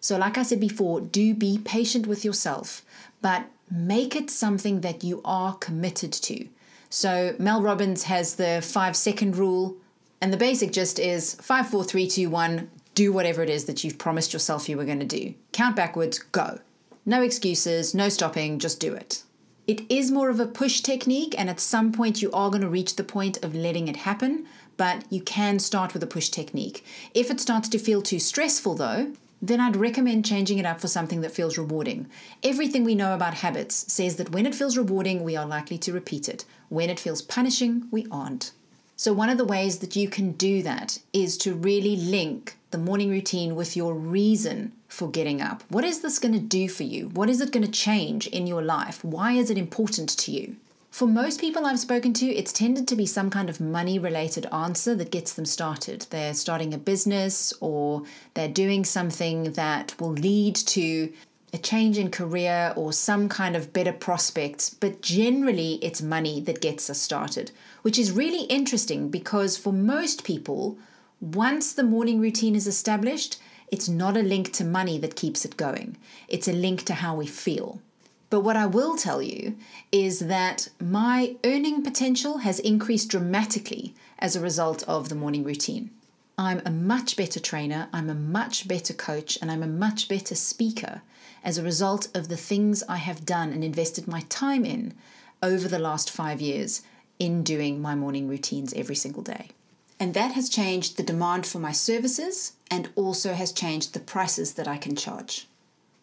So, 0.01 0.17
like 0.17 0.39
I 0.39 0.43
said 0.43 0.61
before, 0.61 1.01
do 1.01 1.35
be 1.35 1.59
patient 1.59 2.07
with 2.07 2.25
yourself, 2.25 2.83
but 3.21 3.47
make 3.71 4.17
it 4.17 4.31
something 4.31 4.81
that 4.81 5.05
you 5.05 5.21
are 5.25 5.55
committed 5.55 6.13
to. 6.13 6.49
So, 6.89 7.37
Mel 7.39 7.63
Robbins 7.63 8.05
has 8.05 8.37
the 8.37 8.63
five 8.63 8.97
second 8.97 9.37
rule, 9.37 9.77
and 10.21 10.33
the 10.33 10.39
basic 10.39 10.73
gist 10.73 10.99
is 10.99 11.35
five, 11.35 11.69
four, 11.69 11.85
three, 11.85 12.09
two, 12.09 12.31
one, 12.31 12.71
do 12.95 13.13
whatever 13.13 13.43
it 13.43 13.51
is 13.51 13.67
that 13.67 13.85
you've 13.85 13.99
promised 13.99 14.33
yourself 14.33 14.69
you 14.69 14.77
were 14.77 14.85
going 14.85 15.01
to 15.01 15.07
do. 15.07 15.35
Count 15.53 15.77
backwards, 15.77 16.19
go. 16.19 16.59
No 17.07 17.23
excuses, 17.23 17.95
no 17.95 18.09
stopping, 18.09 18.59
just 18.59 18.81
do 18.81 18.95
it. 18.95 19.23
It 19.71 19.83
is 19.89 20.11
more 20.11 20.31
of 20.31 20.41
a 20.41 20.47
push 20.47 20.81
technique, 20.81 21.33
and 21.39 21.49
at 21.49 21.61
some 21.61 21.93
point 21.93 22.21
you 22.21 22.33
are 22.33 22.51
going 22.51 22.63
to 22.63 22.69
reach 22.69 22.97
the 22.97 23.05
point 23.05 23.39
of 23.45 23.55
letting 23.55 23.87
it 23.87 23.99
happen, 23.99 24.47
but 24.77 25.05
you 25.11 25.21
can 25.23 25.61
start 25.61 25.95
with 25.95 26.03
a 26.03 26.09
push 26.09 26.29
technique. 26.29 26.85
If 27.15 27.31
it 27.31 27.39
starts 27.39 27.69
to 27.69 27.79
feel 27.79 28.03
too 28.03 28.19
stressful, 28.19 28.75
though, 28.75 29.13
then 29.41 29.61
I'd 29.61 29.77
recommend 29.77 30.25
changing 30.25 30.59
it 30.59 30.67
up 30.67 30.81
for 30.81 30.89
something 30.89 31.21
that 31.21 31.31
feels 31.31 31.57
rewarding. 31.57 32.09
Everything 32.43 32.83
we 32.83 32.97
know 32.97 33.15
about 33.15 33.35
habits 33.35 33.93
says 33.93 34.17
that 34.17 34.33
when 34.33 34.45
it 34.45 34.57
feels 34.57 34.77
rewarding, 34.77 35.23
we 35.23 35.37
are 35.37 35.47
likely 35.47 35.79
to 35.79 35.93
repeat 35.93 36.29
it. 36.29 36.45
When 36.69 36.91
it 36.91 36.99
feels 36.99 37.23
punishing, 37.23 37.87
we 37.93 38.09
aren't. 38.11 38.51
So, 38.97 39.13
one 39.13 39.31
of 39.31 39.39
the 39.39 39.45
ways 39.45 39.79
that 39.79 39.95
you 39.95 40.09
can 40.09 40.33
do 40.33 40.65
that 40.65 40.99
is 41.13 41.39
to 41.39 41.55
really 41.55 41.95
link 41.95 42.57
the 42.71 42.79
morning 42.79 43.11
routine 43.11 43.57
with 43.57 43.77
your 43.77 43.95
reason 43.95 44.73
for 44.89 45.11
getting 45.11 45.41
up. 45.41 45.63
What 45.69 45.85
is 45.85 46.01
this 46.01 46.19
going 46.19 46.35
to 46.35 46.41
do 46.41 46.69
for 46.69 46.85
you? 46.85 47.09
What 47.09 47.29
is 47.29 47.41
it 47.41 47.53
going 47.53 47.65
to 47.65 47.71
change 47.71 48.27
in 48.29 48.47
your 48.47 48.63
life? 48.63 49.05
Why 49.05 49.33
is 49.33 49.51
it 49.51 49.59
important 49.59 50.09
to 50.11 50.33
you? 50.33 50.57
For 50.91 51.07
most 51.07 51.41
people 51.41 51.67
I've 51.67 51.79
spoken 51.79 52.13
to, 52.15 52.27
it's 52.27 52.53
tended 52.53 52.89
to 52.89 52.97
be 52.97 53.07
some 53.07 53.31
kind 53.31 53.49
of 53.49 53.61
money 53.61 53.99
related 53.99 54.47
answer 54.53 54.95
that 54.97 55.13
gets 55.13 55.33
them 55.33 55.45
started. 55.45 56.07
They're 56.11 56.35
starting 56.35 56.75
a 56.75 56.79
business 56.79 57.53
or 57.61 58.03
they're 58.35 58.49
doing 58.49 58.85
something 58.85 59.53
that 59.53 59.95
will 60.01 60.13
lead 60.13 60.57
to 60.57 61.13
a 61.53 61.59
change 61.59 61.99
in 61.99 62.11
career 62.11 62.73
or 62.77 62.93
some 62.93 63.29
kind 63.29 63.57
of 63.57 63.73
better 63.73 63.93
prospects, 63.93 64.71
but 64.71 65.01
generally 65.01 65.75
it's 65.83 66.03
money 66.03 66.41
that 66.43 66.61
gets 66.61 66.89
us 66.91 67.01
started, 67.01 67.51
which 67.83 67.99
is 67.99 68.13
really 68.13 68.45
interesting 68.45 69.09
because 69.11 69.57
for 69.57 69.73
most 69.73 70.25
people, 70.25 70.77
once 71.21 71.73
the 71.75 71.83
morning 71.83 72.19
routine 72.19 72.55
is 72.55 72.67
established, 72.67 73.39
it's 73.69 73.89
not 73.89 74.17
a 74.17 74.23
link 74.23 74.53
to 74.53 74.65
money 74.65 74.99
that 74.99 75.17
keeps 75.17 75.45
it 75.45 75.57
going, 75.57 75.97
it's 76.29 76.49
a 76.49 76.53
link 76.53 76.83
to 76.85 76.95
how 76.95 77.15
we 77.15 77.27
feel. 77.27 77.81
But 78.31 78.41
what 78.41 78.57
I 78.57 78.67
will 78.67 78.97
tell 78.97 79.21
you 79.21 79.57
is 79.93 80.21
that 80.21 80.69
my 80.81 81.37
earning 81.45 81.83
potential 81.83 82.39
has 82.39 82.59
increased 82.61 83.11
dramatically 83.11 83.95
as 84.19 84.35
a 84.35 84.41
result 84.41 84.83
of 84.85 85.09
the 85.09 85.15
morning 85.15 85.45
routine. 85.45 85.91
I'm 86.39 86.63
a 86.65 86.71
much 86.71 87.17
better 87.17 87.39
trainer, 87.39 87.89
I'm 87.93 88.09
a 88.09 88.15
much 88.15 88.67
better 88.67 88.95
coach, 88.95 89.37
and 89.43 89.51
I'm 89.51 89.63
a 89.63 89.67
much 89.67 90.09
better 90.09 90.35
speaker 90.35 91.03
as 91.45 91.59
a 91.59 91.63
result 91.63 92.09
of 92.17 92.29
the 92.29 92.37
things 92.37 92.83
I 92.89 92.97
have 92.97 93.27
done 93.27 93.53
and 93.53 93.63
invested 93.63 94.09
my 94.09 94.21
time 94.29 94.65
in 94.65 94.95
over 95.43 95.69
the 95.69 95.79
last 95.79 96.11
five 96.11 96.41
years 96.41 96.83
in 97.19 97.43
doing 97.43 97.83
my 97.83 97.95
morning 97.95 98.27
routines 98.27 98.73
every 98.73 98.95
single 98.95 99.23
day. 99.23 99.51
And 100.01 100.15
that 100.15 100.33
has 100.33 100.49
changed 100.49 100.97
the 100.97 101.03
demand 101.03 101.47
for 101.47 101.59
my 101.59 101.73
services 101.73 102.55
and 102.71 102.89
also 102.97 103.35
has 103.35 103.53
changed 103.53 103.93
the 103.93 104.01
prices 104.01 104.55
that 104.55 104.67
I 104.67 104.79
can 104.79 104.97
charge. 104.97 105.47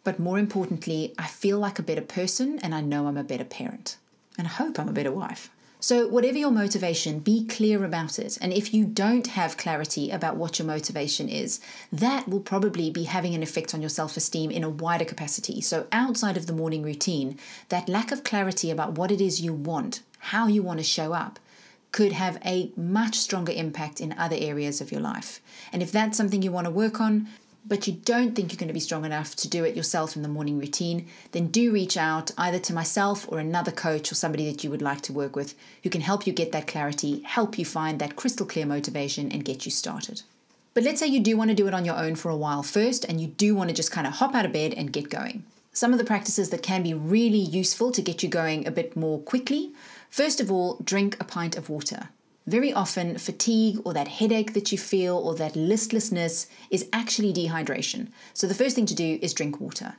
But 0.03 0.19
more 0.19 0.37
importantly, 0.37 1.15
I 1.17 1.25
feel 1.25 1.57
like 1.57 1.79
a 1.79 1.83
better 1.83 2.01
person 2.01 2.59
and 2.59 2.75
I 2.75 2.81
know 2.81 3.07
I'm 3.07 3.17
a 3.17 3.23
better 3.23 3.43
parent. 3.43 3.97
And 4.37 4.45
I 4.45 4.51
hope 4.51 4.79
I'm 4.79 4.87
a 4.87 4.93
better 4.93 5.11
wife. 5.11 5.49
So, 5.79 6.07
whatever 6.07 6.37
your 6.37 6.51
motivation, 6.51 7.19
be 7.19 7.45
clear 7.45 7.83
about 7.83 8.17
it. 8.17 8.37
And 8.41 8.51
if 8.51 8.73
you 8.73 8.83
don't 8.85 9.27
have 9.27 9.57
clarity 9.57 10.09
about 10.09 10.35
what 10.35 10.57
your 10.57 10.67
motivation 10.67 11.29
is, 11.29 11.59
that 11.91 12.27
will 12.27 12.39
probably 12.39 12.89
be 12.89 13.03
having 13.03 13.35
an 13.35 13.43
effect 13.43 13.75
on 13.75 13.81
your 13.81 13.89
self 13.89 14.17
esteem 14.17 14.49
in 14.49 14.63
a 14.63 14.69
wider 14.69 15.05
capacity. 15.05 15.61
So, 15.61 15.85
outside 15.91 16.35
of 16.35 16.47
the 16.47 16.53
morning 16.53 16.81
routine, 16.81 17.37
that 17.69 17.89
lack 17.89 18.11
of 18.11 18.23
clarity 18.23 18.71
about 18.71 18.93
what 18.93 19.11
it 19.11 19.21
is 19.21 19.41
you 19.41 19.53
want, 19.53 20.01
how 20.19 20.47
you 20.47 20.63
want 20.63 20.79
to 20.79 20.83
show 20.83 21.13
up, 21.13 21.39
could 21.97 22.11
have 22.11 22.37
a 22.45 22.71
much 22.77 23.15
stronger 23.15 23.51
impact 23.51 23.99
in 23.99 24.13
other 24.19 24.35
areas 24.39 24.81
of 24.81 24.91
your 24.91 25.01
life. 25.01 25.41
And 25.73 25.81
if 25.81 25.91
that's 25.91 26.15
something 26.15 26.43
you 26.43 26.51
want 26.51 26.65
to 26.65 26.71
work 26.83 27.01
on, 27.01 27.27
but 27.65 27.87
you 27.87 27.93
don't 27.93 28.35
think 28.35 28.51
you're 28.51 28.59
going 28.59 28.67
to 28.67 28.73
be 28.73 28.79
strong 28.79 29.03
enough 29.03 29.35
to 29.37 29.49
do 29.49 29.63
it 29.63 29.75
yourself 29.75 30.15
in 30.15 30.21
the 30.21 30.27
morning 30.27 30.59
routine, 30.59 31.07
then 31.31 31.47
do 31.47 31.73
reach 31.73 31.97
out 31.97 32.29
either 32.37 32.59
to 32.59 32.71
myself 32.71 33.25
or 33.31 33.39
another 33.39 33.71
coach 33.71 34.11
or 34.11 34.15
somebody 34.15 34.47
that 34.47 34.63
you 34.63 34.69
would 34.69 34.83
like 34.83 35.01
to 35.01 35.11
work 35.11 35.35
with 35.35 35.55
who 35.81 35.89
can 35.89 36.01
help 36.01 36.27
you 36.27 36.33
get 36.33 36.51
that 36.51 36.67
clarity, 36.67 37.23
help 37.23 37.57
you 37.57 37.65
find 37.65 37.97
that 37.97 38.15
crystal 38.15 38.45
clear 38.45 38.67
motivation, 38.67 39.31
and 39.31 39.43
get 39.43 39.65
you 39.65 39.71
started. 39.71 40.21
But 40.75 40.83
let's 40.83 40.99
say 40.99 41.07
you 41.07 41.19
do 41.19 41.35
want 41.35 41.49
to 41.49 41.55
do 41.55 41.67
it 41.67 41.73
on 41.73 41.83
your 41.83 41.97
own 41.97 42.13
for 42.13 42.29
a 42.29 42.37
while 42.37 42.61
first, 42.61 43.05
and 43.05 43.19
you 43.19 43.25
do 43.25 43.55
want 43.55 43.71
to 43.71 43.75
just 43.75 43.91
kind 43.91 44.05
of 44.05 44.13
hop 44.13 44.35
out 44.35 44.45
of 44.45 44.53
bed 44.53 44.75
and 44.75 44.93
get 44.93 45.09
going. 45.09 45.45
Some 45.73 45.93
of 45.93 45.97
the 45.97 46.05
practices 46.05 46.51
that 46.51 46.61
can 46.61 46.83
be 46.83 46.93
really 46.93 47.37
useful 47.39 47.91
to 47.91 48.03
get 48.03 48.21
you 48.21 48.29
going 48.29 48.67
a 48.67 48.71
bit 48.71 48.95
more 48.95 49.19
quickly. 49.19 49.71
First 50.09 50.39
of 50.39 50.51
all, 50.51 50.79
drink 50.83 51.17
a 51.19 51.23
pint 51.23 51.55
of 51.55 51.69
water. 51.69 52.09
Very 52.47 52.71
often, 52.71 53.17
fatigue 53.17 53.81
or 53.83 53.93
that 53.93 54.07
headache 54.07 54.53
that 54.53 54.71
you 54.71 54.77
feel 54.77 55.17
or 55.17 55.35
that 55.35 55.57
listlessness 55.57 56.47
is 56.69 56.87
actually 56.93 57.33
dehydration. 57.33 58.07
So, 58.33 58.47
the 58.47 58.55
first 58.55 58.73
thing 58.73 58.85
to 58.85 58.95
do 58.95 59.19
is 59.21 59.33
drink 59.33 59.59
water. 59.59 59.95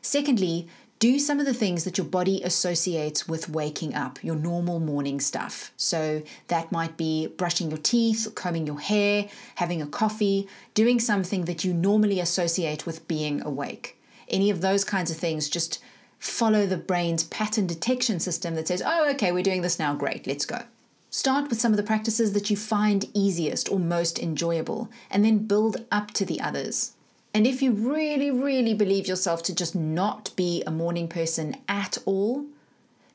Secondly, 0.00 0.66
do 0.98 1.18
some 1.18 1.40
of 1.40 1.46
the 1.46 1.54
things 1.54 1.84
that 1.84 1.98
your 1.98 2.06
body 2.06 2.42
associates 2.42 3.28
with 3.28 3.50
waking 3.50 3.94
up, 3.94 4.22
your 4.24 4.34
normal 4.34 4.80
morning 4.80 5.20
stuff. 5.20 5.72
So, 5.76 6.22
that 6.48 6.72
might 6.72 6.96
be 6.96 7.26
brushing 7.26 7.68
your 7.68 7.78
teeth, 7.78 8.32
combing 8.34 8.66
your 8.66 8.80
hair, 8.80 9.28
having 9.56 9.82
a 9.82 9.86
coffee, 9.86 10.48
doing 10.72 11.00
something 11.00 11.44
that 11.44 11.64
you 11.64 11.74
normally 11.74 12.18
associate 12.18 12.86
with 12.86 13.06
being 13.08 13.42
awake. 13.42 13.98
Any 14.26 14.48
of 14.48 14.62
those 14.62 14.84
kinds 14.84 15.10
of 15.10 15.18
things, 15.18 15.50
just 15.50 15.80
follow 16.20 16.66
the 16.66 16.76
brain's 16.76 17.24
pattern 17.24 17.66
detection 17.66 18.20
system 18.20 18.54
that 18.54 18.68
says, 18.68 18.82
oh, 18.84 19.10
okay, 19.10 19.32
we're 19.32 19.42
doing 19.42 19.62
this 19.62 19.78
now, 19.78 19.94
great, 19.94 20.26
let's 20.26 20.44
go. 20.44 20.62
Start 21.08 21.48
with 21.48 21.60
some 21.60 21.72
of 21.72 21.76
the 21.76 21.82
practices 21.82 22.34
that 22.34 22.50
you 22.50 22.56
find 22.56 23.10
easiest 23.14 23.68
or 23.72 23.80
most 23.80 24.18
enjoyable, 24.20 24.88
and 25.10 25.24
then 25.24 25.46
build 25.46 25.84
up 25.90 26.12
to 26.12 26.24
the 26.24 26.40
others. 26.40 26.92
And 27.34 27.46
if 27.46 27.62
you 27.62 27.72
really, 27.72 28.30
really 28.30 28.74
believe 28.74 29.08
yourself 29.08 29.42
to 29.44 29.54
just 29.54 29.74
not 29.74 30.30
be 30.36 30.62
a 30.66 30.70
morning 30.70 31.08
person 31.08 31.56
at 31.68 31.98
all, 32.04 32.44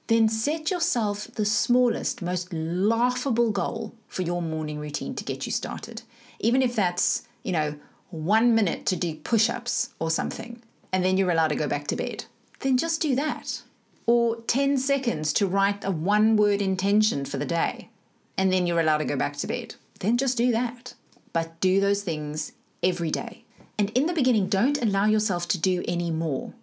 then 0.08 0.28
set 0.28 0.72
yourself 0.72 1.28
the 1.36 1.46
smallest, 1.46 2.22
most 2.22 2.52
laughable 2.54 3.52
goal 3.52 3.94
for 4.08 4.24
your 4.24 4.42
morning 4.42 4.80
routine 4.80 5.16
to 5.16 5.24
get 5.24 5.46
you 5.46 5.52
started. 5.52 6.02
Even 6.40 6.62
if 6.62 6.76
that's, 6.76 7.28
you 7.44 7.52
know, 7.52 7.76
one 8.10 8.56
minute 8.56 8.86
to 8.88 8.96
do 8.96 9.16
push 9.16 9.50
ups 9.50 9.94
or 10.00 10.12
something, 10.12 10.62
and 10.92 11.04
then 11.04 11.18
you're 11.18 11.32
allowed 11.32 11.50
to 11.50 11.56
go 11.56 11.68
back 11.68 11.88
to 11.88 11.96
bed, 11.96 12.26
then 12.60 12.78
just 12.78 13.02
do 13.02 13.16
that 13.16 13.62
or 14.06 14.42
10 14.42 14.78
seconds 14.78 15.34
to 15.34 15.48
write 15.48 15.84
a 15.84 15.92
one 15.92 16.36
word 16.36 16.62
intention 16.62 17.26
for 17.26 17.38
the 17.38 17.46
day, 17.46 17.90
and 18.38 18.52
then 18.52 18.68
you're 18.68 18.80
allowed 18.80 19.00
to 19.00 19.06
go 19.06 19.16
back 19.16 19.36
to 19.38 19.48
bed. 19.48 19.76
Then 20.00 20.18
just 20.18 20.38
do 20.38 20.52
that. 20.52 20.94
But 21.34 21.60
do 21.60 21.80
those 21.80 22.04
things 22.04 22.54
every 22.84 23.10
day. 23.10 23.44
And 23.78 23.90
in 23.92 24.06
the 24.06 24.14
beginning, 24.14 24.48
don't 24.48 24.82
allow 24.82 25.06
yourself 25.06 25.48
to 25.50 25.60
do 25.60 25.84
any 25.88 26.12
more. 26.12 26.54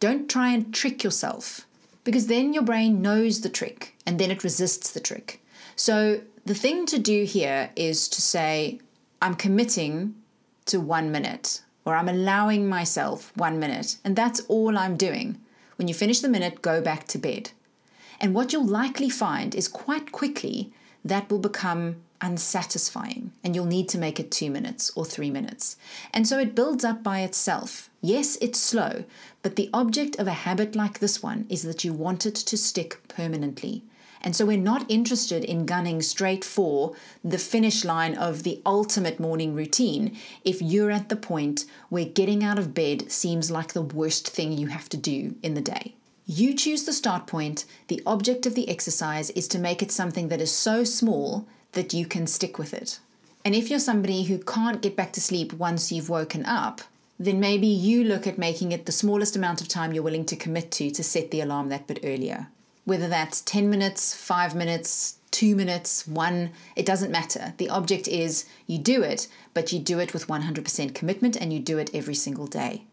Don't 0.00 0.28
try 0.28 0.50
and 0.50 0.72
trick 0.74 1.02
yourself 1.02 1.66
because 2.04 2.26
then 2.26 2.52
your 2.52 2.62
brain 2.62 3.02
knows 3.02 3.40
the 3.40 3.48
trick 3.48 3.96
and 4.06 4.18
then 4.18 4.30
it 4.30 4.44
resists 4.44 4.90
the 4.90 5.00
trick. 5.00 5.42
So 5.76 6.20
the 6.44 6.54
thing 6.54 6.86
to 6.86 6.98
do 6.98 7.24
here 7.24 7.70
is 7.74 8.08
to 8.08 8.22
say, 8.22 8.80
I'm 9.20 9.34
committing 9.34 10.14
to 10.66 10.80
one 10.80 11.10
minute, 11.10 11.62
or 11.88 11.96
I'm 11.96 12.08
allowing 12.10 12.68
myself 12.68 13.32
one 13.34 13.58
minute, 13.58 13.96
and 14.04 14.14
that's 14.14 14.40
all 14.40 14.76
I'm 14.76 14.98
doing. 14.98 15.40
When 15.76 15.88
you 15.88 15.94
finish 15.94 16.20
the 16.20 16.28
minute, 16.28 16.60
go 16.60 16.82
back 16.82 17.06
to 17.08 17.18
bed. 17.18 17.52
And 18.20 18.34
what 18.34 18.52
you'll 18.52 18.66
likely 18.66 19.08
find 19.08 19.54
is 19.54 19.68
quite 19.68 20.12
quickly 20.12 20.70
that 21.02 21.30
will 21.30 21.38
become 21.38 21.96
unsatisfying 22.20 23.32
and 23.42 23.54
you'll 23.54 23.64
need 23.64 23.88
to 23.88 23.96
make 23.96 24.20
it 24.20 24.30
two 24.30 24.50
minutes 24.50 24.90
or 24.96 25.06
three 25.06 25.30
minutes. 25.30 25.78
And 26.12 26.28
so 26.28 26.38
it 26.38 26.54
builds 26.54 26.84
up 26.84 27.02
by 27.02 27.20
itself. 27.20 27.88
Yes, 28.02 28.36
it's 28.42 28.60
slow, 28.60 29.04
but 29.40 29.56
the 29.56 29.70
object 29.72 30.16
of 30.16 30.26
a 30.26 30.42
habit 30.44 30.76
like 30.76 30.98
this 30.98 31.22
one 31.22 31.46
is 31.48 31.62
that 31.62 31.84
you 31.84 31.94
want 31.94 32.26
it 32.26 32.34
to 32.34 32.58
stick 32.58 33.00
permanently. 33.08 33.82
And 34.22 34.34
so 34.34 34.44
we're 34.44 34.58
not 34.58 34.84
interested 34.88 35.44
in 35.44 35.66
gunning 35.66 36.02
straight 36.02 36.44
for 36.44 36.94
the 37.24 37.38
finish 37.38 37.84
line 37.84 38.14
of 38.14 38.42
the 38.42 38.60
ultimate 38.66 39.20
morning 39.20 39.54
routine 39.54 40.16
if 40.44 40.60
you're 40.60 40.90
at 40.90 41.08
the 41.08 41.16
point 41.16 41.64
where 41.88 42.04
getting 42.04 42.42
out 42.42 42.58
of 42.58 42.74
bed 42.74 43.10
seems 43.10 43.50
like 43.50 43.72
the 43.72 43.82
worst 43.82 44.28
thing 44.28 44.52
you 44.52 44.66
have 44.68 44.88
to 44.88 44.96
do 44.96 45.36
in 45.42 45.54
the 45.54 45.60
day. 45.60 45.94
You 46.26 46.52
choose 46.52 46.84
the 46.84 46.92
start 46.92 47.26
point. 47.26 47.64
The 47.86 48.02
object 48.04 48.44
of 48.44 48.54
the 48.54 48.68
exercise 48.68 49.30
is 49.30 49.48
to 49.48 49.58
make 49.58 49.82
it 49.82 49.90
something 49.90 50.28
that 50.28 50.42
is 50.42 50.52
so 50.52 50.84
small 50.84 51.46
that 51.72 51.94
you 51.94 52.04
can 52.04 52.26
stick 52.26 52.58
with 52.58 52.74
it. 52.74 52.98
And 53.44 53.54
if 53.54 53.70
you're 53.70 53.78
somebody 53.78 54.24
who 54.24 54.38
can't 54.38 54.82
get 54.82 54.94
back 54.94 55.12
to 55.14 55.22
sleep 55.22 55.54
once 55.54 55.90
you've 55.90 56.10
woken 56.10 56.44
up, 56.44 56.82
then 57.18 57.40
maybe 57.40 57.66
you 57.66 58.04
look 58.04 58.26
at 58.26 58.36
making 58.36 58.72
it 58.72 58.84
the 58.84 58.92
smallest 58.92 59.36
amount 59.36 59.60
of 59.60 59.68
time 59.68 59.92
you're 59.92 60.02
willing 60.02 60.26
to 60.26 60.36
commit 60.36 60.70
to 60.72 60.90
to 60.90 61.02
set 61.02 61.30
the 61.30 61.40
alarm 61.40 61.68
that 61.70 61.86
bit 61.86 62.00
earlier. 62.04 62.48
Whether 62.88 63.08
that's 63.08 63.42
10 63.42 63.68
minutes, 63.68 64.14
5 64.14 64.54
minutes, 64.54 65.16
2 65.32 65.54
minutes, 65.54 66.06
1, 66.06 66.50
it 66.74 66.86
doesn't 66.86 67.10
matter. 67.10 67.52
The 67.58 67.68
object 67.68 68.08
is 68.08 68.46
you 68.66 68.78
do 68.78 69.02
it, 69.02 69.28
but 69.52 69.74
you 69.74 69.78
do 69.78 69.98
it 69.98 70.14
with 70.14 70.26
100% 70.26 70.94
commitment 70.94 71.36
and 71.36 71.52
you 71.52 71.60
do 71.60 71.76
it 71.76 71.90
every 71.92 72.14
single 72.14 72.46
day. 72.46 72.84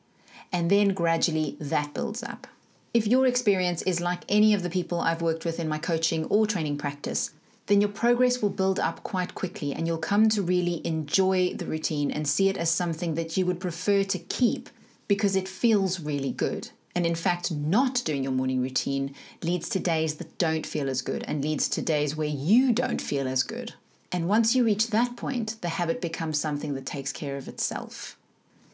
And 0.51 0.69
then 0.69 0.89
gradually 0.89 1.55
that 1.61 1.93
builds 1.93 2.23
up. 2.23 2.45
If 2.93 3.07
your 3.07 3.25
experience 3.25 3.83
is 3.83 4.01
like 4.01 4.23
any 4.27 4.53
of 4.53 4.63
the 4.63 4.69
people 4.69 4.99
I've 4.99 5.21
worked 5.21 5.45
with 5.45 5.61
in 5.61 5.69
my 5.69 5.77
coaching 5.77 6.25
or 6.25 6.45
training 6.45 6.77
practice, 6.77 7.31
then 7.67 7.79
your 7.79 7.89
progress 7.89 8.41
will 8.41 8.49
build 8.49 8.81
up 8.81 9.01
quite 9.01 9.33
quickly 9.33 9.71
and 9.73 9.87
you'll 9.87 9.97
come 9.97 10.27
to 10.27 10.41
really 10.41 10.85
enjoy 10.85 11.53
the 11.53 11.65
routine 11.65 12.11
and 12.11 12.27
see 12.27 12.49
it 12.49 12.57
as 12.57 12.69
something 12.69 13.15
that 13.15 13.37
you 13.37 13.45
would 13.45 13.61
prefer 13.61 14.03
to 14.03 14.19
keep 14.19 14.67
because 15.07 15.37
it 15.37 15.47
feels 15.47 16.01
really 16.01 16.33
good. 16.33 16.71
And 16.95 17.05
in 17.05 17.15
fact, 17.15 17.51
not 17.51 18.01
doing 18.05 18.23
your 18.23 18.31
morning 18.31 18.61
routine 18.61 19.13
leads 19.43 19.67
to 19.69 19.79
days 19.79 20.15
that 20.15 20.37
don't 20.37 20.65
feel 20.65 20.89
as 20.89 21.01
good 21.01 21.23
and 21.27 21.43
leads 21.43 21.67
to 21.69 21.81
days 21.81 22.15
where 22.15 22.27
you 22.27 22.71
don't 22.71 23.01
feel 23.01 23.27
as 23.27 23.43
good. 23.43 23.73
And 24.13 24.29
once 24.29 24.55
you 24.55 24.63
reach 24.63 24.87
that 24.87 25.17
point, 25.17 25.57
the 25.61 25.69
habit 25.69 25.99
becomes 25.99 26.39
something 26.39 26.73
that 26.73 26.85
takes 26.85 27.11
care 27.11 27.35
of 27.35 27.49
itself. 27.49 28.17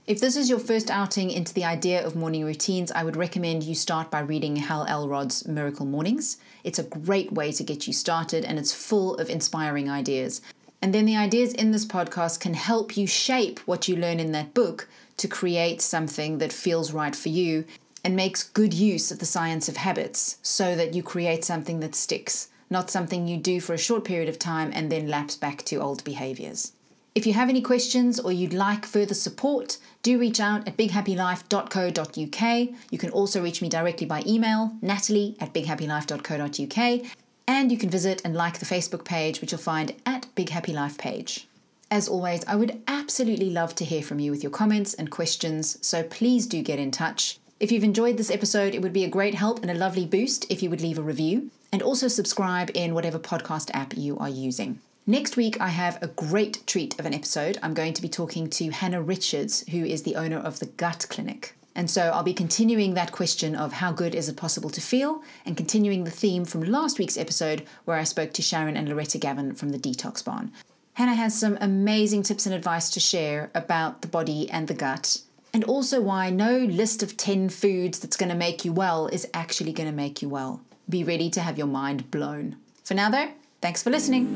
If 0.06 0.20
this 0.20 0.36
is 0.36 0.50
your 0.50 0.60
first 0.60 0.92
outing 0.92 1.32
into 1.32 1.54
the 1.54 1.64
idea 1.64 2.06
of 2.06 2.16
morning 2.16 2.46
routines, 2.46 2.92
I 2.92 3.04
would 3.04 3.16
recommend 3.16 3.64
you 3.64 3.74
start 3.74 4.12
by 4.12 4.20
reading 4.20 4.58
Hal 4.58 4.86
Elrod's 4.88 5.48
Miracle 5.48 5.86
Mornings. 5.86 6.38
It's 6.64 6.80
a 6.80 6.84
great 6.84 7.32
way 7.32 7.52
to 7.54 7.64
get 7.64 7.88
you 7.88 7.94
started 7.94 8.46
and 8.46 8.60
it's 8.60 8.74
full 8.74 9.16
of 9.16 9.30
inspiring 9.30 9.90
ideas. 9.90 10.42
And 10.82 10.94
then 10.94 11.06
the 11.06 11.18
ideas 11.18 11.54
in 11.54 11.72
this 11.72 11.86
podcast 11.86 12.40
can 12.40 12.56
help 12.56 12.98
you 12.98 13.08
shape 13.08 13.60
what 13.60 13.88
you 13.88 13.96
learn 13.96 14.20
in 14.20 14.32
that 14.32 14.54
book 14.54 14.88
to 15.18 15.28
create 15.28 15.82
something 15.82 16.40
that 16.40 16.52
feels 16.52 16.92
right 16.92 17.16
for 17.16 17.30
you 17.30 17.66
and 18.04 18.16
makes 18.16 18.43
good 18.43 18.74
use 18.74 19.12
of 19.12 19.20
the 19.20 19.26
science 19.26 19.70
of 19.70 19.78
habits 19.78 20.38
so 20.41 20.76
that 20.76 20.93
you 20.93 21.04
create 21.04 21.43
something 21.43 21.80
that 21.82 21.95
sticks, 21.95 22.49
not 22.70 22.89
something 22.89 23.28
you 23.28 23.38
do 23.38 23.60
for 23.60 23.74
a 23.74 23.78
short 23.78 24.04
period 24.04 24.30
of 24.30 24.39
time 24.39 24.72
and 24.74 24.91
then 24.91 25.08
lapse 25.08 25.36
back 25.36 25.64
to 25.66 25.78
old 25.78 26.04
behaviors. 26.04 26.72
If 27.14 27.28
you 27.28 27.34
have 27.34 27.49
any 27.49 27.62
questions 27.62 28.22
or 28.22 28.32
you'd 28.32 28.54
like 28.54 28.86
further 28.86 29.14
support, 29.14 29.78
do 30.02 30.18
reach 30.18 30.39
out 30.39 30.66
at 30.66 30.78
bighappylife.co.uk. 30.78 32.70
You 32.89 32.97
can 32.97 33.10
also 33.10 33.43
reach 33.43 33.62
me 33.62 33.68
directly 33.68 34.08
by 34.08 34.24
email, 34.26 34.72
natalie 34.82 35.36
at 35.41 35.54
bighappylife.co.uk, 35.54 37.12
and 37.47 37.72
you 37.72 37.78
can 37.78 37.89
visit 37.89 38.22
and 38.24 38.34
like 38.34 38.60
the 38.60 38.66
Facebook 38.66 39.04
page, 39.04 39.41
which 39.41 39.52
you'll 39.52 39.60
find 39.60 39.93
at 40.06 40.34
Big 40.36 40.49
Happy 40.49 40.72
Life 40.72 40.97
page. 40.97 41.49
As 41.91 42.08
always, 42.08 42.45
I 42.47 42.56
would 42.56 42.82
absolutely 42.88 43.49
love 43.49 43.76
to 43.76 43.84
hear 43.84 44.02
from 44.02 44.20
you 44.20 44.32
with 44.32 44.41
your 44.41 44.52
comments 44.52 44.93
and 44.93 45.12
questions, 45.12 45.78
so 45.86 46.04
please 46.04 46.47
do 46.47 46.62
get 46.64 46.80
in 46.80 46.91
touch. 46.91 47.41
If 47.62 47.72
you've 47.72 47.84
enjoyed 47.84 48.18
this 48.18 48.32
episode, 48.32 48.74
it 48.74 48.82
would 48.82 48.91
be 48.91 49.03
a 49.03 49.07
great 49.07 49.36
help 49.36 49.62
and 49.62 49.70
a 49.70 49.76
lovely 49.76 50.07
boost 50.07 50.47
if 50.49 50.64
you 50.64 50.70
would 50.72 50.82
leave 50.82 50.97
a 50.97 51.03
review 51.03 51.51
and 51.72 51.84
also 51.84 52.07
subscribe 52.07 52.72
in 52.74 52.95
whatever 52.95 53.20
podcast 53.20 53.70
app 53.76 53.95
you 53.95 54.18
are 54.18 54.28
using. 54.28 54.80
Next 55.05 55.38
week, 55.38 55.62
I 55.62 55.68
have 55.68 56.01
a 56.01 56.07
great 56.07 56.66
treat 56.66 56.99
of 56.99 57.05
an 57.05 57.14
episode. 57.14 57.59
I'm 57.62 57.76
going 57.76 57.93
to 57.93 58.01
be 58.01 58.09
talking 58.09 58.49
to 58.49 58.72
Hannah 58.72 59.03
Richards, 59.03 59.64
who 59.70 59.86
is 59.86 60.01
the 60.01 60.16
owner 60.16 60.39
of 60.39 60.57
the 60.57 60.66
Gut 60.66 61.05
Clinic. 61.12 61.55
And 61.76 61.88
so 61.88 62.09
I'll 62.09 62.24
be 62.24 62.34
continuing 62.34 62.95
that 62.95 63.12
question 63.12 63.55
of 63.55 63.74
how 63.74 63.91
good 63.91 64.16
is 64.16 64.28
it 64.28 64.38
possible 64.38 64.72
to 64.72 64.82
feel 64.82 65.22
and 65.45 65.55
continuing 65.55 66.03
the 66.03 66.09
theme 66.09 66.45
from 66.45 66.64
last 66.64 66.97
week's 66.97 67.16
episode 67.16 67.68
where 67.86 67.97
I 67.97 68.05
spoke 68.05 68.34
to 68.34 68.41
Sharon 68.41 68.76
and 68.76 68.89
Loretta 68.89 69.20
Gavin 69.20 69.53
from 69.53 69.70
the 69.70 69.78
Detox 69.78 70.26
Barn. 70.26 70.51
Hannah 70.93 71.14
has 71.14 71.39
some 71.39 71.59
amazing 71.62 72.24
tips 72.24 72.47
and 72.47 72.55
advice 72.55 72.89
to 72.89 72.99
share 72.99 73.51
about 73.53 74.01
the 74.01 74.07
body 74.07 74.49
and 74.49 74.68
the 74.68 74.74
gut, 74.74 75.22
and 75.54 75.64
also 75.66 76.02
why 76.02 76.30
no 76.30 76.58
list 76.58 77.04
of 77.04 77.18
10 77.18 77.49
foods 77.49 77.99
that's 77.99 78.18
going 78.18 78.30
to 78.30 78.36
make 78.36 78.64
you 78.64 78.72
well 78.72 79.08
is 79.08 79.28
actually 79.34 79.74
going 79.74 79.89
to 79.89 79.95
make 79.95 80.22
you 80.22 80.30
well. 80.30 80.62
Be 80.89 81.04
ready 81.04 81.30
to 81.32 81.41
have 81.41 81.58
your 81.58 81.68
mind 81.68 82.10
blown. 82.12 82.58
For 82.84 82.93
now, 82.93 83.10
though, 83.10 83.32
thanks 83.62 83.84
for 83.84 83.89
listening. 83.89 84.28